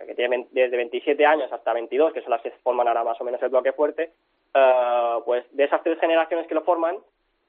que 0.05 0.15
tienen 0.15 0.47
desde 0.51 0.77
27 0.77 1.25
años 1.25 1.51
hasta 1.51 1.73
22, 1.73 2.13
que 2.13 2.21
son 2.21 2.31
las 2.31 2.41
que 2.41 2.51
forman 2.63 2.87
ahora 2.87 3.03
más 3.03 3.19
o 3.19 3.23
menos 3.23 3.41
el 3.41 3.49
bloque 3.49 3.73
fuerte, 3.73 4.11
uh, 4.55 5.23
pues 5.23 5.45
de 5.51 5.63
esas 5.63 5.83
tres 5.83 5.99
generaciones 5.99 6.47
que 6.47 6.55
lo 6.55 6.63
forman, 6.63 6.97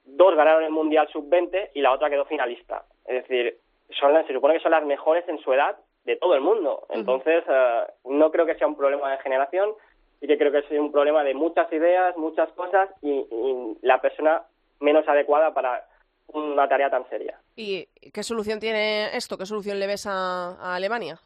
dos 0.04 0.34
ganaron 0.34 0.64
el 0.64 0.70
Mundial 0.70 1.08
Sub-20 1.12 1.70
y 1.74 1.80
la 1.80 1.92
otra 1.92 2.10
quedó 2.10 2.24
finalista. 2.24 2.84
Es 3.06 3.22
decir, 3.22 3.58
son 3.98 4.14
se 4.26 4.32
supone 4.32 4.54
que 4.54 4.62
son 4.62 4.72
las 4.72 4.84
mejores 4.84 5.28
en 5.28 5.38
su 5.38 5.52
edad 5.52 5.76
de 6.04 6.16
todo 6.16 6.34
el 6.34 6.40
mundo. 6.40 6.86
Entonces, 6.90 7.44
uh, 7.48 8.10
no 8.12 8.30
creo 8.30 8.46
que 8.46 8.56
sea 8.56 8.66
un 8.66 8.76
problema 8.76 9.10
de 9.10 9.18
generación, 9.18 9.74
y 10.22 10.28
que 10.28 10.38
creo 10.38 10.52
que 10.52 10.58
es 10.58 10.70
un 10.70 10.92
problema 10.92 11.24
de 11.24 11.34
muchas 11.34 11.70
ideas, 11.72 12.16
muchas 12.16 12.48
cosas 12.52 12.88
y, 13.02 13.26
la 13.82 14.00
persona 14.00 14.42
menos 14.78 15.06
adecuada 15.08 15.52
para 15.52 15.84
una 16.28 16.68
tarea 16.68 16.88
tan 16.88 17.08
seria. 17.10 17.38
¿Y 17.56 17.86
qué 18.12 18.22
solución 18.22 18.60
tiene 18.60 19.16
esto? 19.16 19.36
¿Qué 19.36 19.46
solución 19.46 19.80
le 19.80 19.88
ves 19.88 20.06
a, 20.06 20.74
Alemania? 20.74 21.18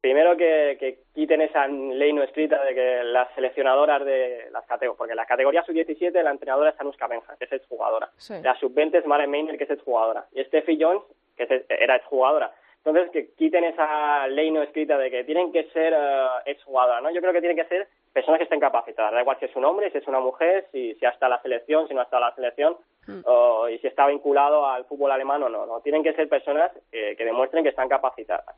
Primero 0.00 0.34
que, 0.36 0.98
quiten 1.14 1.42
esa 1.42 1.68
ley 1.68 2.12
no 2.14 2.22
escrita 2.22 2.64
de 2.64 2.74
que 2.74 3.04
las 3.04 3.28
seleccionadoras 3.34 4.02
de 4.04 4.48
las 4.50 4.64
categorías, 4.64 4.96
porque 4.96 5.12
en 5.12 5.16
la 5.18 5.26
categoría 5.26 5.62
sub-17 5.62 6.22
la 6.22 6.30
entrenadora 6.30 6.70
es 6.70 6.80
Anuska 6.80 7.06
Benja, 7.06 7.36
que 7.36 7.44
es 7.44 7.52
exjugadora. 7.52 8.08
La 8.42 8.54
sub-20 8.58 8.98
es 8.98 9.06
Maren 9.06 9.30
Meiner, 9.30 9.58
que 9.58 9.64
es 9.64 9.70
exjugadora. 9.70 10.24
Y 10.32 10.42
Steffi 10.44 10.78
Jones, 10.80 11.02
que 11.36 11.64
era 11.68 11.96
exjugadora. 11.96 12.50
Entonces, 12.82 13.10
que 13.10 13.34
quiten 13.34 13.64
esa 13.64 14.26
ley 14.28 14.50
no 14.50 14.62
escrita 14.62 14.96
de 14.96 15.10
que 15.10 15.24
tienen 15.24 15.52
que 15.52 15.64
ser 15.64 15.92
uh, 15.92 16.40
exjugadora, 16.46 17.02
¿no? 17.02 17.10
Yo 17.10 17.20
creo 17.20 17.34
que 17.34 17.40
tienen 17.40 17.58
que 17.58 17.68
ser 17.68 17.86
personas 18.14 18.38
que 18.38 18.44
estén 18.44 18.58
capacitadas, 18.58 19.12
da 19.12 19.20
igual 19.20 19.38
si 19.38 19.44
es 19.44 19.54
un 19.54 19.66
hombre, 19.66 19.90
si 19.90 19.98
es 19.98 20.08
una 20.08 20.18
mujer, 20.18 20.66
si, 20.72 20.94
si 20.94 21.04
ha 21.04 21.10
estado 21.10 21.30
la 21.30 21.42
selección, 21.42 21.86
si 21.86 21.94
no 21.94 22.00
ha 22.00 22.04
estado 22.04 22.24
la 22.24 22.34
selección, 22.34 22.78
hmm. 23.06 23.20
o, 23.26 23.68
y 23.68 23.78
si 23.80 23.86
está 23.86 24.06
vinculado 24.06 24.66
al 24.66 24.86
fútbol 24.86 25.12
alemán 25.12 25.42
o 25.42 25.50
no, 25.50 25.66
no, 25.66 25.80
tienen 25.82 26.02
que 26.02 26.14
ser 26.14 26.26
personas 26.28 26.72
que 26.90 27.14
demuestren 27.18 27.62
que 27.62 27.68
están 27.68 27.88
capacitadas. 27.88 28.56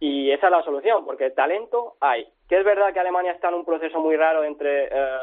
Y 0.00 0.30
esa 0.30 0.46
es 0.46 0.52
la 0.52 0.62
solución, 0.62 1.04
porque 1.04 1.30
talento 1.30 1.96
hay. 2.00 2.26
Que 2.48 2.58
es 2.58 2.64
verdad 2.64 2.92
que 2.92 3.00
Alemania 3.00 3.32
está 3.32 3.48
en 3.48 3.54
un 3.54 3.64
proceso 3.64 4.00
muy 4.00 4.16
raro 4.16 4.44
entre 4.44 4.84
eh, 4.86 5.18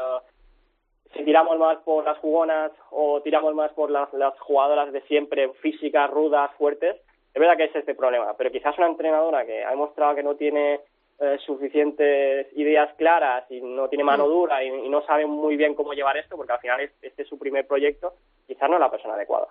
si 1.16 1.24
tiramos 1.24 1.58
más 1.58 1.78
por 1.78 2.04
las 2.04 2.18
jugonas 2.18 2.72
o 2.90 3.22
tiramos 3.22 3.54
más 3.54 3.72
por 3.72 3.90
las, 3.90 4.12
las 4.12 4.38
jugadoras 4.40 4.92
de 4.92 5.00
siempre, 5.02 5.48
físicas, 5.60 6.10
rudas, 6.10 6.50
fuertes. 6.58 6.96
Es 7.32 7.40
verdad 7.40 7.56
que 7.56 7.64
es 7.64 7.76
este 7.76 7.94
problema, 7.94 8.34
pero 8.36 8.50
quizás 8.50 8.76
una 8.78 8.86
entrenadora 8.86 9.44
que 9.44 9.64
ha 9.64 9.70
demostrado 9.70 10.14
que 10.14 10.22
no 10.22 10.36
tiene 10.36 10.80
eh, 11.18 11.38
suficientes 11.46 12.46
ideas 12.56 12.94
claras 12.96 13.50
y 13.50 13.60
no 13.62 13.88
tiene 13.88 14.04
mano 14.04 14.26
mm. 14.26 14.28
dura 14.28 14.62
y, 14.62 14.88
no 14.88 15.00
sabe 15.06 15.24
muy 15.24 15.56
bien 15.56 15.74
cómo 15.74 15.94
llevar 15.94 16.18
esto, 16.18 16.36
porque 16.36 16.52
al 16.52 16.60
final 16.60 16.80
este 17.00 17.22
es 17.22 17.28
su 17.28 17.38
primer 17.38 17.66
proyecto, 17.66 18.14
quizás 18.46 18.68
no 18.68 18.76
es 18.76 18.80
la 18.80 18.90
persona 18.90 19.14
adecuada. 19.14 19.48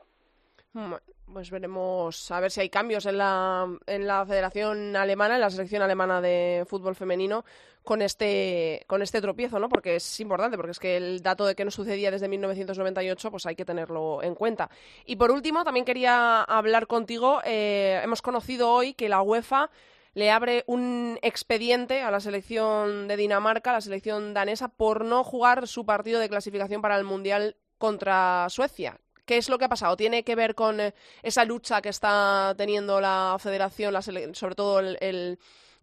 Pues 1.32 1.52
veremos 1.52 2.30
a 2.32 2.40
ver 2.40 2.52
si 2.52 2.62
hay 2.62 2.70
cambios 2.70 3.06
en 3.06 3.18
la, 3.18 3.68
en 3.88 4.06
la 4.06 4.26
Federación 4.26 4.96
Alemana, 4.96 5.36
en 5.36 5.42
la 5.42 5.50
selección 5.50 5.82
alemana 5.82 6.22
de 6.22 6.66
fútbol 6.68 6.96
femenino, 6.96 7.46
con 7.84 8.02
este, 8.02 8.84
con 8.88 9.02
este 9.02 9.22
tropiezo, 9.22 9.58
¿no? 9.60 9.70
Porque 9.70 9.96
es 9.96 10.20
importante, 10.20 10.58
porque 10.58 10.72
es 10.72 10.80
que 10.80 10.98
el 10.98 11.22
dato 11.22 11.46
de 11.46 11.56
que 11.56 11.64
no 11.64 11.72
sucedía 11.72 12.12
desde 12.12 12.28
1998, 12.28 13.32
pues 13.32 13.46
hay 13.46 13.56
que 13.56 13.64
tenerlo 13.64 14.22
en 14.22 14.36
cuenta. 14.36 14.70
Y 15.06 15.16
por 15.16 15.32
último, 15.32 15.64
también 15.64 15.86
quería 15.86 16.44
hablar 16.44 16.88
contigo. 16.88 17.42
Eh, 17.46 18.02
hemos 18.04 18.22
conocido 18.22 18.72
hoy 18.72 18.94
que 18.94 19.08
la 19.08 19.22
UEFA 19.22 19.70
le 20.14 20.32
abre 20.32 20.64
un 20.68 21.20
expediente 21.22 22.02
a 22.02 22.12
la 22.12 22.20
selección 22.20 23.08
de 23.08 23.18
Dinamarca, 23.18 23.70
a 23.70 23.74
la 23.74 23.82
selección 23.82 24.34
danesa, 24.34 24.68
por 24.68 25.06
no 25.06 25.24
jugar 25.24 25.68
su 25.68 25.86
partido 25.86 26.20
de 26.20 26.30
clasificación 26.30 26.82
para 26.82 26.98
el 26.98 27.04
Mundial 27.04 27.56
contra 27.78 28.48
Suecia. 28.50 29.00
¿Qué 29.26 29.38
es 29.38 29.50
lo 29.50 29.58
que 29.58 29.66
ha 29.66 29.70
pasado? 29.70 29.98
¿Tiene 29.98 30.24
que 30.24 30.36
ver 30.36 30.56
con 30.56 30.80
eh, 30.80 30.94
esa 31.24 31.46
lucha 31.46 31.82
que 31.82 31.90
está 31.90 32.54
teniendo 32.58 33.02
la 33.02 33.38
federación, 33.40 33.94
sobre 34.36 34.56
todo 34.56 34.80
el, 34.80 35.40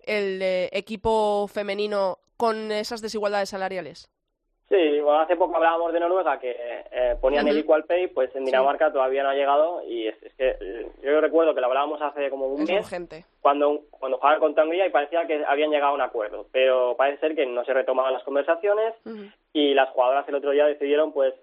eh, 0.07 0.69
equipo 0.73 1.49
femenino, 1.49 2.19
con 2.37 2.73
esas 2.73 3.01
desigualdades 3.03 3.51
salariales? 3.51 4.09
Sí, 4.73 5.03
hace 5.07 5.37
poco 5.37 5.55
hablábamos 5.55 5.93
de 5.93 6.01
Noruega 6.01 6.39
que 6.39 6.57
eh, 6.91 7.17
ponían 7.21 7.47
el 7.47 7.59
Equal 7.59 7.85
Pay, 7.85 8.07
pues 8.07 8.35
en 8.35 8.47
Dinamarca 8.47 8.91
todavía 8.91 9.23
no 9.23 9.29
ha 9.29 9.35
llegado 9.35 9.83
y 9.87 10.09
es, 10.09 10.17
que 10.39 10.57
eh, 10.59 10.91
yo 11.03 11.21
recuerdo 11.21 11.55
que 11.55 11.61
lo 11.61 11.67
hablábamos 11.67 12.01
hace 12.01 12.31
como 12.31 12.47
un 12.47 12.65
mes 12.65 12.89
cuando 13.43 13.83
cuando 13.91 14.17
jugaban 14.17 14.41
contra 14.41 14.65
Hungría 14.65 14.87
y 14.87 14.91
parecía 14.91 15.27
que 15.27 15.45
habían 15.45 15.71
llegado 15.71 15.93
a 15.93 15.95
un 15.97 16.01
acuerdo, 16.01 16.47
pero 16.53 16.97
parece 16.97 17.21
ser 17.21 17.35
que 17.35 17.45
no 17.45 17.67
se 17.67 17.75
retomaban 17.75 18.15
las 18.15 18.25
conversaciones 18.25 18.95
y 19.53 19.75
las 19.75 19.91
jugadoras 19.91 20.27
el 20.29 20.37
otro 20.37 20.53
día 20.53 20.65
decidieron 20.65 21.13
pues 21.13 21.35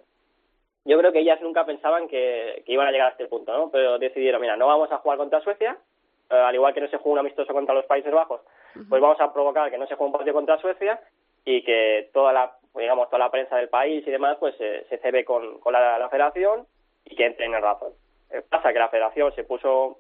yo 0.86 0.98
creo 0.98 1.12
que 1.12 1.20
ellas 1.20 1.42
nunca 1.42 1.66
pensaban 1.66 2.08
que, 2.08 2.64
iban 2.68 2.88
a 2.88 2.92
llegar 2.92 3.08
a 3.08 3.12
este 3.12 3.28
punto, 3.28 3.56
¿no? 3.56 3.70
Pero 3.70 4.00
decidieron, 4.00 4.42
mira, 4.42 4.56
no 4.56 4.68
vamos 4.68 4.92
a 4.92 4.98
jugar 4.98 5.18
contra 5.18 5.42
Suecia, 5.42 5.78
eh, 6.30 6.36
al 6.36 6.56
igual 6.56 6.74
que 6.74 6.82
no 6.82 6.88
se 6.88 6.98
juega 6.98 7.14
un 7.14 7.20
amistoso 7.20 7.54
contra 7.54 7.76
los 7.76 7.86
Países 7.86 8.12
Bajos, 8.12 8.42
pues 8.88 9.02
vamos 9.02 9.20
a 9.20 9.34
provocar 9.34 9.70
que 9.70 9.78
no 9.78 9.88
se 9.88 9.96
juegue 9.96 10.08
un 10.08 10.14
partido 10.14 10.36
contra 10.36 10.58
Suecia 10.60 11.00
y 11.46 11.64
que 11.64 12.10
toda 12.14 12.34
la 12.34 12.54
digamos 12.76 13.10
toda 13.10 13.20
la 13.20 13.32
prensa 13.32 13.58
del 13.58 13.68
país 13.70 14.08
y 14.08 14.12
demás 14.12 14.38
pues 14.40 14.56
se, 14.58 14.86
se 14.86 14.98
cebe 15.00 15.26
con, 15.26 15.60
con 15.60 15.74
la, 15.74 16.08
federación 16.10 16.68
y 17.04 17.16
que 17.16 17.26
entren 17.26 17.54
en 17.54 17.62
razón 17.62 17.94
eh, 18.30 18.44
pasa 18.48 18.72
que 18.72 18.80
la 18.80 18.90
federación 18.90 19.34
se 19.34 19.44
puso 19.44 19.98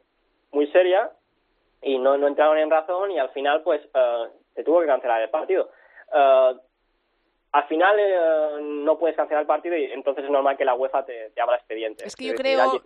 muy 0.51 0.67
seria 0.67 1.11
y 1.81 1.97
no, 1.97 2.17
no 2.17 2.27
entraron 2.27 2.57
en 2.57 2.69
razón 2.69 3.11
y 3.11 3.19
al 3.19 3.29
final 3.29 3.63
pues 3.63 3.81
eh, 3.93 4.27
se 4.55 4.63
tuvo 4.63 4.81
que 4.81 4.87
cancelar 4.87 5.21
el 5.21 5.29
partido. 5.29 5.69
Eh, 6.13 6.53
al 7.51 7.67
final 7.67 7.95
no 8.85 8.97
puedes 8.97 9.15
cancelar 9.15 9.41
el 9.41 9.47
partido 9.47 9.75
y 9.75 9.85
entonces 9.85 10.23
es 10.23 10.29
normal 10.29 10.55
que 10.57 10.65
la 10.65 10.75
UEFA 10.75 11.05
te, 11.05 11.31
abra 11.41 11.55
expediente. 11.57 12.05
Es 12.05 12.15
que 12.15 12.25
yo 12.25 12.35
creo, 12.35 12.81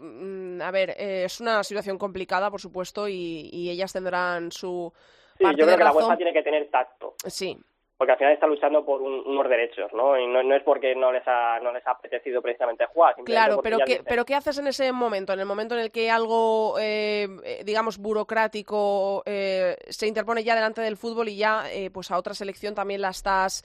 mm, 0.00 0.60
a 0.60 0.70
ver, 0.70 0.94
es 0.98 1.40
una 1.40 1.64
situación 1.64 1.98
complicada, 1.98 2.50
por 2.50 2.60
supuesto, 2.60 3.08
y, 3.08 3.48
y 3.52 3.70
ellas 3.70 3.92
tendrán 3.92 4.52
su... 4.52 4.92
Sí, 5.38 5.44
yo 5.56 5.64
creo 5.64 5.78
que 5.78 5.84
la 5.84 5.92
UEFA 5.92 6.16
tiene 6.16 6.32
que 6.32 6.42
tener 6.42 6.68
tacto. 6.70 7.14
Sí, 7.26 7.58
porque 8.02 8.14
al 8.14 8.18
final 8.18 8.32
está 8.32 8.48
luchando 8.48 8.84
por 8.84 9.00
unos 9.00 9.48
derechos, 9.48 9.92
¿no? 9.92 10.18
Y 10.18 10.26
no, 10.26 10.56
es 10.56 10.62
porque 10.64 10.92
no 10.96 11.12
les 11.12 11.22
ha, 11.24 11.60
no 11.60 11.72
les 11.72 11.86
ha 11.86 11.92
apetecido 11.92 12.42
precisamente 12.42 12.84
jugar. 12.86 13.14
Claro, 13.24 13.60
pero 13.62 13.78
¿qué, 13.86 14.02
pero 14.04 14.24
¿qué 14.24 14.34
haces 14.34 14.58
en 14.58 14.66
ese 14.66 14.90
momento? 14.90 15.32
En 15.32 15.38
el 15.38 15.46
momento 15.46 15.76
en 15.76 15.82
el 15.82 15.92
que 15.92 16.10
algo, 16.10 16.80
eh, 16.80 17.28
eh, 17.44 17.62
digamos, 17.64 17.98
burocrático 17.98 19.22
eh, 19.24 19.76
se 19.88 20.08
interpone 20.08 20.42
ya 20.42 20.56
delante 20.56 20.80
del 20.80 20.96
fútbol 20.96 21.28
y 21.28 21.36
ya, 21.36 21.62
pues 21.94 22.10
a 22.10 22.18
otra 22.18 22.34
selección 22.34 22.74
también 22.74 23.02
la 23.02 23.10
estás 23.10 23.62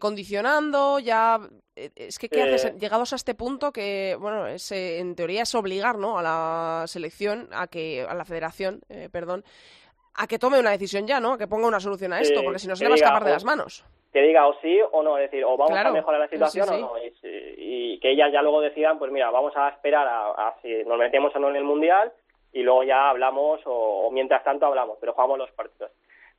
condicionando, 0.00 0.98
ya... 0.98 1.38
Es 1.76 2.18
que, 2.18 2.30
¿qué 2.30 2.42
haces? 2.42 2.74
Llegados 2.80 3.12
a 3.12 3.16
este 3.16 3.34
punto 3.34 3.70
que, 3.70 4.16
bueno, 4.18 4.46
es, 4.46 4.72
en 4.72 5.14
teoría 5.14 5.42
es 5.42 5.54
obligar, 5.54 5.98
¿no? 5.98 6.18
A 6.18 6.22
la 6.22 6.84
selección, 6.86 7.50
a 7.52 7.66
que, 7.66 8.04
a 8.08 8.14
la 8.14 8.24
federación, 8.24 8.80
perdón, 9.12 9.44
a 10.18 10.26
que 10.26 10.38
tome 10.38 10.58
una 10.58 10.70
decisión 10.70 11.06
ya, 11.06 11.20
¿no? 11.20 11.34
A 11.34 11.38
que 11.38 11.46
ponga 11.46 11.68
una 11.68 11.78
solución 11.78 12.12
a 12.12 12.20
esto, 12.20 12.42
porque 12.42 12.58
si 12.58 12.66
no 12.66 12.74
se 12.74 12.84
le 12.84 12.90
va 12.90 12.94
a 12.94 12.96
escapar 12.96 13.24
de 13.24 13.30
las 13.30 13.44
manos. 13.44 13.84
Que 14.12 14.20
diga 14.22 14.48
o 14.48 14.54
sí 14.60 14.80
o 14.90 15.02
no, 15.02 15.16
es 15.16 15.30
decir, 15.30 15.44
o 15.44 15.56
vamos 15.56 15.78
a 15.78 15.90
mejorar 15.92 16.20
la 16.20 16.28
situación 16.28 16.68
o 16.68 16.78
no. 16.78 16.92
Y, 17.22 17.98
que 18.00 18.12
ellas 18.12 18.32
ya 18.32 18.42
luego 18.42 18.60
decidan, 18.60 18.98
pues 18.98 19.10
mira, 19.10 19.30
vamos 19.30 19.52
a 19.56 19.68
esperar 19.70 20.06
a, 20.08 20.54
si 20.62 20.84
nos 20.84 20.98
metemos 20.98 21.34
o 21.34 21.38
no 21.38 21.50
en 21.50 21.56
el 21.56 21.64
Mundial 21.64 22.12
y 22.52 22.62
luego 22.62 22.84
ya 22.84 23.10
hablamos 23.10 23.60
o, 23.64 24.08
mientras 24.12 24.44
tanto 24.44 24.66
hablamos, 24.66 24.98
pero 25.00 25.12
jugamos 25.12 25.38
los 25.38 25.50
partidos. 25.50 25.90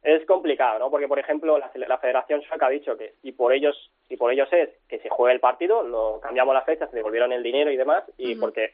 Es 0.01 0.25
complicado, 0.25 0.79
¿no? 0.79 0.89
Porque, 0.89 1.09
por 1.09 1.19
ejemplo, 1.19 1.57
la, 1.57 1.97
Federación 1.97 2.41
Sueca 2.43 2.67
ha 2.67 2.69
dicho 2.69 2.97
que 2.97 3.15
si 3.21 3.33
por 3.33 3.51
ellos 3.53 3.91
si 4.07 4.15
por 4.15 4.31
ellos 4.31 4.47
es 4.53 4.69
que 4.87 4.99
se 4.99 5.09
juegue 5.09 5.33
el 5.33 5.41
partido, 5.41 5.83
lo 5.83 6.19
cambiamos 6.21 6.53
la 6.53 6.61
fecha, 6.61 6.87
se 6.87 6.95
devolvieron 6.95 7.33
el 7.33 7.43
dinero 7.43 7.71
y 7.71 7.77
demás, 7.77 8.03
y 8.17 8.35
porque 8.35 8.73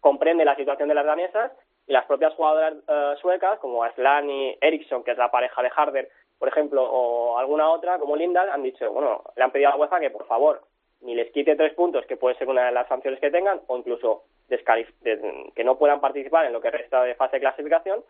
comprende 0.00 0.44
la 0.44 0.56
situación 0.56 0.88
de 0.88 0.94
las 0.94 1.06
danesas 1.06 1.52
y 1.86 1.92
las 1.92 2.06
propias 2.06 2.34
jugadoras 2.34 2.74
eh, 2.88 3.14
suecas, 3.20 3.58
como 3.58 3.82
Aslan 3.82 4.30
y 4.30 4.56
Eriksson, 4.60 5.02
que 5.02 5.12
es 5.12 5.18
la 5.18 5.30
pareja 5.30 5.62
de 5.62 5.70
Harder, 5.74 6.08
por 6.38 6.48
ejemplo, 6.48 6.82
o 6.82 7.38
alguna 7.38 7.70
otra, 7.70 7.98
como 7.98 8.16
Lindahl, 8.16 8.50
han 8.50 8.62
dicho, 8.62 8.90
bueno, 8.92 9.22
le 9.36 9.44
han 9.44 9.52
pedido 9.52 9.68
a 9.68 9.72
la 9.72 9.78
UEFA 9.78 10.00
que 10.00 10.10
por 10.10 10.26
favor 10.26 10.62
ni 11.02 11.14
les 11.14 11.30
quite 11.32 11.56
tres 11.56 11.74
puntos, 11.74 12.06
que 12.06 12.16
puede 12.16 12.36
ser 12.36 12.48
una 12.48 12.66
de 12.66 12.72
las 12.72 12.88
sanciones 12.88 13.20
que 13.20 13.30
tengan, 13.30 13.60
o 13.66 13.76
incluso 13.76 14.22
que 14.48 15.64
no 15.64 15.78
puedan 15.78 16.00
participar 16.00 16.46
en 16.46 16.52
lo 16.52 16.60
que 16.60 16.70
resta 16.70 17.02
de 17.02 17.14
fase 17.14 17.36
de 17.36 17.40
clasificación, 17.40 18.04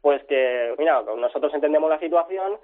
pues 0.00 0.22
que, 0.24 0.74
mira, 0.78 1.02
nosotros 1.02 1.52
entendemos 1.54 1.90
la 1.90 1.98
situación, 1.98 2.58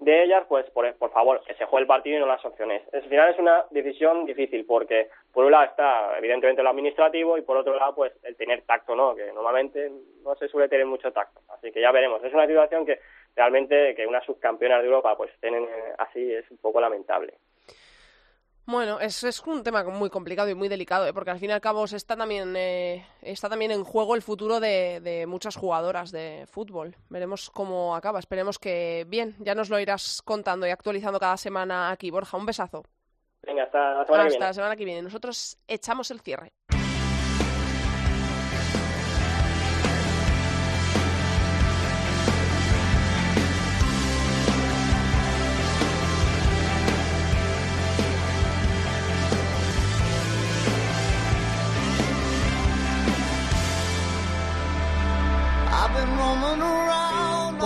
de 0.00 0.24
ellas, 0.24 0.44
pues 0.48 0.68
por, 0.70 0.92
por, 0.94 1.12
favor, 1.12 1.42
que 1.44 1.54
se 1.54 1.66
juegue 1.66 1.82
el 1.82 1.86
partido 1.86 2.16
y 2.16 2.20
no 2.20 2.26
las 2.26 2.44
opciones. 2.44 2.82
Al 2.92 3.02
final 3.02 3.30
es 3.30 3.38
una 3.38 3.66
decisión 3.70 4.24
difícil 4.24 4.64
porque 4.64 5.08
por 5.32 5.44
un 5.44 5.52
lado 5.52 5.64
está 5.64 6.16
evidentemente 6.16 6.62
lo 6.62 6.70
administrativo 6.70 7.36
y 7.36 7.42
por 7.42 7.58
otro 7.58 7.76
lado 7.76 7.94
pues 7.94 8.12
el 8.24 8.34
tener 8.34 8.62
tacto, 8.62 8.96
¿no? 8.96 9.14
Que 9.14 9.30
normalmente 9.32 9.92
no 10.24 10.34
se 10.36 10.48
suele 10.48 10.68
tener 10.68 10.86
mucho 10.86 11.12
tacto. 11.12 11.40
Así 11.50 11.70
que 11.70 11.82
ya 11.82 11.92
veremos. 11.92 12.24
Es 12.24 12.32
una 12.32 12.46
situación 12.46 12.86
que 12.86 12.98
realmente 13.36 13.94
que 13.94 14.06
una 14.06 14.22
subcampeona 14.22 14.78
de 14.78 14.86
Europa 14.86 15.16
pues 15.18 15.30
tienen 15.40 15.68
así 15.98 16.32
es 16.32 16.50
un 16.50 16.56
poco 16.56 16.80
lamentable. 16.80 17.34
Bueno, 18.70 19.00
es, 19.00 19.24
es 19.24 19.40
un 19.40 19.64
tema 19.64 19.82
muy 19.82 20.10
complicado 20.10 20.48
y 20.48 20.54
muy 20.54 20.68
delicado, 20.68 21.04
¿eh? 21.04 21.12
porque 21.12 21.30
al 21.30 21.40
fin 21.40 21.50
y 21.50 21.52
al 21.52 21.60
cabo 21.60 21.84
está 21.86 22.16
también, 22.16 22.54
eh, 22.56 23.04
está 23.20 23.48
también 23.48 23.72
en 23.72 23.82
juego 23.82 24.14
el 24.14 24.22
futuro 24.22 24.60
de, 24.60 25.00
de, 25.00 25.26
muchas 25.26 25.56
jugadoras 25.56 26.12
de 26.12 26.46
fútbol. 26.48 26.94
Veremos 27.08 27.50
cómo 27.50 27.96
acaba. 27.96 28.20
Esperemos 28.20 28.60
que 28.60 29.04
bien, 29.08 29.34
ya 29.40 29.56
nos 29.56 29.70
lo 29.70 29.80
irás 29.80 30.22
contando 30.22 30.68
y 30.68 30.70
actualizando 30.70 31.18
cada 31.18 31.36
semana 31.36 31.90
aquí. 31.90 32.12
Borja, 32.12 32.36
un 32.36 32.46
besazo. 32.46 32.84
Venga, 33.42 33.64
hasta 33.64 33.94
la 33.94 34.04
semana 34.04 34.22
que 34.24 34.28
viene. 34.28 34.46
la 34.46 34.52
semana 34.52 34.76
que 34.76 34.84
viene. 34.84 35.02
Nosotros 35.02 35.58
echamos 35.66 36.10
el 36.12 36.20
cierre. 36.20 36.52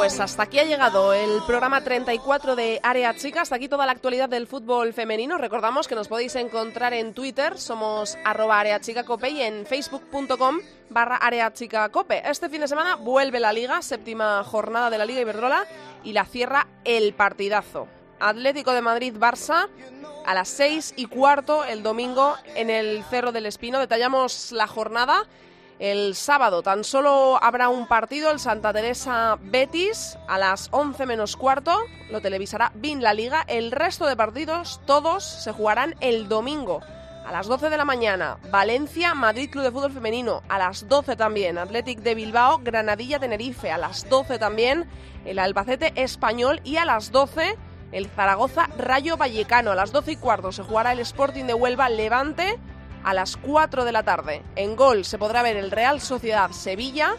Pues 0.05 0.20
hasta 0.20 0.42
aquí 0.42 0.59
ha 0.59 0.64
llegado 0.64 1.14
el 1.14 1.40
programa 1.46 1.82
34 1.82 2.57
de 2.57 2.78
Área 2.82 3.16
Chica. 3.16 3.40
Hasta 3.40 3.57
aquí 3.57 3.70
toda 3.70 3.86
la 3.86 3.92
actualidad 3.92 4.28
del 4.28 4.46
fútbol 4.46 4.92
femenino. 4.92 5.38
Recordamos 5.38 5.88
que 5.88 5.94
nos 5.94 6.09
podéis 6.09 6.36
encontrar 6.36 6.92
en 6.92 7.14
Twitter, 7.14 7.57
somos 7.57 8.18
arroba 8.22 8.61
areachicacope 8.61 9.30
y 9.30 9.40
en 9.40 9.64
facebook.com 9.64 10.59
barra 10.90 11.16
areachicacope. 11.16 12.22
Este 12.28 12.50
fin 12.50 12.61
de 12.61 12.68
semana 12.68 12.96
vuelve 12.96 13.40
la 13.40 13.55
liga, 13.55 13.80
séptima 13.80 14.44
jornada 14.44 14.90
de 14.90 14.98
la 14.98 15.07
Liga 15.07 15.22
Iberdrola 15.22 15.64
y 16.02 16.12
la 16.12 16.26
cierra 16.26 16.66
el 16.84 17.14
partidazo. 17.14 17.88
Atlético 18.20 18.72
de 18.72 18.82
Madrid-Barça 18.82 19.70
a 20.26 20.34
las 20.34 20.50
seis 20.50 20.92
y 20.98 21.07
cuarto 21.07 21.64
el 21.64 21.82
domingo 21.82 22.34
en 22.55 22.68
el 22.68 23.02
Cerro 23.05 23.32
del 23.32 23.46
Espino. 23.46 23.78
Detallamos 23.78 24.52
la 24.52 24.66
jornada 24.66 25.24
el 25.78 26.14
sábado 26.14 26.62
tan 26.62 26.84
solo 26.84 27.38
habrá 27.42 27.68
un 27.68 27.88
partido, 27.88 28.30
el 28.30 28.38
Santa 28.38 28.72
Teresa 28.72 29.38
Betis, 29.40 30.16
a 30.28 30.38
las 30.38 30.68
11 30.70 31.04
menos 31.06 31.36
cuarto, 31.36 31.76
lo 32.10 32.20
televisará 32.20 32.70
BIN 32.76 33.02
La 33.02 33.12
Liga. 33.12 33.44
El 33.48 33.72
resto 33.72 34.06
de 34.06 34.16
partidos, 34.16 34.80
todos, 34.86 35.24
se 35.24 35.52
jugarán 35.52 35.96
el 36.00 36.28
domingo. 36.28 36.80
A 37.26 37.32
las 37.32 37.46
12 37.46 37.70
de 37.70 37.76
la 37.76 37.84
mañana, 37.84 38.38
Valencia, 38.50 39.14
Madrid 39.14 39.50
Club 39.50 39.64
de 39.64 39.72
Fútbol 39.72 39.92
Femenino. 39.92 40.42
A 40.48 40.58
las 40.58 40.88
12 40.88 41.16
también, 41.16 41.58
Athletic 41.58 42.00
de 42.00 42.14
Bilbao, 42.14 42.60
Granadilla, 42.62 43.18
Tenerife. 43.18 43.72
A 43.72 43.78
las 43.78 44.08
12 44.08 44.38
también, 44.38 44.86
el 45.24 45.38
Albacete 45.38 45.92
Español. 45.96 46.60
Y 46.64 46.76
a 46.76 46.84
las 46.84 47.10
12, 47.12 47.56
el 47.92 48.08
Zaragoza 48.08 48.68
Rayo 48.76 49.16
Vallecano. 49.16 49.72
A 49.72 49.74
las 49.74 49.90
12 49.90 50.12
y 50.12 50.16
cuarto 50.16 50.52
se 50.52 50.62
jugará 50.62 50.92
el 50.92 51.00
Sporting 51.00 51.44
de 51.44 51.54
Huelva 51.54 51.88
Levante 51.88 52.58
a 53.05 53.14
las 53.14 53.36
4 53.36 53.84
de 53.84 53.92
la 53.92 54.02
tarde. 54.02 54.42
En 54.57 54.74
gol 54.76 55.05
se 55.05 55.18
podrá 55.18 55.42
ver 55.42 55.57
el 55.57 55.70
Real 55.70 56.00
Sociedad 56.00 56.50
Sevilla 56.50 57.16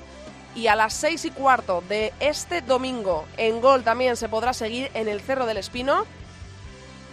y 0.55 0.67
a 0.67 0.75
las 0.75 0.93
6 0.93 1.25
y 1.25 1.31
cuarto 1.31 1.83
de 1.87 2.13
este 2.19 2.61
domingo 2.61 3.25
en 3.37 3.61
gol 3.61 3.83
también 3.83 4.17
se 4.17 4.29
podrá 4.29 4.53
seguir 4.53 4.89
en 4.93 5.07
el 5.07 5.21
Cerro 5.21 5.45
del 5.45 5.57
Espino. 5.57 6.05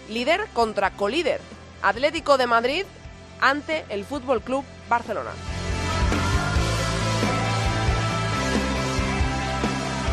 Líder 0.08 0.46
contra 0.52 0.90
colíder. 0.90 1.40
Atlético 1.82 2.38
de 2.38 2.46
Madrid 2.46 2.84
ante 3.40 3.84
el 3.88 4.04
Fútbol 4.04 4.40
Club 4.40 4.64
Barcelona. 4.88 5.30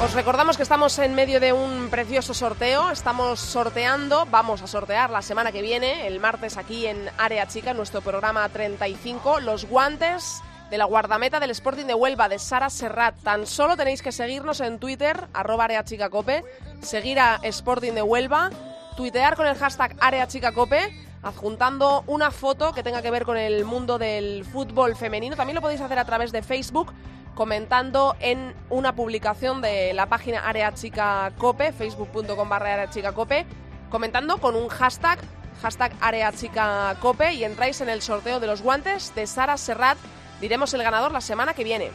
Os 0.02 0.14
recordamos 0.14 0.56
que 0.56 0.64
estamos 0.64 0.97
en 1.00 1.14
medio 1.14 1.41
de 1.41 1.52
un 1.52 1.89
precioso 1.89 2.34
sorteo. 2.34 2.89
Estamos 2.89 3.38
sorteando, 3.38 4.26
vamos 4.32 4.62
a 4.62 4.68
sortear 4.68 5.10
la 5.10 5.22
semana 5.22 5.52
que 5.52 5.62
viene, 5.62 6.08
el 6.08 6.22
martes 6.22 6.56
aquí 6.56 6.88
en 6.88 7.10
Área 7.18 7.45
Chica, 7.47 7.74
nuestro 7.74 8.00
programa 8.00 8.47
35, 8.47 9.41
los 9.41 9.66
guantes 9.66 10.41
de 10.70 10.78
la 10.78 10.86
guardameta 10.86 11.41
del 11.41 11.50
Sporting 11.50 11.86
de 11.86 11.95
Huelva, 11.95 12.30
de 12.30 12.39
Sara 12.39 12.70
Serrat. 12.70 13.14
Tan 13.24 13.45
solo 13.45 13.76
tenéis 13.76 14.02
que 14.02 14.14
seguirnos 14.14 14.62
en 14.62 14.80
Twitter, 14.80 15.28
arroba 15.34 15.66
areachicacope, 15.66 16.45
seguir 16.82 17.20
a 17.20 17.41
Sporting 17.43 17.91
de 17.91 18.02
Huelva, 18.02 18.52
tuitear 18.95 19.36
con 19.36 19.47
el 19.47 19.58
hashtag 19.58 19.97
areachicacope, 20.00 20.95
adjuntando 21.24 22.06
una 22.08 22.32
foto 22.32 22.72
que 22.72 22.84
tenga 22.84 23.02
que 23.02 23.12
ver 23.12 23.26
con 23.26 23.36
el 23.36 23.66
mundo 23.66 23.97
del 23.97 24.45
fútbol 24.45 24.95
femenino. 24.95 25.36
También 25.36 25.56
lo 25.56 25.62
podéis 25.62 25.82
hacer 25.82 26.00
a 26.00 26.06
través 26.06 26.32
de 26.32 26.41
Facebook 26.41 26.93
comentando 27.40 28.18
en 28.20 28.54
una 28.70 28.96
publicación 28.96 29.62
de 29.62 29.94
la 29.94 30.08
página 30.08 30.42
Área 30.42 30.74
Chica 30.74 31.32
Cope, 31.38 31.72
facebook.com 31.72 32.50
barra 32.50 32.74
Área 32.74 32.90
Chica 32.90 33.14
Cope, 33.14 33.46
comentando 33.90 34.40
con 34.40 34.58
un 34.58 34.68
hashtag, 34.68 35.20
hashtag 35.62 35.94
Area 36.02 36.34
Chica 36.34 36.98
Cope 37.00 37.32
y 37.36 37.46
entráis 37.46 37.80
en 37.80 37.88
el 37.88 38.02
sorteo 38.02 38.42
de 38.42 38.48
los 38.48 38.62
guantes 38.62 39.16
de 39.16 39.26
Sara 39.26 39.56
Serrat. 39.56 39.98
Diremos 40.42 40.74
el 40.74 40.84
ganador 40.84 41.14
la 41.14 41.22
semana 41.22 41.54
que 41.54 41.64
viene. 41.64 41.92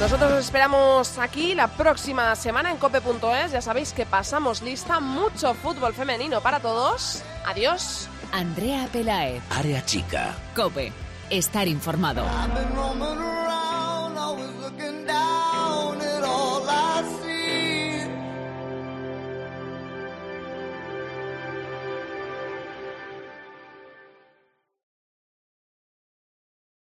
Nosotros 0.00 0.32
os 0.32 0.38
esperamos 0.38 1.18
aquí 1.18 1.54
la 1.54 1.68
próxima 1.68 2.34
semana 2.34 2.70
en 2.70 2.78
cope.es. 2.78 3.52
Ya 3.52 3.60
sabéis 3.60 3.92
que 3.92 4.06
pasamos 4.06 4.62
lista, 4.62 5.00
mucho 5.00 5.52
fútbol 5.52 5.92
femenino 5.92 6.40
para 6.40 6.60
todos. 6.60 7.22
Adiós. 7.44 8.08
Andrea 8.32 8.88
Pelaez. 8.90 9.42
Área 9.50 9.84
chica. 9.84 10.34
Cope 10.56 11.03
estar 11.30 11.68
informado. 11.68 12.24